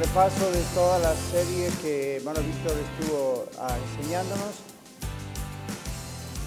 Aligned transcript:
repaso 0.00 0.50
de 0.50 0.62
toda 0.74 0.98
la 0.98 1.14
serie 1.14 1.68
que 1.82 2.16
hermano 2.16 2.40
Víctor 2.40 2.72
estuvo 2.78 3.44
ah, 3.58 3.76
enseñándonos. 3.98 4.62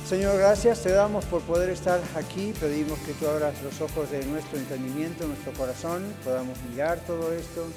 Señor, 0.07 0.39
gracias 0.39 0.81
te 0.81 0.91
damos 0.91 1.23
por 1.26 1.43
poder 1.43 1.70
estar 1.70 2.02
aquí. 2.16 2.52
Pedimos 2.59 2.98
que 2.99 3.13
tú 3.13 3.27
abras 3.27 3.62
los 3.62 3.79
ojos 3.79 4.09
de 4.09 4.26
nuestro 4.26 4.57
entendimiento, 4.57 5.27
nuestro 5.27 5.53
corazón, 5.53 6.03
podamos 6.23 6.57
mirar 6.67 6.99
todo 7.05 7.31
esto 7.31 7.67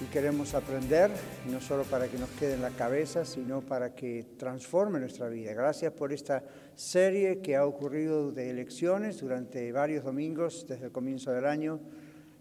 y 0.00 0.04
queremos 0.06 0.54
aprender, 0.54 1.10
no 1.50 1.60
solo 1.60 1.82
para 1.84 2.08
que 2.08 2.16
nos 2.16 2.30
quede 2.30 2.54
en 2.54 2.62
la 2.62 2.70
cabeza, 2.70 3.26
sino 3.26 3.60
para 3.60 3.94
que 3.94 4.24
transforme 4.38 4.98
nuestra 4.98 5.28
vida. 5.28 5.52
Gracias 5.52 5.92
por 5.92 6.10
esta 6.10 6.42
serie 6.74 7.40
que 7.42 7.54
ha 7.54 7.66
ocurrido 7.66 8.32
de 8.32 8.48
elecciones 8.48 9.20
durante 9.20 9.72
varios 9.72 10.04
domingos 10.04 10.64
desde 10.66 10.86
el 10.86 10.92
comienzo 10.92 11.32
del 11.32 11.44
año 11.44 11.80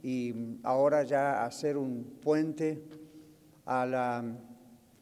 y 0.03 0.58
ahora 0.63 1.03
ya 1.03 1.44
hacer 1.45 1.77
un 1.77 2.03
puente 2.21 2.84
a 3.66 3.85
las 3.85 4.23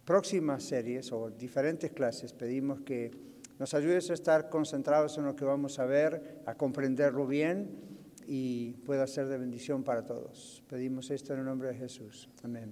próximas 0.05 0.63
series 0.63 1.11
o 1.11 1.29
diferentes 1.29 1.91
clases. 1.91 2.33
Pedimos 2.33 2.81
que 2.81 3.11
nos 3.59 3.73
ayudes 3.73 4.09
a 4.09 4.13
estar 4.13 4.49
concentrados 4.49 5.17
en 5.17 5.25
lo 5.25 5.35
que 5.35 5.45
vamos 5.45 5.79
a 5.79 5.85
ver, 5.85 6.41
a 6.45 6.55
comprenderlo 6.55 7.27
bien 7.27 7.69
y 8.27 8.73
pueda 8.85 9.07
ser 9.07 9.27
de 9.27 9.37
bendición 9.37 9.83
para 9.83 10.05
todos. 10.05 10.63
Pedimos 10.69 11.09
esto 11.11 11.33
en 11.33 11.39
el 11.39 11.45
nombre 11.45 11.69
de 11.69 11.75
Jesús. 11.75 12.29
Amén. 12.43 12.71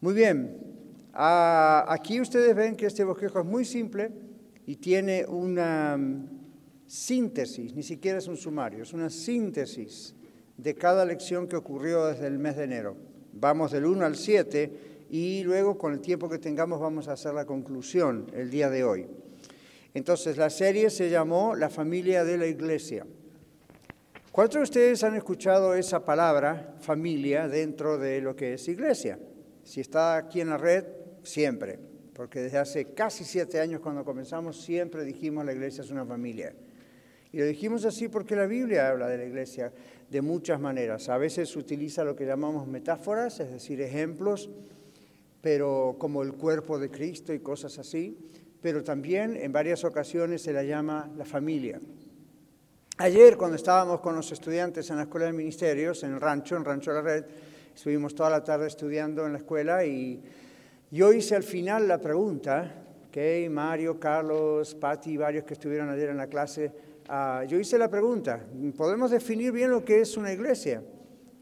Muy 0.00 0.14
bien, 0.14 0.56
ah, 1.12 1.84
aquí 1.88 2.20
ustedes 2.20 2.54
ven 2.54 2.74
que 2.74 2.86
este 2.86 3.04
bosquejo 3.04 3.40
es 3.40 3.46
muy 3.46 3.64
simple 3.64 4.10
y 4.66 4.76
tiene 4.76 5.26
una 5.26 5.98
síntesis, 6.86 7.74
ni 7.74 7.82
siquiera 7.82 8.18
es 8.18 8.26
un 8.26 8.36
sumario, 8.36 8.82
es 8.82 8.92
una 8.92 9.10
síntesis 9.10 10.14
de 10.62 10.74
cada 10.74 11.04
lección 11.04 11.48
que 11.48 11.56
ocurrió 11.56 12.06
desde 12.06 12.26
el 12.26 12.38
mes 12.38 12.56
de 12.56 12.64
enero. 12.64 12.96
Vamos 13.32 13.72
del 13.72 13.86
1 13.86 14.04
al 14.04 14.16
7 14.16 15.06
y 15.08 15.42
luego 15.42 15.78
con 15.78 15.92
el 15.92 16.00
tiempo 16.00 16.28
que 16.28 16.38
tengamos 16.38 16.80
vamos 16.80 17.08
a 17.08 17.12
hacer 17.12 17.32
la 17.32 17.46
conclusión 17.46 18.26
el 18.34 18.50
día 18.50 18.68
de 18.68 18.84
hoy. 18.84 19.06
Entonces 19.94 20.36
la 20.36 20.50
serie 20.50 20.90
se 20.90 21.08
llamó 21.08 21.54
La 21.54 21.70
familia 21.70 22.24
de 22.24 22.36
la 22.36 22.46
iglesia. 22.46 23.06
¿Cuántos 24.30 24.58
de 24.58 24.62
ustedes 24.64 25.02
han 25.02 25.16
escuchado 25.16 25.74
esa 25.74 26.04
palabra 26.04 26.76
familia 26.80 27.48
dentro 27.48 27.98
de 27.98 28.20
lo 28.20 28.36
que 28.36 28.54
es 28.54 28.68
iglesia? 28.68 29.18
Si 29.64 29.80
está 29.80 30.16
aquí 30.16 30.40
en 30.40 30.50
la 30.50 30.58
red, 30.58 30.84
siempre, 31.22 31.78
porque 32.14 32.40
desde 32.40 32.58
hace 32.58 32.94
casi 32.94 33.24
siete 33.24 33.60
años 33.60 33.80
cuando 33.80 34.04
comenzamos 34.04 34.60
siempre 34.60 35.04
dijimos 35.04 35.44
la 35.44 35.52
iglesia 35.52 35.82
es 35.82 35.90
una 35.90 36.04
familia. 36.04 36.54
Y 37.32 37.38
lo 37.38 37.46
dijimos 37.46 37.84
así 37.84 38.08
porque 38.08 38.34
la 38.34 38.46
Biblia 38.46 38.88
habla 38.88 39.08
de 39.08 39.18
la 39.18 39.24
iglesia 39.24 39.72
de 40.08 40.20
muchas 40.20 40.60
maneras. 40.60 41.08
A 41.08 41.18
veces 41.18 41.54
utiliza 41.54 42.02
lo 42.02 42.16
que 42.16 42.26
llamamos 42.26 42.66
metáforas, 42.66 43.38
es 43.38 43.52
decir, 43.52 43.80
ejemplos, 43.80 44.50
pero 45.40 45.96
como 45.98 46.22
el 46.22 46.32
cuerpo 46.34 46.78
de 46.78 46.90
Cristo 46.90 47.32
y 47.32 47.38
cosas 47.38 47.78
así, 47.78 48.18
pero 48.60 48.82
también 48.82 49.36
en 49.36 49.52
varias 49.52 49.84
ocasiones 49.84 50.42
se 50.42 50.52
la 50.52 50.64
llama 50.64 51.10
la 51.16 51.24
familia. 51.24 51.80
Ayer 52.98 53.36
cuando 53.36 53.56
estábamos 53.56 54.00
con 54.00 54.14
los 54.14 54.30
estudiantes 54.32 54.90
en 54.90 54.96
la 54.96 55.04
Escuela 55.04 55.26
de 55.26 55.32
Ministerios, 55.32 56.02
en 56.02 56.14
el 56.14 56.20
rancho, 56.20 56.56
en 56.56 56.64
Rancho 56.64 56.92
la 56.92 57.00
Red, 57.00 57.24
estuvimos 57.74 58.14
toda 58.14 58.28
la 58.28 58.44
tarde 58.44 58.66
estudiando 58.66 59.24
en 59.24 59.32
la 59.32 59.38
escuela 59.38 59.84
y 59.86 60.20
yo 60.90 61.12
hice 61.12 61.36
al 61.36 61.44
final 61.44 61.88
la 61.88 61.98
pregunta, 61.98 62.74
que 63.10 63.48
Mario, 63.50 63.98
Carlos, 63.98 64.74
Patti 64.74 65.16
varios 65.16 65.44
que 65.44 65.54
estuvieron 65.54 65.88
ayer 65.88 66.10
en 66.10 66.16
la 66.16 66.26
clase, 66.26 66.72
Ah, 67.12 67.42
yo 67.44 67.58
hice 67.58 67.76
la 67.76 67.90
pregunta, 67.90 68.46
¿podemos 68.76 69.10
definir 69.10 69.50
bien 69.50 69.72
lo 69.72 69.84
que 69.84 70.00
es 70.00 70.16
una 70.16 70.32
iglesia? 70.32 70.80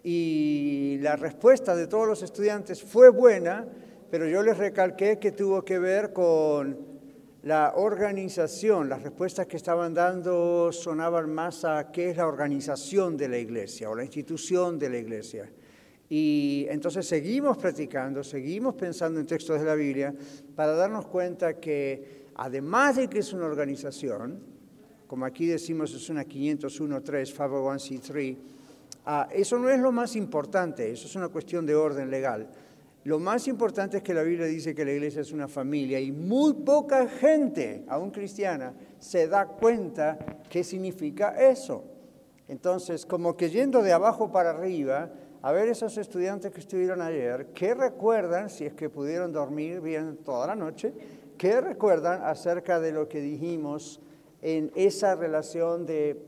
Y 0.03 0.97
la 1.03 1.15
respuesta 1.15 1.77
de 1.77 1.87
todos 1.87 2.09
los 2.09 2.23
estudiantes 2.23 2.83
fue 2.83 3.11
buena, 3.11 3.69
pero 4.11 4.27
yo 4.27 4.43
les 4.43 4.57
recalqué 4.57 5.19
que 5.19 5.33
tuvo 5.33 5.63
que 5.67 5.79
ver 5.79 6.15
con 6.15 6.75
la 7.43 7.75
organización. 7.77 8.89
Las 8.89 9.03
respuestas 9.03 9.47
que 9.47 9.59
estaban 9.59 9.93
dando 9.93 10.73
sonaban 10.73 11.35
más 11.35 11.67
a 11.67 11.93
qué 11.93 12.13
es 12.13 12.17
la 12.17 12.27
organización 12.27 13.19
de 13.19 13.29
la 13.29 13.37
iglesia 13.37 13.91
o 13.91 13.95
la 13.95 14.05
institución 14.05 14.79
de 14.79 14.89
la 14.89 14.97
iglesia. 14.97 15.53
Y 16.09 16.65
entonces 16.71 17.07
seguimos 17.07 17.59
practicando, 17.59 18.25
seguimos 18.25 18.75
pensando 18.75 19.21
en 19.21 19.27
textos 19.27 19.61
de 19.61 19.67
la 19.67 19.75
Biblia 19.75 20.15
para 20.57 20.73
darnos 20.73 21.07
cuenta 21.09 21.61
que 21.61 22.25
además 22.37 22.97
de 22.97 23.09
que 23.09 23.19
es 23.19 23.35
una 23.35 23.45
organización, 23.45 24.57
como 25.09 25.25
aquí 25.25 25.47
decimos 25.47 25.93
es 25.95 26.11
una 26.11 26.25
501.3, 26.25 27.35
501c3, 27.35 28.37
ah, 29.07 29.27
eso 29.33 29.59
no 29.59 29.71
es 29.71 29.81
lo 29.81 29.91
más 29.91 30.15
importante, 30.15 30.93
eso 30.93 31.07
es 31.07 31.17
una 31.17 31.29
cuestión 31.29 31.65
de 31.65 31.75
orden 31.75 32.11
legal. 32.11 32.49
Lo 33.05 33.19
más 33.19 33.49
importante 33.49 33.97
es 33.97 34.03
que 34.03 34.13
la 34.13 34.23
Biblia 34.23 34.47
dice 34.47 34.75
que 34.75 34.85
la 34.85 34.93
iglesia 34.93 35.23
es 35.23 35.33
una 35.33 35.49
familia 35.49 35.99
y 35.99 36.13
muy 36.13 36.53
poca 36.53 37.09
gente, 37.09 37.85
aún 37.89 38.11
cristiana, 38.11 38.75
se 38.99 39.27
da 39.29 39.47
cuenta 39.47 40.19
qué 40.51 40.63
significa 40.63 41.31
eso. 41.31 41.85
Entonces, 42.49 43.07
como 43.07 43.35
que 43.35 43.49
yendo 43.49 43.83
de 43.83 43.95
abajo 43.95 44.31
para 44.31 44.51
arriba, 44.51 45.11
a 45.41 45.53
ver 45.53 45.69
esos 45.69 45.97
estudiantes 45.97 46.53
que 46.53 46.61
estuvieron 46.61 47.01
ayer, 47.01 47.47
¿qué 47.55 47.73
recuerdan, 47.73 48.51
si 48.51 48.67
es 48.67 48.75
que 48.75 48.91
pudieron 48.91 49.33
dormir 49.33 49.81
bien 49.81 50.19
toda 50.19 50.49
la 50.49 50.57
noche, 50.57 50.93
qué 51.39 51.63
recuerdan 51.63 52.23
acerca 52.25 52.79
de 52.79 52.93
lo 52.93 53.09
que 53.09 53.23
dijimos 53.23 54.01
en 54.43 54.71
esa 54.75 55.15
relación 55.15 55.87
de 55.87 56.23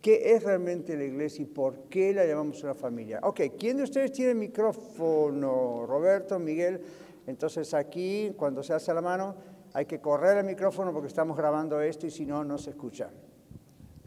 qué 0.00 0.34
es 0.34 0.42
realmente 0.44 0.96
la 0.96 1.04
iglesia 1.04 1.42
y 1.42 1.46
por 1.46 1.88
qué 1.88 2.12
la 2.12 2.24
llamamos 2.24 2.62
una 2.62 2.74
familia. 2.74 3.20
Ok, 3.22 3.40
¿quién 3.58 3.76
de 3.76 3.84
ustedes 3.84 4.12
tiene 4.12 4.34
micrófono? 4.34 5.84
Roberto, 5.86 6.38
Miguel. 6.38 6.80
Entonces 7.26 7.74
aquí, 7.74 8.32
cuando 8.36 8.62
se 8.62 8.72
hace 8.72 8.94
la 8.94 9.02
mano, 9.02 9.34
hay 9.72 9.86
que 9.86 10.00
correr 10.00 10.38
el 10.38 10.44
micrófono 10.44 10.92
porque 10.92 11.08
estamos 11.08 11.36
grabando 11.36 11.80
esto 11.80 12.06
y 12.06 12.10
si 12.10 12.24
no, 12.24 12.44
no 12.44 12.56
se 12.56 12.70
escucha. 12.70 13.10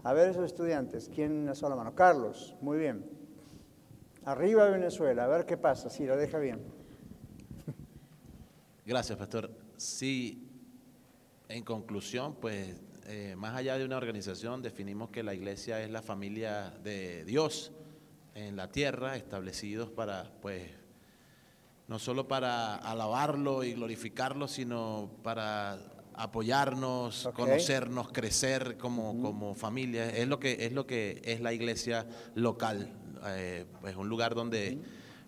A 0.04 0.14
ver 0.14 0.30
esos 0.30 0.46
estudiantes, 0.46 1.10
¿quién 1.14 1.48
alzó 1.50 1.68
la 1.68 1.76
mano? 1.76 1.94
Carlos, 1.94 2.56
muy 2.62 2.78
bien. 2.78 3.06
Arriba 4.24 4.70
Venezuela, 4.70 5.26
a 5.26 5.28
ver 5.28 5.46
qué 5.46 5.58
pasa, 5.58 5.90
si 5.90 6.06
lo 6.06 6.16
deja 6.16 6.40
bien. 6.40 6.62
Gracias, 8.86 9.18
pastor. 9.18 9.52
Sí, 9.76 10.50
en 11.50 11.64
conclusión, 11.64 12.36
pues 12.36 12.82
eh, 13.12 13.36
más 13.36 13.56
allá 13.56 13.76
de 13.76 13.86
una 13.86 13.98
organización, 13.98 14.62
definimos 14.62 15.10
que 15.10 15.24
la 15.24 15.34
iglesia 15.34 15.82
es 15.82 15.90
la 15.90 16.04
familia 16.04 16.70
de 16.84 17.26
Dios 17.26 17.72
en 18.36 18.56
la 18.56 18.72
tierra, 18.72 19.16
establecidos 19.16 19.90
para, 19.90 20.32
pues, 20.44 20.70
no 21.88 21.98
solo 21.98 22.28
para 22.28 22.76
alabarlo 22.76 23.64
y 23.64 23.74
glorificarlo, 23.74 24.48
sino 24.48 25.10
para 25.24 25.80
apoyarnos, 26.14 27.28
conocernos, 27.34 28.10
crecer 28.12 28.78
como, 28.78 29.20
como, 29.20 29.56
familia. 29.56 30.08
Es 30.16 30.28
lo 30.28 30.40
que 30.40 30.68
es 30.68 30.74
lo 30.74 30.86
que 30.86 31.20
es 31.26 31.42
la 31.42 31.52
iglesia 31.52 32.06
local. 32.36 32.94
Eh, 33.26 33.66
es 33.88 33.96
un 33.96 34.08
lugar 34.08 34.36
donde 34.36 34.78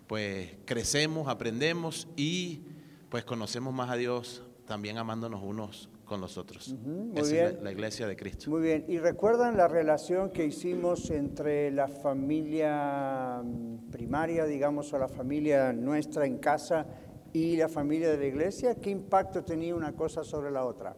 pues 0.06 0.52
crecemos, 0.66 1.26
aprendemos 1.26 2.06
y 2.14 2.60
pues 3.08 3.24
conocemos 3.24 3.74
más 3.74 3.90
a 3.90 3.96
Dios 3.96 4.44
también 4.66 4.98
amándonos 4.98 5.42
unos 5.42 5.88
con 6.04 6.20
nosotros. 6.20 6.74
Es 7.14 7.62
la, 7.62 7.72
iglesia 7.72 8.06
de 8.06 8.16
Cristo. 8.16 8.50
Muy 8.50 8.62
bien. 8.62 8.84
¿Y 8.88 8.98
recuerdan 8.98 9.56
la 9.56 9.68
relación 9.68 10.30
que 10.30 10.44
hicimos 10.44 11.10
entre 11.10 11.70
la 11.70 11.88
familia 11.88 13.42
mm, 13.42 13.90
primaria, 13.90 14.44
digamos, 14.44 14.92
o 14.92 14.98
la 14.98 15.08
familia 15.08 15.72
nuestra 15.72 16.26
en 16.26 16.38
casa 16.38 16.86
y 17.32 17.56
la 17.56 17.68
familia 17.68 18.10
de 18.10 18.18
la 18.18 18.26
iglesia? 18.26 18.74
¿Qué 18.74 18.90
impacto 18.90 19.42
tenía 19.44 19.74
una 19.74 19.94
cosa 19.94 20.24
sobre 20.24 20.50
la 20.50 20.64
otra? 20.64 20.96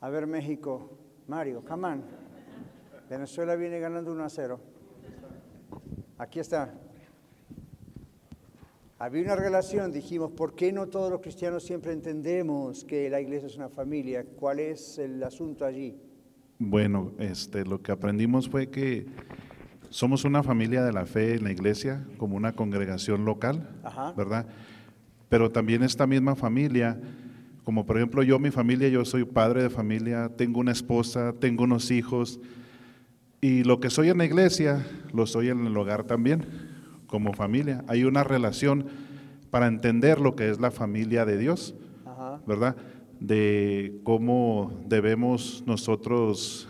A 0.00 0.08
ver, 0.10 0.26
México. 0.26 0.98
Mario, 1.26 1.64
come 1.64 2.02
Venezuela 3.08 3.56
viene 3.56 3.78
ganando 3.78 4.12
1 4.12 4.24
a 4.24 4.28
0. 4.28 4.60
Aquí 6.18 6.40
está. 6.40 6.74
Había 9.04 9.24
una 9.24 9.36
relación, 9.36 9.92
dijimos, 9.92 10.30
¿por 10.30 10.54
qué 10.54 10.72
no 10.72 10.86
todos 10.86 11.10
los 11.10 11.20
cristianos 11.20 11.62
siempre 11.62 11.92
entendemos 11.92 12.86
que 12.86 13.10
la 13.10 13.20
iglesia 13.20 13.48
es 13.48 13.56
una 13.58 13.68
familia? 13.68 14.24
¿Cuál 14.24 14.60
es 14.60 14.96
el 14.98 15.22
asunto 15.22 15.66
allí? 15.66 15.94
Bueno, 16.58 17.12
este, 17.18 17.66
lo 17.66 17.82
que 17.82 17.92
aprendimos 17.92 18.48
fue 18.48 18.70
que 18.70 19.04
somos 19.90 20.24
una 20.24 20.42
familia 20.42 20.82
de 20.82 20.94
la 20.94 21.04
fe 21.04 21.34
en 21.34 21.44
la 21.44 21.52
iglesia, 21.52 22.02
como 22.16 22.34
una 22.34 22.54
congregación 22.54 23.26
local, 23.26 23.68
¿verdad? 24.16 24.46
Pero 25.28 25.50
también 25.50 25.82
esta 25.82 26.06
misma 26.06 26.34
familia 26.34 26.98
Como 27.62 27.84
por 27.84 27.98
ejemplo 27.98 28.22
yo, 28.22 28.38
mi 28.38 28.50
familia, 28.50 28.88
yo 28.88 29.04
soy 29.04 29.26
padre 29.26 29.64
de 29.64 29.68
familia, 29.68 30.30
tengo 30.34 30.60
una 30.60 30.72
esposa, 30.72 31.34
tengo 31.38 31.64
unos 31.64 31.90
hijos, 31.90 32.40
y 33.42 33.64
lo 33.64 33.80
que 33.80 33.90
soy 33.90 34.08
en 34.08 34.16
la 34.16 34.24
iglesia, 34.24 34.86
lo 35.12 35.26
soy 35.26 35.50
en 35.50 35.66
el 35.66 35.76
hogar 35.76 36.04
también, 36.04 36.73
como 37.06 37.32
familia. 37.32 37.84
Hay 37.88 38.04
una 38.04 38.24
relación 38.24 38.86
para 39.50 39.66
entender 39.66 40.20
lo 40.20 40.34
que 40.34 40.50
es 40.50 40.60
la 40.60 40.70
familia 40.70 41.24
de 41.24 41.38
Dios, 41.38 41.74
¿verdad? 42.46 42.76
De 43.20 44.00
cómo 44.02 44.82
debemos 44.86 45.62
nosotros 45.66 46.68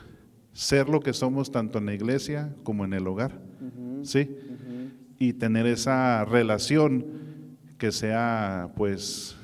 ser 0.52 0.88
lo 0.88 1.00
que 1.00 1.12
somos 1.12 1.50
tanto 1.50 1.78
en 1.78 1.86
la 1.86 1.94
iglesia 1.94 2.54
como 2.62 2.84
en 2.84 2.92
el 2.92 3.06
hogar, 3.06 3.40
¿sí? 4.02 4.36
Y 5.18 5.32
tener 5.32 5.66
esa 5.66 6.24
relación 6.24 7.06
que 7.78 7.90
sea, 7.90 8.70
pues, 8.76 9.36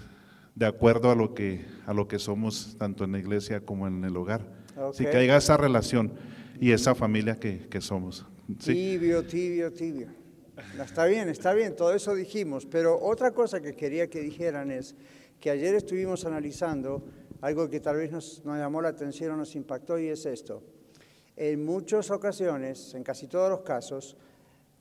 de 0.54 0.66
acuerdo 0.66 1.10
a 1.10 1.14
lo 1.14 1.34
que, 1.34 1.64
a 1.86 1.94
lo 1.94 2.08
que 2.08 2.18
somos 2.18 2.76
tanto 2.78 3.04
en 3.04 3.12
la 3.12 3.18
iglesia 3.18 3.60
como 3.60 3.88
en 3.88 4.04
el 4.04 4.16
hogar. 4.16 4.46
Así 4.90 5.04
que 5.04 5.16
haya 5.16 5.36
esa 5.36 5.56
relación 5.56 6.12
y 6.60 6.72
esa 6.72 6.94
familia 6.94 7.36
que, 7.36 7.66
que 7.70 7.80
somos. 7.80 8.26
Tibio, 8.58 9.22
tibio, 9.24 9.72
tibio. 9.72 10.08
Está 10.82 11.06
bien, 11.06 11.28
está 11.28 11.52
bien, 11.54 11.76
todo 11.76 11.94
eso 11.94 12.14
dijimos, 12.14 12.66
pero 12.66 12.98
otra 13.00 13.32
cosa 13.32 13.60
que 13.60 13.74
quería 13.74 14.08
que 14.08 14.20
dijeran 14.20 14.70
es 14.70 14.94
que 15.40 15.50
ayer 15.50 15.74
estuvimos 15.74 16.24
analizando 16.24 17.02
algo 17.40 17.68
que 17.68 17.80
tal 17.80 17.96
vez 17.96 18.10
nos, 18.10 18.44
nos 18.44 18.58
llamó 18.58 18.82
la 18.82 18.88
atención 18.88 19.32
o 19.32 19.36
nos 19.36 19.54
impactó 19.56 19.98
y 19.98 20.08
es 20.08 20.26
esto. 20.26 20.62
En 21.36 21.64
muchas 21.64 22.10
ocasiones, 22.10 22.94
en 22.94 23.02
casi 23.02 23.26
todos 23.26 23.48
los 23.48 23.60
casos, 23.60 24.16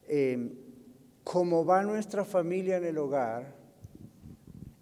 eh, 0.07 0.51
como 1.23 1.63
va 1.63 1.83
nuestra 1.83 2.25
familia 2.25 2.77
en 2.77 2.85
el 2.85 2.97
hogar, 2.97 3.55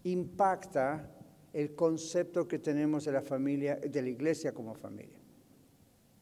impacta 0.04 1.12
el 1.54 1.76
concepto 1.76 2.48
que 2.48 2.60
tenemos 2.60 3.06
de 3.06 3.12
la 3.12 3.22
familia, 3.22 3.76
de 3.76 4.02
la 4.02 4.10
iglesia 4.10 4.54
como 4.54 4.74
familia. 4.74 5.20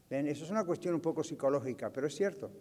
Eso 0.10 0.46
es 0.46 0.50
una 0.50 0.64
cuestión 0.64 0.96
un 0.96 1.02
poco 1.02 1.24
psicológica, 1.24 1.92
pero 1.92 2.08
es 2.08 2.16
cierto. 2.16 2.52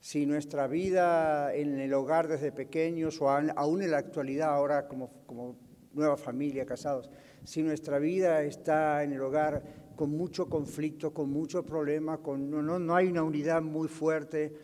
Si 0.00 0.26
nuestra 0.26 0.66
vida 0.66 1.54
en 1.54 1.80
el 1.80 1.92
hogar 1.92 2.28
desde 2.28 2.52
pequeños 2.52 3.20
o 3.20 3.28
aún 3.30 3.82
en 3.82 3.90
la 3.90 3.98
actualidad, 3.98 4.50
ahora 4.50 4.86
como, 4.86 5.10
como 5.26 5.56
nueva 5.92 6.16
familia, 6.16 6.64
casados, 6.64 7.10
si 7.44 7.62
nuestra 7.62 7.98
vida 7.98 8.42
está 8.42 9.02
en 9.02 9.12
el 9.12 9.20
hogar 9.20 9.62
con 9.96 10.10
mucho 10.10 10.48
conflicto, 10.48 11.12
con 11.12 11.30
mucho 11.30 11.64
problema, 11.64 12.18
con, 12.18 12.50
no, 12.50 12.78
no 12.78 12.94
hay 12.94 13.08
una 13.08 13.24
unidad 13.24 13.62
muy 13.62 13.88
fuerte, 13.88 14.54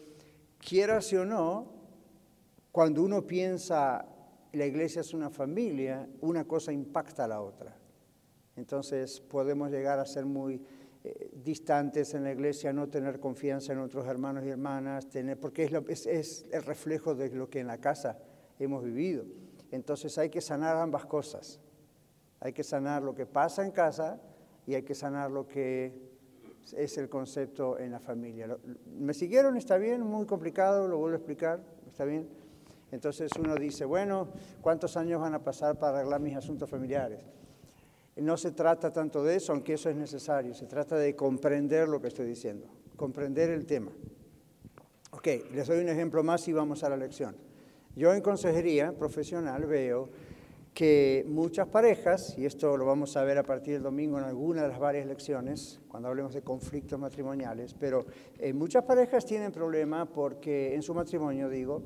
quieras 0.58 1.12
o 1.12 1.25
no, 1.25 1.72
cuando 2.70 3.02
uno 3.02 3.26
piensa 3.26 4.06
la 4.52 4.66
iglesia 4.66 5.00
es 5.00 5.12
una 5.12 5.31
familia, 5.31 6.08
una 6.20 6.44
cosa 6.44 6.72
impacta 6.72 7.25
a 7.25 7.28
la 7.28 7.40
otra. 7.40 7.76
Entonces 8.56 9.20
podemos 9.20 9.70
llegar 9.70 9.98
a 9.98 10.06
ser 10.06 10.25
muy 10.25 10.62
distantes 11.33 12.15
en 12.15 12.25
la 12.25 12.33
iglesia, 12.33 12.73
no 12.73 12.89
tener 12.89 13.21
confianza 13.21 13.73
en 13.73 13.81
otros 13.81 14.06
hermanos 14.06 14.45
y 14.45 14.49
hermanas, 14.49 15.09
tener, 15.09 15.39
porque 15.39 15.65
es, 15.89 16.06
es, 16.06 16.47
el 16.51 16.62
reflejo 16.62 17.15
de 17.15 17.29
lo 17.31 17.51
que 17.51 17.61
en 17.61 17.67
la 17.67 17.79
casa 17.79 18.19
hemos 18.59 18.83
vivido. 18.83 19.25
Entonces 19.71 20.17
hay 20.17 20.31
que 20.31 20.41
sanar 20.41 20.77
ambas 20.77 21.05
cosas. 21.05 21.61
Hay 22.41 22.53
que 22.53 22.62
sanar 22.62 23.03
lo 23.03 23.15
que 23.15 23.27
pasa 23.27 23.65
en 23.65 23.71
casa 23.71 24.21
y 24.67 24.75
hay 24.75 24.83
que 24.83 24.95
sanar 24.95 25.31
lo 25.31 25.47
que 25.47 25.93
es 26.75 26.97
el 26.97 27.09
concepto 27.09 27.79
en 27.79 27.93
la 27.93 28.01
familia. 28.01 28.56
¿Me 28.87 29.12
siguieron? 29.12 29.56
¿Está 29.56 29.77
bien? 29.77 30.01
Muy 30.01 30.25
complicado, 30.25 30.89
lo 30.89 30.99
vuelvo 30.99 31.17
a 31.17 31.19
explicar. 31.19 31.61
¿Está 31.87 32.05
bien? 32.05 32.29
Entonces 32.91 33.31
uno 33.39 33.55
dice, 33.56 33.85
bueno, 33.85 34.29
¿cuántos 34.62 34.97
años 34.97 35.21
van 35.21 35.35
a 35.35 35.43
pasar 35.43 35.79
para 35.79 35.99
arreglar 35.99 36.21
mis 36.21 36.37
asuntos 36.37 36.71
familiares? 36.71 37.27
No 38.16 38.37
se 38.37 38.52
trata 38.52 38.93
tanto 38.93 39.25
de 39.25 39.37
eso, 39.37 39.52
aunque 39.52 39.75
eso 39.75 39.90
es 39.90 39.96
necesario, 39.96 40.55
se 40.55 40.66
trata 40.66 40.96
de 40.96 41.16
comprender 41.16 41.88
lo 41.88 42.00
que 42.00 42.08
estoy 42.08 42.26
diciendo, 42.26 42.69
comprender 42.96 43.50
el 43.50 43.66
tema. 43.66 43.90
Ok, 45.11 45.26
les 45.52 45.66
doy 45.66 45.81
un 45.81 45.88
ejemplo 45.88 46.22
más 46.22 46.46
y 46.46 46.52
vamos 46.52 46.84
a 46.84 46.88
la 46.88 46.96
lección. 46.96 47.37
Yo 47.96 48.12
en 48.12 48.20
consejería 48.20 48.93
profesional 48.93 49.66
veo 49.66 50.11
que 50.75 51.25
muchas 51.28 51.69
parejas, 51.69 52.37
y 52.37 52.46
esto 52.46 52.76
lo 52.76 52.84
vamos 52.84 53.16
a 53.16 53.22
ver 53.22 53.38
a 53.38 53.44
partir 53.44 53.75
del 53.75 53.82
domingo 53.84 54.19
en 54.19 54.25
alguna 54.25 54.62
de 54.62 54.69
las 54.69 54.81
varias 54.81 55.06
lecciones, 55.06 55.81
cuando 55.88 56.08
hablemos 56.08 56.34
de 56.34 56.43
conflictos 56.43 56.99
matrimoniales, 56.99 57.75
pero 57.75 58.05
eh, 58.38 58.52
muchas 58.52 58.84
parejas 58.84 59.25
tienen 59.25 59.52
problema 59.52 60.06
porque 60.06 60.75
en 60.75 60.82
su 60.82 60.93
matrimonio, 60.94 61.49
digo, 61.49 61.82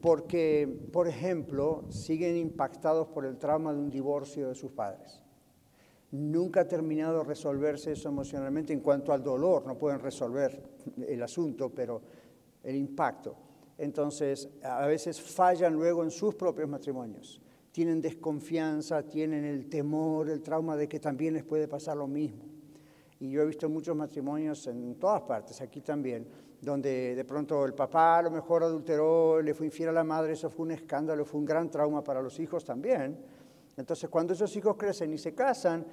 porque, 0.00 0.68
por 0.92 1.08
ejemplo, 1.08 1.84
siguen 1.90 2.36
impactados 2.36 3.08
por 3.08 3.26
el 3.26 3.36
trauma 3.36 3.72
de 3.72 3.80
un 3.80 3.90
divorcio 3.90 4.48
de 4.48 4.54
sus 4.54 4.70
padres. 4.70 5.20
Nunca 6.12 6.62
ha 6.62 6.68
terminado 6.68 7.18
de 7.18 7.24
resolverse 7.24 7.92
eso 7.92 8.08
emocionalmente 8.08 8.72
en 8.72 8.80
cuanto 8.80 9.12
al 9.12 9.22
dolor, 9.22 9.64
no 9.66 9.78
pueden 9.78 10.00
resolver 10.00 10.60
el 11.06 11.22
asunto, 11.22 11.70
pero 11.70 12.02
el 12.64 12.76
impacto. 12.76 13.36
Entonces, 13.78 14.48
a 14.62 14.86
veces 14.86 15.20
fallan 15.20 15.74
luego 15.74 16.02
en 16.02 16.10
sus 16.10 16.34
propios 16.34 16.68
matrimonios. 16.68 17.40
Tienen 17.72 18.00
desconfianza, 18.00 19.02
tienen 19.04 19.44
el 19.44 19.68
temor, 19.68 20.28
el 20.28 20.42
trauma 20.42 20.76
de 20.76 20.88
que 20.88 20.98
también 20.98 21.34
les 21.34 21.44
puede 21.44 21.68
pasar 21.68 21.96
lo 21.96 22.08
mismo. 22.08 22.44
Y 23.20 23.30
yo 23.30 23.42
he 23.42 23.46
visto 23.46 23.68
muchos 23.68 23.94
matrimonios 23.94 24.66
en 24.66 24.96
todas 24.96 25.22
partes, 25.22 25.60
aquí 25.60 25.80
también, 25.80 26.26
donde 26.60 27.14
de 27.14 27.24
pronto 27.24 27.64
el 27.64 27.74
papá 27.74 28.18
a 28.18 28.22
lo 28.22 28.30
mejor 28.30 28.64
adulteró, 28.64 29.40
le 29.40 29.54
fue 29.54 29.66
infiel 29.66 29.90
a 29.90 29.92
la 29.92 30.04
madre, 30.04 30.32
eso 30.32 30.50
fue 30.50 30.66
un 30.66 30.72
escándalo, 30.72 31.24
fue 31.24 31.38
un 31.38 31.46
gran 31.46 31.70
trauma 31.70 32.02
para 32.02 32.20
los 32.20 32.40
hijos 32.40 32.64
también. 32.64 33.18
Entonces 33.80 34.10
cuando 34.10 34.34
esos 34.34 34.54
hijos 34.56 34.76
crecen 34.76 35.12
y 35.12 35.18
se 35.18 35.34
casan, 35.34 35.86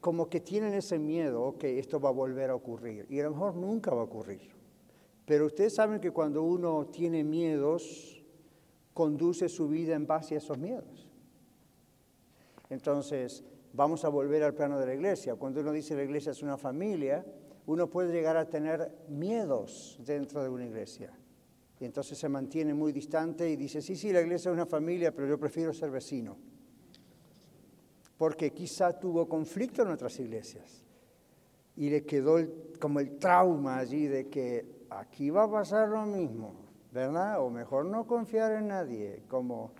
como 0.00 0.28
que 0.30 0.40
tienen 0.40 0.72
ese 0.72 0.98
miedo 0.98 1.56
que 1.58 1.78
esto 1.78 2.00
va 2.00 2.08
a 2.08 2.12
volver 2.12 2.48
a 2.48 2.54
ocurrir. 2.54 3.06
Y 3.10 3.20
a 3.20 3.24
lo 3.24 3.32
mejor 3.32 3.54
nunca 3.54 3.92
va 3.94 4.00
a 4.00 4.04
ocurrir. 4.04 4.40
Pero 5.26 5.46
ustedes 5.46 5.74
saben 5.74 6.00
que 6.00 6.10
cuando 6.10 6.42
uno 6.42 6.86
tiene 6.86 7.22
miedos, 7.22 8.24
conduce 8.94 9.48
su 9.50 9.68
vida 9.68 9.94
en 9.94 10.06
base 10.06 10.34
a 10.34 10.38
esos 10.38 10.56
miedos. 10.56 11.10
Entonces, 12.70 13.44
vamos 13.74 14.04
a 14.04 14.08
volver 14.08 14.42
al 14.42 14.54
plano 14.54 14.78
de 14.78 14.86
la 14.86 14.94
iglesia. 14.94 15.34
Cuando 15.34 15.60
uno 15.60 15.72
dice 15.72 15.94
la 15.94 16.04
iglesia 16.04 16.32
es 16.32 16.42
una 16.42 16.56
familia, 16.56 17.24
uno 17.66 17.90
puede 17.90 18.12
llegar 18.12 18.38
a 18.38 18.48
tener 18.48 18.96
miedos 19.08 20.00
dentro 20.06 20.42
de 20.42 20.48
una 20.48 20.64
iglesia. 20.64 21.12
Y 21.78 21.84
entonces 21.84 22.16
se 22.16 22.30
mantiene 22.30 22.72
muy 22.72 22.92
distante 22.92 23.48
y 23.50 23.56
dice, 23.56 23.82
sí, 23.82 23.94
sí, 23.94 24.10
la 24.10 24.22
iglesia 24.22 24.50
es 24.50 24.54
una 24.54 24.66
familia, 24.66 25.14
pero 25.14 25.28
yo 25.28 25.38
prefiero 25.38 25.74
ser 25.74 25.90
vecino. 25.90 26.49
Porque 28.20 28.52
quizá 28.52 28.92
tuvo 28.92 29.26
conflicto 29.26 29.80
en 29.80 29.88
nuestras 29.88 30.20
iglesias. 30.20 30.84
Y 31.74 31.88
le 31.88 32.04
quedó 32.04 32.36
como 32.78 33.00
el 33.00 33.16
trauma 33.16 33.78
allí 33.78 34.08
de 34.08 34.28
que 34.28 34.84
aquí 34.90 35.30
va 35.30 35.44
a 35.44 35.50
pasar 35.50 35.88
lo 35.88 36.04
mismo, 36.04 36.52
¿verdad? 36.92 37.40
O 37.42 37.48
mejor 37.48 37.86
no 37.86 38.06
confiar 38.06 38.52
en 38.52 38.68
nadie, 38.68 39.22
como 39.26 39.72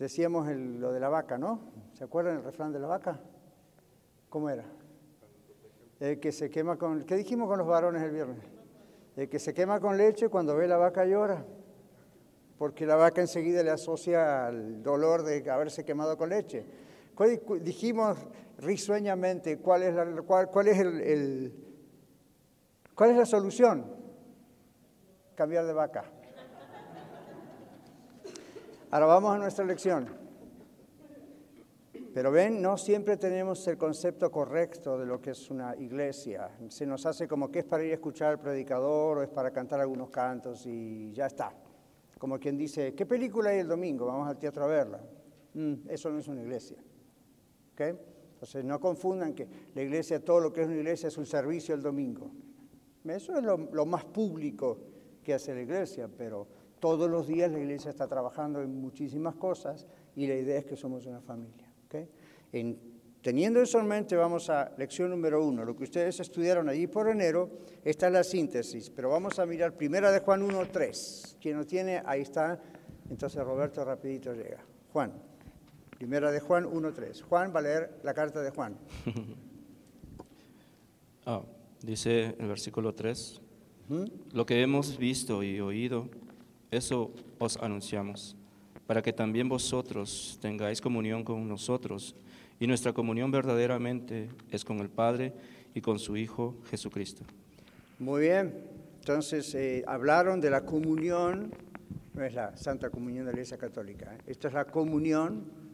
decíamos 0.00 0.48
lo 0.48 0.92
de 0.92 0.98
la 0.98 1.08
vaca, 1.10 1.38
¿no? 1.38 1.60
¿Se 1.92 2.02
acuerdan 2.02 2.38
el 2.38 2.42
refrán 2.42 2.72
de 2.72 2.80
la 2.80 2.88
vaca? 2.88 3.20
¿Cómo 4.30 4.50
era? 4.50 4.64
El 6.00 6.18
que 6.18 6.32
se 6.32 6.50
quema 6.50 6.76
con... 6.76 7.04
¿Qué 7.04 7.14
dijimos 7.14 7.46
con 7.46 7.56
los 7.56 7.68
varones 7.68 8.02
el 8.02 8.10
viernes? 8.10 8.42
El 9.14 9.28
que 9.28 9.38
se 9.38 9.54
quema 9.54 9.78
con 9.78 9.96
leche 9.96 10.28
cuando 10.28 10.56
ve 10.56 10.66
la 10.66 10.76
vaca 10.76 11.04
llora, 11.04 11.46
porque 12.58 12.84
la 12.84 12.96
vaca 12.96 13.20
enseguida 13.20 13.62
le 13.62 13.70
asocia 13.70 14.48
al 14.48 14.82
dolor 14.82 15.22
de 15.22 15.48
haberse 15.48 15.84
quemado 15.84 16.18
con 16.18 16.30
leche. 16.30 16.66
Dijimos 17.60 18.18
risueñamente 18.58 19.58
cuál 19.58 19.82
es, 19.84 19.94
la, 19.94 20.22
cuál, 20.22 20.68
es 20.68 20.78
el, 20.78 21.52
cuál 22.94 23.10
es 23.10 23.16
la 23.16 23.26
solución. 23.26 23.86
Cambiar 25.34 25.66
de 25.66 25.72
vaca. 25.72 26.04
Ahora 28.90 29.06
vamos 29.06 29.34
a 29.34 29.38
nuestra 29.38 29.64
lección. 29.64 30.26
Pero 32.12 32.30
ven, 32.30 32.62
no 32.62 32.78
siempre 32.78 33.18
tenemos 33.18 33.66
el 33.68 33.76
concepto 33.76 34.30
correcto 34.30 34.98
de 34.98 35.04
lo 35.04 35.20
que 35.20 35.32
es 35.32 35.50
una 35.50 35.76
iglesia. 35.76 36.50
Se 36.68 36.86
nos 36.86 37.04
hace 37.04 37.28
como 37.28 37.50
que 37.50 37.58
es 37.58 37.64
para 37.66 37.84
ir 37.84 37.90
a 37.90 37.94
escuchar 37.94 38.30
al 38.30 38.40
predicador 38.40 39.18
o 39.18 39.22
es 39.22 39.28
para 39.28 39.50
cantar 39.50 39.80
algunos 39.80 40.08
cantos 40.08 40.64
y 40.66 41.12
ya 41.12 41.26
está. 41.26 41.52
Como 42.18 42.38
quien 42.38 42.56
dice, 42.56 42.94
¿qué 42.94 43.04
película 43.04 43.50
hay 43.50 43.58
el 43.58 43.68
domingo? 43.68 44.06
Vamos 44.06 44.28
al 44.28 44.38
teatro 44.38 44.64
a 44.64 44.66
verla. 44.66 45.00
Mm, 45.52 45.90
eso 45.90 46.10
no 46.10 46.18
es 46.18 46.28
una 46.28 46.40
iglesia. 46.40 46.78
¿Okay? 47.76 47.94
Entonces 48.32 48.64
no 48.64 48.80
confundan 48.80 49.34
que 49.34 49.46
la 49.74 49.82
iglesia, 49.82 50.24
todo 50.24 50.40
lo 50.40 50.52
que 50.52 50.62
es 50.62 50.66
una 50.66 50.76
iglesia 50.76 51.08
es 51.08 51.18
un 51.18 51.26
servicio 51.26 51.74
el 51.74 51.82
domingo. 51.82 52.30
Eso 53.04 53.36
es 53.36 53.44
lo, 53.44 53.86
más 53.86 54.04
público 54.04 54.78
que 55.22 55.34
hace 55.34 55.54
la 55.54 55.60
iglesia, 55.60 56.08
pero 56.08 56.48
todos 56.80 57.08
los 57.08 57.26
días 57.26 57.52
la 57.52 57.60
iglesia 57.60 57.90
está 57.90 58.08
trabajando 58.08 58.60
en 58.60 58.80
muchísimas 58.80 59.36
cosas 59.36 59.86
y 60.16 60.26
la 60.26 60.34
idea 60.34 60.58
es 60.58 60.64
que 60.64 60.76
somos 60.76 61.06
una 61.06 61.20
familia 61.20 61.66
teniendo 63.26 63.60
eso 63.60 63.80
en 63.80 63.88
mente, 63.88 64.14
vamos 64.14 64.48
a 64.50 64.72
lección 64.78 65.10
número 65.10 65.44
uno. 65.44 65.64
Lo 65.64 65.74
que 65.74 65.82
ustedes 65.82 66.20
estudiaron 66.20 66.68
allí 66.68 66.86
por 66.86 67.08
enero, 67.08 67.50
esta 67.84 68.06
es 68.06 68.12
la 68.12 68.22
síntesis, 68.22 68.88
pero 68.88 69.10
vamos 69.10 69.40
a 69.40 69.46
mirar 69.46 69.72
primera 69.72 70.12
de 70.12 70.20
Juan 70.20 70.42
1, 70.42 70.68
3. 70.70 71.38
Quien 71.40 71.56
lo 71.56 71.66
tiene, 71.66 72.00
ahí 72.06 72.20
está. 72.20 72.60
Entonces 73.10 73.42
Roberto 73.42 73.84
rapidito 73.84 74.32
llega. 74.32 74.64
Juan. 74.92 75.35
Primera 75.98 76.30
de 76.30 76.40
Juan 76.40 76.66
1.3. 76.66 77.22
Juan 77.22 77.52
va 77.54 77.60
a 77.60 77.62
leer 77.62 78.00
la 78.02 78.12
carta 78.12 78.42
de 78.42 78.50
Juan. 78.50 78.76
Ah, 81.28 81.42
dice 81.82 82.36
el 82.38 82.46
versículo 82.46 82.94
3, 82.94 83.40
lo 84.32 84.46
que 84.46 84.62
hemos 84.62 84.96
visto 84.96 85.42
y 85.42 85.58
oído, 85.58 86.08
eso 86.70 87.12
os 87.40 87.56
anunciamos, 87.56 88.36
para 88.86 89.02
que 89.02 89.12
también 89.12 89.48
vosotros 89.48 90.38
tengáis 90.40 90.80
comunión 90.80 91.24
con 91.24 91.48
nosotros, 91.48 92.14
y 92.60 92.68
nuestra 92.68 92.92
comunión 92.92 93.32
verdaderamente 93.32 94.28
es 94.52 94.64
con 94.64 94.78
el 94.78 94.88
Padre 94.88 95.32
y 95.74 95.80
con 95.80 95.98
su 95.98 96.16
Hijo 96.16 96.54
Jesucristo. 96.70 97.24
Muy 97.98 98.20
bien, 98.20 98.54
entonces 99.00 99.52
eh, 99.56 99.82
hablaron 99.88 100.40
de 100.40 100.50
la 100.50 100.64
comunión, 100.64 101.52
no 102.14 102.22
es 102.22 102.34
la 102.34 102.56
Santa 102.56 102.90
Comunión 102.90 103.26
de 103.26 103.32
la 103.32 103.38
Iglesia 103.38 103.58
Católica, 103.58 104.14
¿eh? 104.14 104.18
esta 104.28 104.46
es 104.46 104.54
la 104.54 104.64
comunión, 104.64 105.65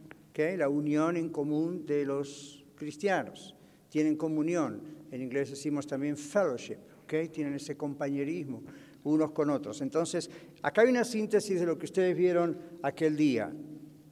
la 0.57 0.69
unión 0.69 1.17
en 1.17 1.29
común 1.29 1.85
de 1.85 2.05
los 2.05 2.65
cristianos. 2.75 3.55
Tienen 3.89 4.15
comunión, 4.15 4.81
en 5.11 5.21
inglés 5.21 5.51
decimos 5.51 5.85
también 5.85 6.17
fellowship, 6.17 6.77
¿okay? 7.03 7.29
tienen 7.29 7.53
ese 7.53 7.77
compañerismo 7.77 8.63
unos 9.03 9.31
con 9.31 9.49
otros. 9.49 9.81
Entonces, 9.81 10.29
acá 10.61 10.81
hay 10.81 10.89
una 10.89 11.03
síntesis 11.03 11.59
de 11.59 11.65
lo 11.65 11.77
que 11.77 11.85
ustedes 11.85 12.15
vieron 12.15 12.57
aquel 12.81 13.15
día. 13.15 13.51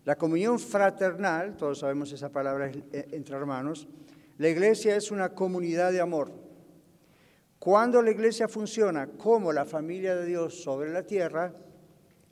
La 0.04 0.16
comunión 0.16 0.60
fraternal, 0.60 1.56
todos 1.58 1.80
sabemos 1.80 2.12
esa 2.12 2.32
palabra 2.32 2.70
eh, 2.70 3.08
entre 3.12 3.36
hermanos, 3.36 3.88
la 4.38 4.50
iglesia 4.50 4.96
es 4.96 5.12
una 5.12 5.30
comunidad 5.30 5.92
de 5.92 6.02
amor. 6.02 6.32
Cuando 7.60 8.02
la 8.02 8.12
iglesia 8.12 8.48
funciona 8.48 9.08
como 9.08 9.54
la 9.54 9.66
familia 9.66 10.16
de 10.16 10.26
Dios 10.26 10.62
sobre 10.62 10.92
la 10.92 11.04
tierra, 11.04 11.54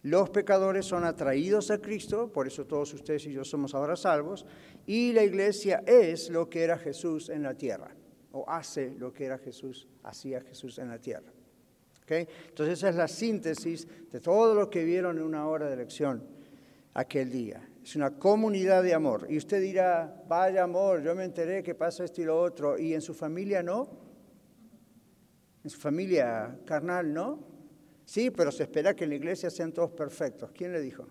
los 0.03 0.29
pecadores 0.29 0.85
son 0.85 1.03
atraídos 1.03 1.71
a 1.71 1.79
Cristo, 1.79 2.31
por 2.31 2.47
eso 2.47 2.65
todos 2.65 2.93
ustedes 2.93 3.25
y 3.25 3.33
yo 3.33 3.43
somos 3.43 3.75
ahora 3.75 3.95
salvos, 3.95 4.45
y 4.85 5.11
la 5.11 5.23
iglesia 5.23 5.83
es 5.85 6.29
lo 6.29 6.49
que 6.49 6.63
era 6.63 6.77
Jesús 6.77 7.29
en 7.29 7.43
la 7.43 7.53
tierra 7.53 7.95
o 8.31 8.49
hace 8.49 8.93
lo 8.97 9.11
que 9.11 9.25
era 9.25 9.37
Jesús, 9.37 9.87
hacía 10.03 10.41
Jesús 10.41 10.77
en 10.77 10.89
la 10.89 10.99
tierra. 10.99 11.31
Entonces 12.17 12.79
esa 12.79 12.89
es 12.89 12.95
la 12.95 13.07
síntesis 13.07 13.87
de 14.11 14.19
todo 14.19 14.55
lo 14.55 14.69
que 14.69 14.83
vieron 14.83 15.17
en 15.17 15.23
una 15.23 15.47
hora 15.47 15.69
de 15.69 15.75
lección 15.75 16.23
aquel 16.93 17.29
día. 17.29 17.69
Es 17.83 17.95
una 17.95 18.17
comunidad 18.17 18.83
de 18.83 18.93
amor. 18.93 19.27
Y 19.29 19.37
usted 19.37 19.61
dirá, 19.61 20.23
vaya 20.27 20.63
amor, 20.63 21.03
yo 21.03 21.13
me 21.15 21.23
enteré 21.23 21.61
que 21.61 21.75
pasa 21.75 22.03
esto 22.03 22.21
y 22.21 22.25
lo 22.25 22.41
otro, 22.41 22.77
y 22.77 22.93
en 22.93 23.01
su 23.01 23.13
familia 23.13 23.61
no. 23.61 23.89
En 25.63 25.69
su 25.69 25.79
familia 25.79 26.59
carnal 26.65 27.13
no. 27.13 27.48
Sí, 28.09 28.31
pero 28.31 28.51
se 28.51 28.63
espera 28.63 28.95
que 28.95 29.03
en 29.03 29.11
la 29.11 29.17
iglesia 29.17 29.51
sean 29.51 29.71
todos 29.71 29.91
perfectos. 29.91 30.49
¿Quién 30.51 30.71
le 30.71 30.81
dijo? 30.81 31.05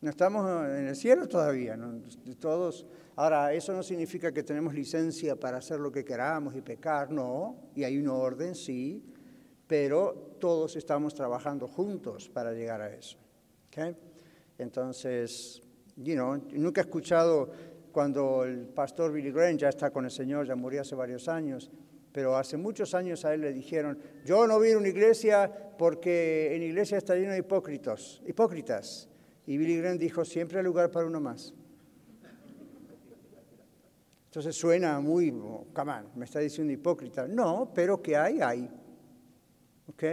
No 0.00 0.08
estamos 0.08 0.66
en 0.70 0.86
el 0.86 0.96
cielo 0.96 1.28
todavía, 1.28 1.78
todos 2.40 2.86
Ahora, 3.14 3.52
eso 3.52 3.74
no 3.74 3.82
significa 3.82 4.32
que 4.32 4.42
tenemos 4.42 4.72
licencia 4.72 5.36
para 5.36 5.58
hacer 5.58 5.80
lo 5.80 5.92
que 5.92 6.02
queramos 6.02 6.56
y 6.56 6.62
pecar, 6.62 7.10
no, 7.10 7.56
y 7.74 7.84
hay 7.84 7.98
un 7.98 8.08
orden, 8.08 8.54
sí, 8.54 9.04
pero 9.66 10.34
todos 10.40 10.76
estamos 10.76 11.12
trabajando 11.12 11.68
juntos 11.68 12.30
para 12.30 12.54
llegar 12.54 12.80
a 12.80 12.90
eso. 12.90 13.18
Entonces, 14.56 15.60
you 15.96 16.14
know, 16.14 16.42
nunca 16.52 16.80
he 16.80 16.84
escuchado 16.84 17.50
cuando 17.92 18.44
el 18.44 18.66
pastor 18.68 19.12
Billy 19.12 19.30
Graham 19.30 19.58
ya 19.58 19.68
está 19.68 19.90
con 19.90 20.06
el 20.06 20.10
Señor, 20.10 20.46
ya 20.46 20.56
murió 20.56 20.80
hace 20.80 20.94
varios 20.94 21.28
años, 21.28 21.70
pero 22.12 22.36
hace 22.36 22.56
muchos 22.56 22.94
años 22.94 23.24
a 23.24 23.34
él 23.34 23.42
le 23.42 23.52
dijeron, 23.52 23.98
yo 24.24 24.46
no 24.46 24.58
voy 24.58 24.72
a 24.72 24.78
una 24.78 24.88
iglesia 24.88 25.50
porque 25.78 26.54
en 26.54 26.62
iglesia 26.62 26.98
está 26.98 27.14
lleno 27.14 27.32
de 27.32 27.38
hipócritas, 27.38 28.22
hipócritas. 28.26 29.08
Y 29.46 29.56
Billy 29.56 29.78
Graham 29.78 29.98
dijo, 29.98 30.24
siempre 30.24 30.58
hay 30.58 30.64
lugar 30.64 30.90
para 30.90 31.06
uno 31.06 31.20
más. 31.20 31.54
Entonces 34.26 34.54
suena 34.56 35.00
muy, 35.00 35.32
come 35.72 35.92
me 36.14 36.24
está 36.24 36.40
diciendo 36.40 36.72
hipócrita. 36.72 37.26
No, 37.26 37.72
pero 37.74 38.02
que 38.02 38.16
hay, 38.16 38.40
hay. 38.40 38.70
¿Ok? 39.86 40.04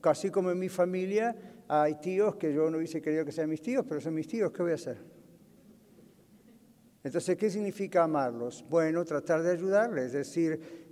Casi 0.00 0.30
como 0.30 0.50
en 0.50 0.58
mi 0.58 0.68
familia 0.68 1.34
hay 1.66 1.94
tíos 1.96 2.36
que 2.36 2.52
yo 2.52 2.70
no 2.70 2.76
hubiese 2.76 3.00
querido 3.00 3.24
que 3.24 3.32
sean 3.32 3.48
mis 3.48 3.62
tíos, 3.62 3.84
pero 3.88 4.00
son 4.00 4.14
mis 4.14 4.28
tíos, 4.28 4.52
¿qué 4.52 4.62
voy 4.62 4.72
a 4.72 4.76
hacer? 4.76 4.98
Entonces, 7.02 7.36
¿qué 7.36 7.50
significa 7.50 8.04
amarlos? 8.04 8.64
Bueno, 8.68 9.04
tratar 9.04 9.42
de 9.42 9.50
ayudarles, 9.50 10.06
es 10.06 10.12
decir, 10.12 10.83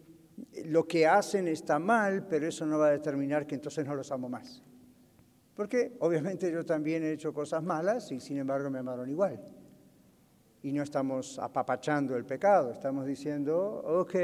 lo 0.65 0.87
que 0.87 1.07
hacen 1.07 1.49
está 1.49 1.79
mal, 1.79 2.27
pero 2.27 2.47
eso 2.47 2.67
no 2.67 2.79
va 2.79 2.89
a 2.89 2.93
determinar 2.93 3.47
que 3.47 3.55
entonces 3.55 3.87
no 3.87 3.95
los 3.95 4.11
amo 4.13 4.29
más. 4.29 4.63
Porque 5.55 5.97
obviamente 6.01 6.51
yo 6.51 6.65
también 6.65 7.03
he 7.03 7.13
hecho 7.13 7.33
cosas 7.33 7.63
malas 7.63 8.11
y 8.11 8.21
sin 8.21 8.39
embargo 8.39 8.71
me 8.71 8.79
amaron 8.79 9.09
igual 9.09 9.41
y 10.63 10.73
no 10.73 10.83
estamos 10.83 11.39
apapachando 11.39 12.17
el 12.17 12.25
pecado, 12.25 12.71
estamos 12.71 13.05
diciendo, 13.05 13.83
ok, 13.85 14.15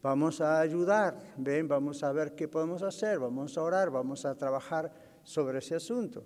vamos 0.00 0.40
a 0.40 0.60
ayudar, 0.60 1.18
ven, 1.36 1.66
vamos 1.66 2.02
a 2.04 2.12
ver 2.12 2.34
qué 2.34 2.46
podemos 2.46 2.82
hacer, 2.82 3.18
vamos 3.18 3.58
a 3.58 3.62
orar, 3.62 3.90
vamos 3.90 4.24
a 4.24 4.36
trabajar 4.36 4.92
sobre 5.24 5.58
ese 5.58 5.74
asunto. 5.74 6.24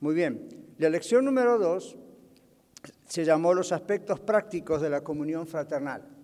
Muy 0.00 0.14
bien, 0.14 0.74
la 0.78 0.90
lección 0.90 1.24
número 1.24 1.58
dos 1.58 1.96
se 3.06 3.24
llamó 3.24 3.54
los 3.54 3.72
aspectos 3.72 4.20
prácticos 4.20 4.80
de 4.82 4.90
la 4.90 5.02
comunión 5.02 5.46
fraternal. 5.46 6.19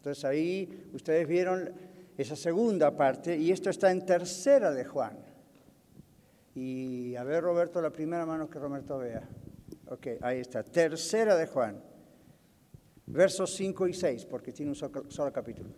Entonces 0.00 0.24
ahí 0.24 0.88
ustedes 0.94 1.28
vieron 1.28 1.74
esa 2.16 2.34
segunda 2.34 2.96
parte 2.96 3.36
y 3.36 3.50
esto 3.50 3.68
está 3.68 3.92
en 3.92 4.06
tercera 4.06 4.70
de 4.70 4.86
Juan. 4.86 5.18
Y 6.54 7.14
a 7.16 7.22
ver, 7.22 7.44
Roberto, 7.44 7.82
la 7.82 7.90
primera 7.90 8.24
mano 8.24 8.48
que 8.48 8.58
Roberto 8.58 8.96
vea. 8.96 9.28
Ok, 9.88 10.06
ahí 10.22 10.38
está. 10.38 10.62
Tercera 10.62 11.36
de 11.36 11.46
Juan, 11.46 11.82
versos 13.08 13.54
5 13.56 13.88
y 13.88 13.92
6, 13.92 14.24
porque 14.24 14.52
tiene 14.52 14.70
un 14.70 14.74
solo, 14.74 15.32
capítulo. 15.34 15.68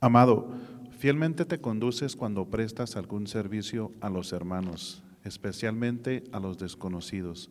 Amado, 0.00 0.48
fielmente 0.96 1.44
te 1.44 1.60
conduces 1.60 2.16
cuando 2.16 2.46
prestas 2.46 2.96
algún 2.96 3.26
servicio 3.26 3.92
a 4.00 4.08
los 4.08 4.32
hermanos, 4.32 5.02
especialmente 5.22 6.24
a 6.32 6.40
los 6.40 6.56
desconocidos, 6.56 7.50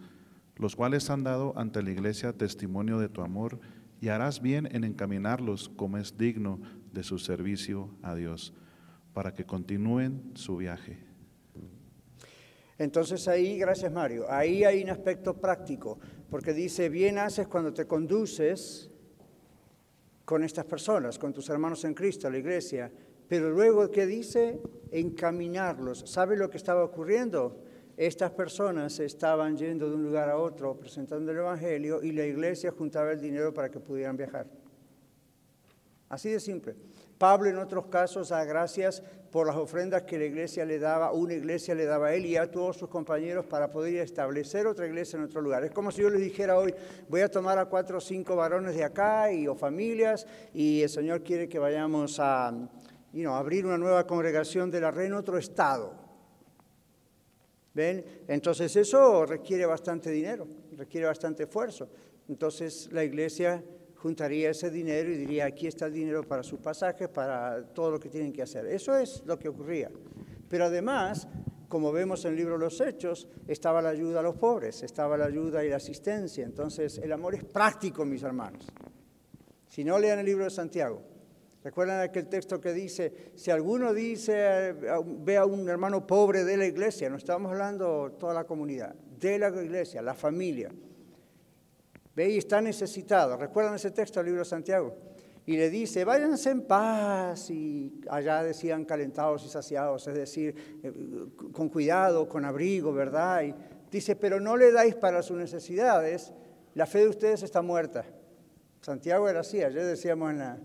los 0.55 0.75
cuales 0.75 1.11
han 1.11 1.23
dado 1.23 1.53
ante 1.55 1.83
la 1.83 1.91
iglesia 1.91 2.33
testimonio 2.33 2.97
de 2.97 3.09
tu 3.09 3.21
amor 3.21 3.59
y 4.01 4.09
harás 4.09 4.41
bien 4.41 4.67
en 4.71 4.83
encaminarlos 4.83 5.69
como 5.69 5.97
es 5.97 6.17
digno 6.17 6.59
de 6.91 7.03
su 7.03 7.19
servicio 7.19 7.91
a 8.01 8.15
Dios, 8.15 8.53
para 9.13 9.33
que 9.33 9.45
continúen 9.45 10.31
su 10.33 10.57
viaje. 10.57 10.97
Entonces 12.79 13.27
ahí, 13.27 13.59
gracias 13.59 13.91
Mario, 13.91 14.25
ahí 14.27 14.63
hay 14.63 14.83
un 14.83 14.89
aspecto 14.89 15.39
práctico, 15.39 15.99
porque 16.31 16.51
dice, 16.51 16.89
bien 16.89 17.19
haces 17.19 17.47
cuando 17.47 17.71
te 17.71 17.85
conduces 17.85 18.89
con 20.25 20.43
estas 20.43 20.65
personas, 20.65 21.19
con 21.19 21.31
tus 21.31 21.47
hermanos 21.49 21.85
en 21.85 21.93
Cristo, 21.93 22.27
la 22.27 22.39
iglesia, 22.39 22.91
pero 23.27 23.51
luego, 23.51 23.89
¿qué 23.91 24.07
dice? 24.07 24.59
Encaminarlos. 24.91 25.99
¿Sabe 26.05 26.35
lo 26.35 26.49
que 26.49 26.57
estaba 26.57 26.83
ocurriendo? 26.83 27.63
Estas 28.01 28.31
personas 28.31 28.99
estaban 28.99 29.55
yendo 29.55 29.87
de 29.87 29.93
un 29.93 30.01
lugar 30.01 30.27
a 30.27 30.35
otro 30.35 30.75
presentando 30.75 31.31
el 31.31 31.37
Evangelio 31.37 32.01
y 32.01 32.11
la 32.13 32.25
iglesia 32.25 32.71
juntaba 32.71 33.11
el 33.11 33.21
dinero 33.21 33.53
para 33.53 33.69
que 33.69 33.79
pudieran 33.79 34.17
viajar. 34.17 34.47
Así 36.09 36.31
de 36.31 36.39
simple. 36.39 36.75
Pablo 37.19 37.47
en 37.47 37.59
otros 37.59 37.85
casos 37.85 38.29
da 38.29 38.43
gracias 38.43 39.03
por 39.31 39.45
las 39.45 39.55
ofrendas 39.55 40.01
que 40.01 40.17
la 40.17 40.25
iglesia 40.25 40.65
le 40.65 40.79
daba, 40.79 41.11
una 41.11 41.35
iglesia 41.35 41.75
le 41.75 41.85
daba 41.85 42.07
a 42.07 42.15
él 42.15 42.25
y 42.25 42.37
a 42.37 42.49
todos 42.49 42.77
sus 42.77 42.89
compañeros 42.89 43.45
para 43.45 43.69
poder 43.69 43.97
establecer 43.97 44.65
otra 44.65 44.87
iglesia 44.87 45.17
en 45.17 45.25
otro 45.25 45.39
lugar. 45.39 45.63
Es 45.63 45.69
como 45.69 45.91
si 45.91 46.01
yo 46.01 46.09
les 46.09 46.21
dijera 46.21 46.57
hoy, 46.57 46.73
voy 47.07 47.21
a 47.21 47.29
tomar 47.29 47.59
a 47.59 47.65
cuatro 47.65 47.99
o 47.99 48.01
cinco 48.01 48.35
varones 48.35 48.75
de 48.75 48.83
acá 48.83 49.31
y 49.31 49.47
o 49.47 49.53
familias 49.53 50.25
y 50.55 50.81
el 50.81 50.89
Señor 50.89 51.21
quiere 51.21 51.47
que 51.47 51.59
vayamos 51.59 52.19
a 52.19 52.51
abrir 53.27 53.67
una 53.67 53.77
nueva 53.77 54.07
congregación 54.07 54.71
de 54.71 54.81
la 54.81 54.89
red 54.89 55.05
en 55.05 55.13
otro 55.13 55.37
estado. 55.37 56.00
¿Ven? 57.73 58.03
Entonces 58.27 58.75
eso 58.75 59.25
requiere 59.25 59.65
bastante 59.65 60.11
dinero, 60.11 60.47
requiere 60.75 61.07
bastante 61.07 61.43
esfuerzo. 61.43 61.89
Entonces 62.27 62.89
la 62.91 63.03
iglesia 63.03 63.63
juntaría 63.95 64.49
ese 64.49 64.69
dinero 64.69 65.11
y 65.11 65.17
diría, 65.17 65.45
aquí 65.45 65.67
está 65.67 65.85
el 65.85 65.93
dinero 65.93 66.23
para 66.23 66.43
sus 66.43 66.59
pasajes, 66.59 67.07
para 67.07 67.63
todo 67.73 67.91
lo 67.91 67.99
que 67.99 68.09
tienen 68.09 68.33
que 68.33 68.41
hacer. 68.41 68.65
Eso 68.65 68.95
es 68.97 69.21
lo 69.25 69.37
que 69.37 69.47
ocurría. 69.47 69.91
Pero 70.49 70.65
además, 70.65 71.27
como 71.69 71.91
vemos 71.91 72.25
en 72.25 72.31
el 72.31 72.37
libro 72.37 72.57
los 72.57 72.81
Hechos, 72.81 73.27
estaba 73.47 73.81
la 73.81 73.89
ayuda 73.89 74.19
a 74.19 74.23
los 74.23 74.35
pobres, 74.35 74.83
estaba 74.83 75.17
la 75.17 75.25
ayuda 75.25 75.63
y 75.63 75.69
la 75.69 75.77
asistencia. 75.77 76.43
Entonces, 76.43 76.97
el 76.97 77.11
amor 77.13 77.35
es 77.35 77.45
práctico, 77.45 78.03
mis 78.03 78.23
hermanos. 78.23 78.67
Si 79.67 79.85
no, 79.85 79.97
lean 79.97 80.19
el 80.19 80.25
libro 80.25 80.43
de 80.43 80.49
Santiago. 80.49 81.10
¿Recuerdan 81.63 82.01
aquel 82.01 82.27
texto 82.27 82.59
que 82.59 82.73
dice, 82.73 83.31
si 83.35 83.51
alguno 83.51 83.93
dice, 83.93 84.73
ve 84.73 85.37
a 85.37 85.45
un 85.45 85.69
hermano 85.69 86.07
pobre 86.07 86.43
de 86.43 86.57
la 86.57 86.65
iglesia, 86.65 87.09
no 87.09 87.17
estamos 87.17 87.51
hablando 87.51 88.13
toda 88.19 88.33
la 88.33 88.45
comunidad, 88.45 88.95
de 88.95 89.37
la 89.37 89.49
iglesia, 89.49 90.01
la 90.01 90.15
familia, 90.15 90.71
Ve 92.15 92.29
y 92.29 92.37
está 92.37 92.61
necesitado. 92.61 93.37
¿Recuerdan 93.37 93.75
ese 93.75 93.91
texto 93.91 94.19
del 94.19 94.27
libro 94.27 94.41
de 94.41 94.49
Santiago? 94.49 94.97
Y 95.45 95.55
le 95.55 95.69
dice, 95.69 96.03
váyanse 96.03 96.49
en 96.49 96.63
paz. 96.63 97.49
Y 97.49 98.01
allá 98.09 98.43
decían 98.43 98.85
calentados 98.85 99.45
y 99.45 99.49
saciados, 99.49 100.07
es 100.07 100.15
decir, 100.15 100.81
eh, 100.83 100.91
con 101.53 101.69
cuidado, 101.69 102.27
con 102.27 102.43
abrigo, 102.45 102.91
¿verdad? 102.91 103.43
Dice, 103.89 104.15
pero 104.15 104.39
no 104.39 104.57
le 104.57 104.71
dais 104.71 104.95
para 104.95 105.21
sus 105.23 105.37
necesidades, 105.37 106.33
la 106.73 106.85
fe 106.85 106.99
de 106.99 107.09
ustedes 107.09 107.43
está 107.43 107.61
muerta. 107.61 108.05
Santiago 108.81 109.29
era 109.29 109.41
así, 109.41 109.63
ayer 109.63 109.85
decíamos 109.85 110.31
en 110.31 110.39
la, 110.39 110.57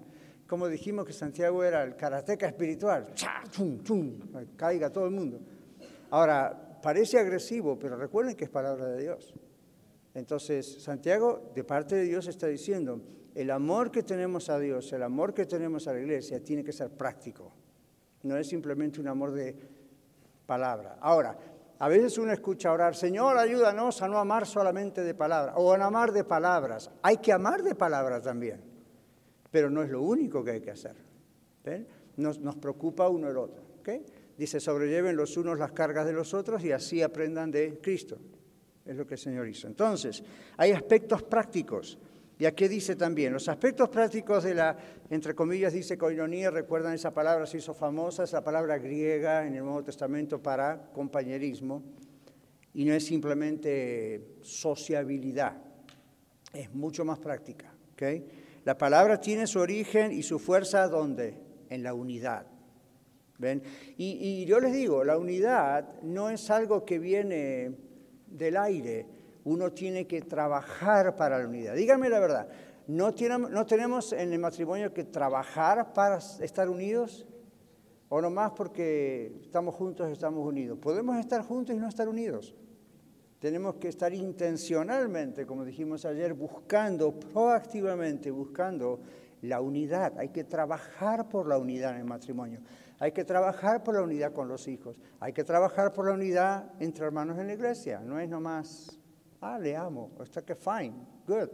como 0.47 0.69
dijimos 0.69 1.05
que 1.05 1.13
Santiago 1.13 1.65
era 1.65 1.83
el 1.83 1.97
karateca 1.97 2.47
espiritual, 2.47 3.13
¡Cha! 3.15 3.43
¡Chum, 3.51 3.83
chum! 3.83 4.19
caiga 4.57 4.91
todo 4.91 5.07
el 5.07 5.11
mundo. 5.11 5.41
Ahora, 6.11 6.79
parece 6.83 7.19
agresivo, 7.19 7.79
pero 7.79 7.97
recuerden 7.97 8.37
que 8.37 8.45
es 8.45 8.51
palabra 8.51 8.87
de 8.87 9.03
Dios. 9.03 9.35
Entonces, 10.15 10.83
Santiago, 10.83 11.51
de 11.55 11.65
parte 11.65 11.97
de 11.97 12.05
Dios, 12.05 12.27
está 12.27 12.47
diciendo, 12.47 13.03
el 13.35 13.51
amor 13.51 13.91
que 13.91 14.03
tenemos 14.03 14.49
a 14.49 14.59
Dios, 14.59 14.93
el 14.93 15.03
amor 15.03 15.35
que 15.35 15.45
tenemos 15.45 15.87
a 15.89 15.93
la 15.93 16.01
iglesia, 16.01 16.43
tiene 16.43 16.65
que 16.65 16.73
ser 16.73 16.91
práctico. 16.91 17.53
No 18.23 18.37
es 18.37 18.49
simplemente 18.49 19.01
un 19.01 19.09
amor 19.09 19.33
de 19.33 19.55
palabra. 20.47 20.97
Ahora, 21.01 21.37
a 21.79 21.89
veces 21.89 22.17
uno 22.17 22.33
escucha 22.33 22.73
orar, 22.73 22.95
Señor, 22.95 23.37
ayúdanos 23.37 24.01
a 24.01 24.09
no 24.09 24.19
amar 24.19 24.47
solamente 24.47 25.03
de 25.03 25.15
palabras, 25.15 25.55
o 25.59 25.73
a 25.73 25.77
no 25.77 25.85
amar 25.85 26.13
de 26.13 26.25
palabras. 26.25 26.91
Hay 27.03 27.19
que 27.19 27.33
amar 27.33 27.63
de 27.63 27.75
palabras 27.75 28.23
también, 28.23 28.63
pero 29.57 29.71
no 29.71 29.83
es 29.83 29.89
lo 29.89 30.03
único 30.03 30.45
que 30.45 30.51
hay 30.51 30.61
que 30.61 30.71
hacer. 30.71 30.95
Nos, 32.19 32.39
nos, 32.41 32.57
preocupa 32.57 33.09
uno 33.09 33.31
el 33.31 33.39
otro. 33.39 33.63
Dice, 34.37 34.61
sobrelleven 34.61 35.17
los 35.17 35.39
unos 35.39 35.59
las 35.59 35.73
cargas 35.73 36.05
de 36.05 36.13
los 36.13 36.35
otros 36.35 36.63
y 36.63 36.73
así 36.73 37.01
aprendan 37.01 37.51
de 37.51 37.79
Cristo. 37.81 38.19
Es 38.85 38.95
lo 38.95 39.07
que 39.07 39.15
el 39.15 39.19
Señor 39.19 39.49
hizo. 39.49 39.67
Entonces, 39.67 40.23
hay 40.59 40.73
aspectos 40.73 41.23
prácticos. 41.23 41.97
Y 42.39 42.45
aquí 42.45 42.69
dice 42.69 42.97
también, 42.97 43.33
los 43.33 43.49
aspectos 43.49 43.89
prácticos 43.89 44.45
de 44.45 44.57
la, 44.57 44.77
entre 45.09 45.35
comillas, 45.35 45.73
dice 45.73 45.97
coinonía, 45.97 46.51
recuerdan 46.51 46.93
esa 46.93 47.15
palabra, 47.15 47.47
se 47.47 47.57
hizo 47.57 47.73
famosa, 47.73 48.25
esa 48.25 48.45
palabra 48.45 48.77
griega 48.77 49.47
en 49.47 49.55
el 49.55 49.65
Nuevo 49.65 49.83
Testamento 49.83 50.43
para 50.43 50.91
compañerismo, 50.93 51.83
y 52.75 52.85
no 52.85 52.93
es 52.93 53.07
simplemente 53.07 54.37
sociabilidad, 54.43 55.57
es 56.53 56.75
mucho 56.75 57.07
más 57.07 57.19
práctica. 57.19 57.73
¿okay? 57.95 58.46
La 58.67 58.77
palabra 58.77 59.21
tiene 59.21 59.47
su 59.47 59.61
origen 59.61 60.11
y 60.11 60.25
su 60.25 60.41
fuerza 60.41 60.89
¿dónde? 60.89 61.39
En 61.71 61.85
la 61.85 61.95
unidad. 61.95 62.49
¿Ven? 63.39 63.63
Y, 63.97 64.45
yo 64.45 64.59
les 64.59 64.73
digo, 64.73 65.05
la 65.05 65.17
unidad 65.19 66.03
no 66.03 66.31
es 66.31 66.51
algo 66.51 66.85
que 66.85 66.99
viene 66.99 67.77
del 68.27 68.57
aire, 68.57 69.07
uno 69.45 69.71
tiene 69.71 70.09
que 70.09 70.21
trabajar 70.23 71.15
para 71.15 71.39
la 71.39 71.47
unidad. 71.47 71.77
Díganme 71.77 72.09
la 72.09 72.19
verdad, 72.19 72.49
¿no, 72.89 73.15
¿no 73.39 73.67
tenemos 73.67 74.13
en 74.13 74.33
el 74.33 74.41
matrimonio 74.41 74.93
que 74.93 75.05
trabajar 75.05 75.93
para 75.93 76.17
estar 76.17 76.69
unidos? 76.69 77.25
¿O 78.09 78.21
nomás 78.21 78.51
porque 78.51 79.43
estamos 79.45 79.77
juntos 79.77 80.11
estamos 80.11 80.45
unidos? 80.45 80.77
Podemos 80.81 81.17
estar 81.19 81.43
juntos 81.43 81.77
y 81.77 81.79
no 81.79 81.89
estar 81.89 82.09
unidos. 82.09 82.57
Tenemos 83.39 83.77
que 83.77 83.89
estar 83.89 84.13
intencionalmente, 84.15 85.47
como 85.47 85.65
dijimos 85.65 86.05
ayer, 86.05 86.35
buscando, 86.35 87.19
proactivamente 87.19 88.31
buscando 88.31 89.01
la 89.43 89.61
unidad. 89.61 90.19
Hay 90.19 90.31
que 90.31 90.45
trabajar 90.45 91.29
por 91.29 91.47
la 91.47 91.59
unidad 91.59 91.93
en 91.93 91.99
el 91.99 92.05
matrimonio. 92.05 92.61
Hay 92.99 93.13
que 93.13 93.25
trabajar 93.25 93.85
por 93.85 93.95
la 93.95 94.03
unidad 94.03 94.33
con 94.33 94.49
los 94.49 94.67
hijos. 94.69 94.99
Hay 95.21 95.33
que 95.33 95.45
trabajar 95.45 95.93
por 95.93 96.07
la 96.07 96.15
unidad 96.15 96.73
entre 96.81 97.05
hermanos 97.05 97.39
en 97.39 97.49
la 97.49 97.53
iglesia. 97.53 98.01
No 98.01 98.19
es 98.19 98.29
nomás 98.29 98.99
Ah, 99.41 99.59
le 99.59 99.77
amo. 99.77 100.11
Está 100.21 100.43
que 100.43 100.55
fine, 100.55 100.95
good. 101.27 101.51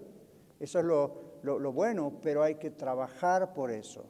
Eso 0.59 0.79
es 0.79 0.85
lo, 0.85 1.73
bueno, 1.73 2.19
pero 2.23 2.43
hay 2.43 2.55
que 2.55 2.71
trabajar 2.71 3.53
por 3.53 3.71
eso. 3.71 4.07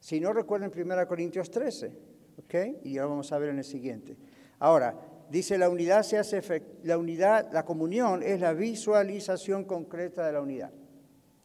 Si 0.00 0.20
no 0.20 0.32
recuerden 0.32 0.72
1 0.74 1.06
Corintios 1.06 1.50
13, 1.50 1.92
¿ok? 2.38 2.54
Y 2.82 2.94
ya 2.94 3.06
vamos 3.06 3.30
a 3.30 3.38
ver 3.38 3.50
en 3.50 3.58
el 3.58 3.64
siguiente. 3.64 4.16
Ahora, 4.58 4.94
dice 5.32 5.56
la 5.56 5.68
unidad 5.68 6.02
se 6.02 6.18
hace 6.18 6.42
la 6.84 6.98
unidad, 6.98 7.50
la 7.52 7.64
comunión 7.64 8.22
es 8.22 8.40
la 8.40 8.52
visualización 8.52 9.64
concreta 9.64 10.26
de 10.26 10.32
la 10.32 10.42
unidad. 10.42 10.72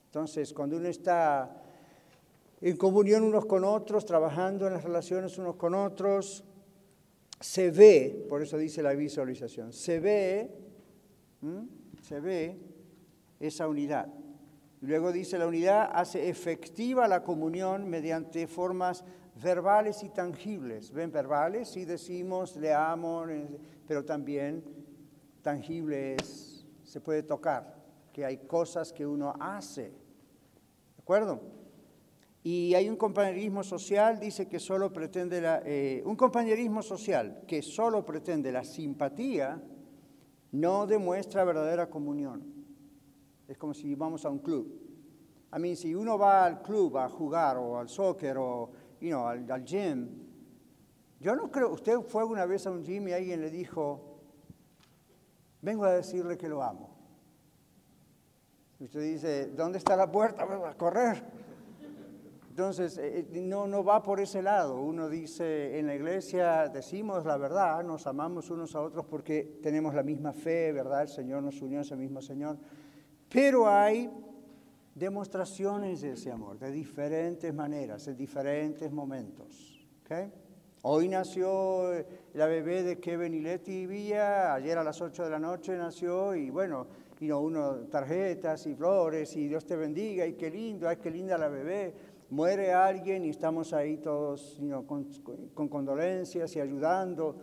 Entonces, 0.05 0.53
cuando 0.53 0.77
uno 0.77 0.87
está 0.87 1.63
en 2.61 2.75
comunión 2.75 3.23
unos 3.23 3.45
con 3.45 3.63
otros, 3.63 4.05
trabajando 4.05 4.67
en 4.67 4.73
las 4.73 4.83
relaciones 4.83 5.37
unos 5.37 5.55
con 5.55 5.73
otros, 5.73 6.43
se 7.39 7.71
ve, 7.71 8.25
por 8.27 8.41
eso 8.41 8.57
dice 8.57 8.83
la 8.83 8.93
visualización, 8.93 9.71
se 9.71 9.99
ve 9.99 10.51
se 12.01 12.19
ve 12.19 12.57
esa 13.39 13.67
unidad. 13.67 14.07
Luego 14.81 15.11
dice, 15.11 15.37
la 15.37 15.47
unidad 15.47 15.89
hace 15.93 16.29
efectiva 16.29 17.07
la 17.07 17.23
comunión 17.23 17.89
mediante 17.89 18.47
formas 18.47 19.03
verbales 19.41 20.03
y 20.03 20.09
tangibles. 20.09 20.91
¿Ven? 20.91 21.11
Verbales, 21.11 21.69
sí 21.69 21.85
decimos, 21.85 22.55
le 22.55 22.73
amo, 22.73 23.25
pero 23.87 24.03
también 24.05 24.63
tangibles, 25.41 26.65
se 26.83 27.01
puede 27.01 27.23
tocar, 27.23 27.75
que 28.11 28.25
hay 28.25 28.37
cosas 28.37 28.91
que 28.91 29.05
uno 29.05 29.33
hace. 29.39 29.89
¿De 29.89 31.01
acuerdo? 31.01 31.41
Y 32.43 32.73
hay 32.75 32.89
un 32.89 32.95
compañerismo 32.95 33.63
social, 33.63 34.19
dice 34.19 34.47
que 34.47 34.59
solo 34.59 34.91
pretende 34.93 35.41
la, 35.41 35.61
eh, 35.65 36.01
un 36.05 36.15
compañerismo 36.15 36.81
social 36.81 37.43
que 37.45 37.61
solo 37.61 38.05
pretende 38.05 38.51
la 38.51 38.63
simpatía 38.63 39.61
no 40.51 40.87
demuestra 40.87 41.43
verdadera 41.43 41.89
comunión. 41.89 42.43
Es 43.47 43.57
como 43.57 43.73
si 43.73 43.95
vamos 43.95 44.25
a 44.25 44.29
un 44.29 44.39
club. 44.39 44.81
A 45.51 45.59
mí, 45.59 45.75
si 45.75 45.95
uno 45.95 46.17
va 46.17 46.45
al 46.45 46.61
club 46.61 46.97
a 46.97 47.09
jugar 47.09 47.57
o 47.57 47.79
al 47.79 47.89
soccer 47.89 48.37
o 48.37 48.71
you 48.99 49.09
know, 49.09 49.27
al, 49.27 49.63
gym, 49.63 50.09
yo 51.19 51.35
no 51.35 51.49
creo, 51.49 51.71
usted 51.71 51.99
fue 52.01 52.23
una 52.23 52.45
vez 52.45 52.65
a 52.67 52.71
un 52.71 52.83
gym 52.83 53.07
y 53.07 53.13
alguien 53.13 53.41
le 53.41 53.49
dijo, 53.49 54.19
vengo 55.61 55.85
a 55.85 55.93
decirle 55.93 56.37
que 56.37 56.47
lo 56.47 56.63
amo. 56.63 56.95
Usted 58.79 59.01
dice, 59.01 59.47
¿dónde 59.47 59.79
está 59.79 59.95
la 59.95 60.11
puerta? 60.11 60.43
A 60.43 60.73
correr. 60.75 61.23
Entonces, 62.49 62.97
eh, 62.97 63.27
eh, 63.31 63.41
no, 63.41 63.67
no 63.67 63.83
va 63.83 64.01
por 64.01 64.19
ese 64.19 64.41
lado. 64.41 64.81
Uno 64.81 65.09
dice, 65.09 65.77
en 65.77 65.87
la 65.87 65.95
iglesia 65.95 66.69
decimos 66.69 67.25
la 67.25 67.37
verdad, 67.37 67.83
nos 67.83 68.07
amamos 68.07 68.49
unos 68.49 68.75
a 68.75 68.81
otros 68.81 69.05
porque 69.05 69.59
tenemos 69.61 69.93
la 69.93 70.03
misma 70.03 70.33
fe, 70.33 70.71
¿verdad? 70.71 71.03
El 71.03 71.07
Señor 71.07 71.43
nos 71.43 71.61
unió 71.61 71.79
a 71.79 71.81
ese 71.83 71.95
mismo 71.95 72.21
Señor. 72.21 72.57
Pero 73.29 73.69
hay 73.69 74.09
demostraciones 74.97 76.01
de 76.01 76.13
ese 76.13 76.31
amor, 76.31 76.57
de 76.57 76.71
diferentes 76.71 77.53
maneras, 77.53 78.07
en 78.07 78.17
diferentes 78.17 78.91
momentos. 78.91 79.85
¿okay? 80.01 80.31
Hoy 80.83 81.07
nació 81.07 81.93
eh, 81.93 82.05
la 82.33 82.47
bebé 82.47 82.83
de 82.83 82.99
Kevin 82.99 83.33
y 83.33 83.41
Leti 83.41 83.85
Villa, 83.85 84.53
ayer 84.53 84.77
a 84.77 84.83
las 84.83 85.01
8 85.01 85.25
de 85.25 85.29
la 85.29 85.39
noche 85.39 85.77
nació 85.77 86.35
y 86.35 86.49
bueno, 86.49 86.87
y 87.19 87.27
no, 87.27 87.41
uno 87.41 87.87
tarjetas 87.89 88.65
y 88.67 88.75
flores 88.75 89.35
y 89.35 89.47
Dios 89.47 89.65
te 89.65 89.75
bendiga 89.75 90.25
y 90.25 90.33
qué 90.33 90.49
lindo, 90.49 90.87
ay, 90.87 90.97
qué 90.97 91.11
linda 91.11 91.37
la 91.37 91.49
bebé 91.49 91.93
muere 92.29 92.73
alguien 92.73 93.23
y 93.23 93.29
estamos 93.29 93.73
ahí 93.73 93.97
todos 93.97 94.59
con, 94.85 95.69
condolencias 95.69 96.55
y 96.55 96.59
ayudando. 96.59 97.35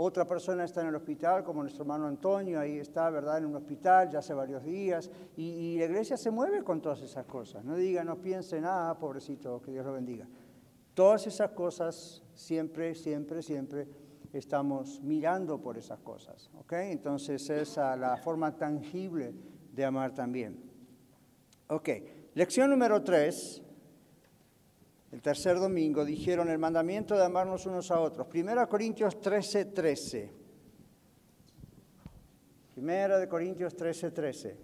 Otra 0.00 0.24
persona 0.24 0.62
está 0.62 0.82
en 0.82 0.86
el 0.86 0.94
hospital, 0.94 1.42
como 1.42 1.60
nuestro 1.60 1.82
hermano 1.82 2.06
Antonio, 2.06 2.60
ahí 2.60 2.78
está, 2.78 3.10
¿verdad?, 3.10 3.38
en 3.38 3.46
un 3.46 3.56
hospital 3.56 4.08
ya 4.08 4.20
hace 4.20 4.32
varios 4.32 4.62
días. 4.62 5.10
Y, 5.36 5.76
la 5.76 5.86
iglesia 5.86 6.16
se 6.16 6.30
mueve 6.30 6.62
con 6.62 6.80
todas 6.80 7.02
esas 7.02 7.26
cosas. 7.26 7.64
No 7.64 7.74
diga, 7.74 8.04
no 8.04 8.22
piense 8.22 8.60
nada, 8.60 8.96
pobrecito, 8.96 9.60
que 9.60 9.72
Dios 9.72 9.84
lo 9.84 9.94
bendiga. 9.94 10.28
Todas 10.94 11.26
esas 11.26 11.50
cosas, 11.50 12.22
siempre, 12.32 12.94
siempre, 12.94 13.42
siempre 13.42 13.88
estamos 14.32 15.02
mirando 15.02 15.60
por 15.60 15.76
esas 15.76 15.98
cosas. 15.98 16.48
¿ok? 16.60 16.74
Entonces, 16.74 17.50
es 17.50 17.76
la 17.76 18.16
forma 18.22 18.56
tangible 18.56 19.34
de 19.72 19.84
amar 19.84 20.14
también. 20.14 20.62
Ok, 21.66 21.88
lección 22.34 22.70
número 22.70 23.02
tres 23.02 23.64
el 25.10 25.22
tercer 25.22 25.58
domingo, 25.58 26.04
dijeron 26.04 26.48
el 26.50 26.58
mandamiento 26.58 27.16
de 27.16 27.24
amarnos 27.24 27.66
unos 27.66 27.90
a 27.90 28.00
otros. 28.00 28.26
Primera 28.26 28.66
Corintios 28.66 29.20
13, 29.20 29.66
13. 29.66 30.32
Primera 32.74 33.18
de 33.18 33.28
Corintios 33.28 33.74
13, 33.74 34.10
13. 34.10 34.56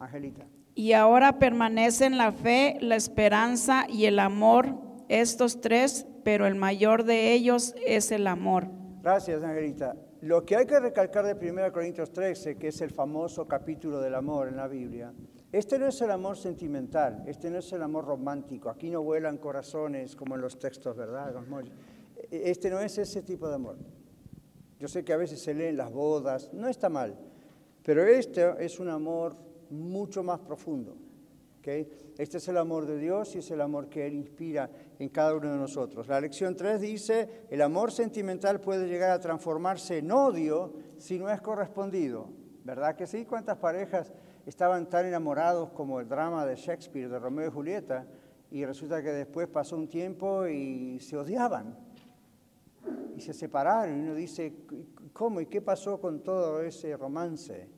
Angelita. 0.00 0.46
Y 0.74 0.92
ahora 0.92 1.38
permanecen 1.38 2.18
la 2.18 2.32
fe, 2.32 2.76
la 2.80 2.96
esperanza 2.96 3.86
y 3.88 4.04
el 4.04 4.18
amor, 4.18 4.74
estos 5.08 5.60
tres, 5.60 6.06
pero 6.24 6.46
el 6.46 6.54
mayor 6.54 7.04
de 7.04 7.32
ellos 7.32 7.74
es 7.84 8.12
el 8.12 8.26
amor. 8.26 8.68
Gracias, 9.02 9.42
Angelita. 9.42 9.96
Lo 10.20 10.44
que 10.44 10.56
hay 10.56 10.66
que 10.66 10.78
recalcar 10.78 11.24
de 11.24 11.50
1 11.50 11.72
Corintios 11.72 12.12
13, 12.12 12.56
que 12.56 12.68
es 12.68 12.80
el 12.80 12.90
famoso 12.90 13.46
capítulo 13.46 14.00
del 14.00 14.14
amor 14.14 14.48
en 14.48 14.56
la 14.56 14.68
Biblia, 14.68 15.12
este 15.50 15.78
no 15.78 15.86
es 15.86 16.00
el 16.02 16.10
amor 16.10 16.36
sentimental, 16.36 17.22
este 17.26 17.50
no 17.50 17.58
es 17.58 17.72
el 17.72 17.82
amor 17.82 18.04
romántico. 18.04 18.68
Aquí 18.68 18.90
no 18.90 19.02
vuelan 19.02 19.38
corazones 19.38 20.14
como 20.14 20.34
en 20.34 20.42
los 20.42 20.58
textos, 20.58 20.96
¿verdad? 20.96 21.34
Este 22.30 22.70
no 22.70 22.80
es 22.80 22.98
ese 22.98 23.22
tipo 23.22 23.48
de 23.48 23.54
amor. 23.54 23.76
Yo 24.78 24.88
sé 24.88 25.04
que 25.04 25.12
a 25.12 25.16
veces 25.16 25.40
se 25.40 25.54
leen 25.54 25.76
las 25.76 25.92
bodas, 25.92 26.52
no 26.52 26.68
está 26.68 26.88
mal, 26.88 27.16
pero 27.82 28.04
este 28.04 28.64
es 28.64 28.78
un 28.78 28.88
amor 28.88 29.36
mucho 29.70 30.22
más 30.22 30.38
profundo. 30.40 30.96
Este 31.68 32.38
es 32.38 32.48
el 32.48 32.56
amor 32.56 32.86
de 32.86 32.96
Dios 32.96 33.34
y 33.34 33.40
es 33.40 33.50
el 33.50 33.60
amor 33.60 33.90
que 33.90 34.06
Él 34.06 34.14
inspira 34.14 34.70
en 34.98 35.10
cada 35.10 35.34
uno 35.34 35.52
de 35.52 35.58
nosotros. 35.58 36.08
La 36.08 36.18
lección 36.18 36.56
3 36.56 36.80
dice, 36.80 37.44
el 37.50 37.60
amor 37.60 37.92
sentimental 37.92 38.58
puede 38.58 38.88
llegar 38.88 39.10
a 39.10 39.20
transformarse 39.20 39.98
en 39.98 40.10
odio 40.10 40.72
si 40.96 41.18
no 41.18 41.28
es 41.28 41.42
correspondido. 41.42 42.30
¿Verdad 42.64 42.96
que 42.96 43.06
sí? 43.06 43.26
¿Cuántas 43.26 43.58
parejas 43.58 44.14
estaban 44.48 44.88
tan 44.88 45.04
enamorados 45.04 45.70
como 45.70 46.00
el 46.00 46.08
drama 46.08 46.46
de 46.46 46.56
Shakespeare, 46.56 47.08
de 47.08 47.18
Romeo 47.18 47.48
y 47.48 47.52
Julieta, 47.52 48.06
y 48.50 48.64
resulta 48.64 49.02
que 49.02 49.10
después 49.10 49.46
pasó 49.46 49.76
un 49.76 49.88
tiempo 49.88 50.46
y 50.46 50.98
se 51.00 51.18
odiaban 51.18 51.76
y 53.14 53.20
se 53.20 53.34
separaron? 53.34 53.98
Y 53.98 54.00
uno 54.00 54.14
dice, 54.14 54.54
¿cómo? 55.12 55.40
¿Y 55.40 55.46
qué 55.46 55.60
pasó 55.60 56.00
con 56.00 56.22
todo 56.22 56.62
ese 56.62 56.96
romance? 56.96 57.68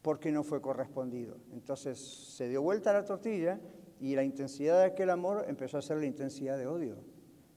Porque 0.00 0.32
no 0.32 0.42
fue 0.42 0.62
correspondido. 0.62 1.36
Entonces 1.52 1.98
se 1.98 2.48
dio 2.48 2.62
vuelta 2.62 2.92
la 2.92 3.04
tortilla 3.04 3.60
y 4.00 4.14
la 4.14 4.24
intensidad 4.24 4.78
de 4.78 4.86
aquel 4.86 5.10
amor 5.10 5.44
empezó 5.48 5.78
a 5.78 5.82
ser 5.82 5.98
la 5.98 6.06
intensidad 6.06 6.56
de 6.56 6.66
odio. 6.66 6.96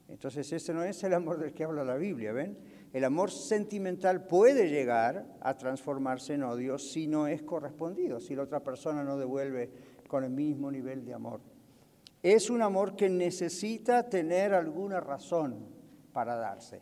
Entonces 0.09 0.51
ese 0.51 0.73
no 0.73 0.83
es 0.83 1.03
el 1.03 1.13
amor 1.13 1.37
del 1.37 1.53
que 1.53 1.63
habla 1.63 1.83
la 1.83 1.95
Biblia, 1.95 2.33
¿ven? 2.33 2.57
El 2.93 3.04
amor 3.04 3.32
sentimental 3.32 4.26
puede 4.26 4.69
llegar 4.69 5.26
a 5.41 5.58
transformarse 5.58 6.34
en 6.34 6.43
odio 6.43 6.78
si 6.78 7.08
no 7.08 7.28
es 7.28 7.43
correspondido, 7.43 8.19
si 8.19 8.36
la 8.36 8.43
otra 8.43 8.63
persona 8.63 9.04
no 9.04 9.17
devuelve 9.17 9.69
con 10.08 10.23
el 10.23 10.32
mismo 10.32 10.71
nivel 10.71 11.06
de 11.06 11.13
amor. 11.13 11.41
Es 12.23 12.50
un 12.50 12.62
amor 12.62 12.95
que 12.95 13.10
necesita 13.10 14.10
tener 14.10 14.54
alguna 14.54 15.00
razón 15.00 15.67
para 16.13 16.36
darse. 16.36 16.82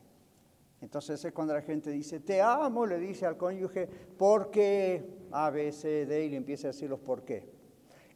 Entonces 0.82 1.24
es 1.26 1.34
cuando 1.34 1.54
la 1.54 1.62
gente 1.62 1.89
dice, 1.89 2.20
te 2.20 2.41
amo, 2.41 2.86
le 2.86 3.00
dice 3.00 3.26
al 3.26 3.38
cónyuge, 3.38 3.88
porque 4.18 5.04
A, 5.32 5.50
B, 5.50 5.72
C, 5.72 6.06
D, 6.06 6.26
y 6.26 6.30
le 6.30 6.38
empieza 6.38 6.68
a 6.68 6.72
decir 6.72 6.89
los 6.89 7.00
por 7.00 7.24
qué. 7.24 7.50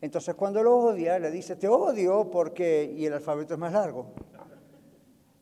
Entonces 0.02 0.36
cuando 0.36 0.64
lo 0.64 0.78
odia, 0.78 1.20
le 1.20 1.32
dice, 1.32 1.56
te 1.56 1.68
odio 1.68 2.30
porque, 2.30 2.94
y 2.96 3.06
el 3.06 3.14
alfabeto 3.14 3.56
es 3.56 3.60
más 3.60 3.74
largo. 3.74 4.14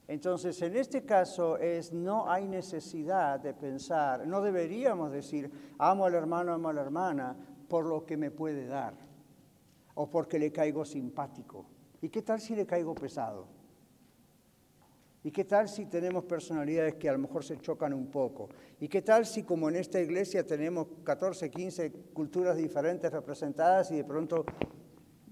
Entonces, 0.07 0.61
en 0.61 0.75
este 0.77 1.03
caso 1.03 1.57
es 1.57 1.91
no 1.91 2.29
hay 2.29 2.47
necesidad 2.47 3.39
de 3.39 3.53
pensar, 3.53 4.25
no 4.25 4.41
deberíamos 4.41 5.11
decir, 5.11 5.51
amo 5.77 6.05
al 6.05 6.13
hermano, 6.13 6.53
amo 6.53 6.69
a 6.69 6.73
la 6.73 6.81
hermana 6.81 7.35
por 7.67 7.85
lo 7.85 8.05
que 8.05 8.15
me 8.15 8.31
puede 8.31 8.65
dar 8.67 8.93
o 9.95 10.09
porque 10.09 10.39
le 10.39 10.51
caigo 10.51 10.85
simpático. 10.85 11.65
¿Y 12.01 12.09
qué 12.09 12.21
tal 12.21 12.39
si 12.39 12.55
le 12.55 12.65
caigo 12.65 12.95
pesado? 12.95 13.47
¿Y 15.23 15.31
qué 15.31 15.43
tal 15.43 15.67
si 15.67 15.87
tenemos 15.87 16.23
personalidades 16.23 16.95
que 16.95 17.09
a 17.09 17.11
lo 17.11 17.19
mejor 17.19 17.43
se 17.43 17.57
chocan 17.57 17.93
un 17.93 18.07
poco? 18.07 18.47
¿Y 18.79 18.87
qué 18.87 19.01
tal 19.01 19.25
si 19.25 19.43
como 19.43 19.67
en 19.67 19.75
esta 19.75 19.99
iglesia 19.99 20.47
tenemos 20.47 20.87
14, 21.03 21.49
15 21.49 21.91
culturas 22.13 22.55
diferentes 22.55 23.11
representadas 23.11 23.91
y 23.91 23.97
de 23.97 24.03
pronto 24.05 24.45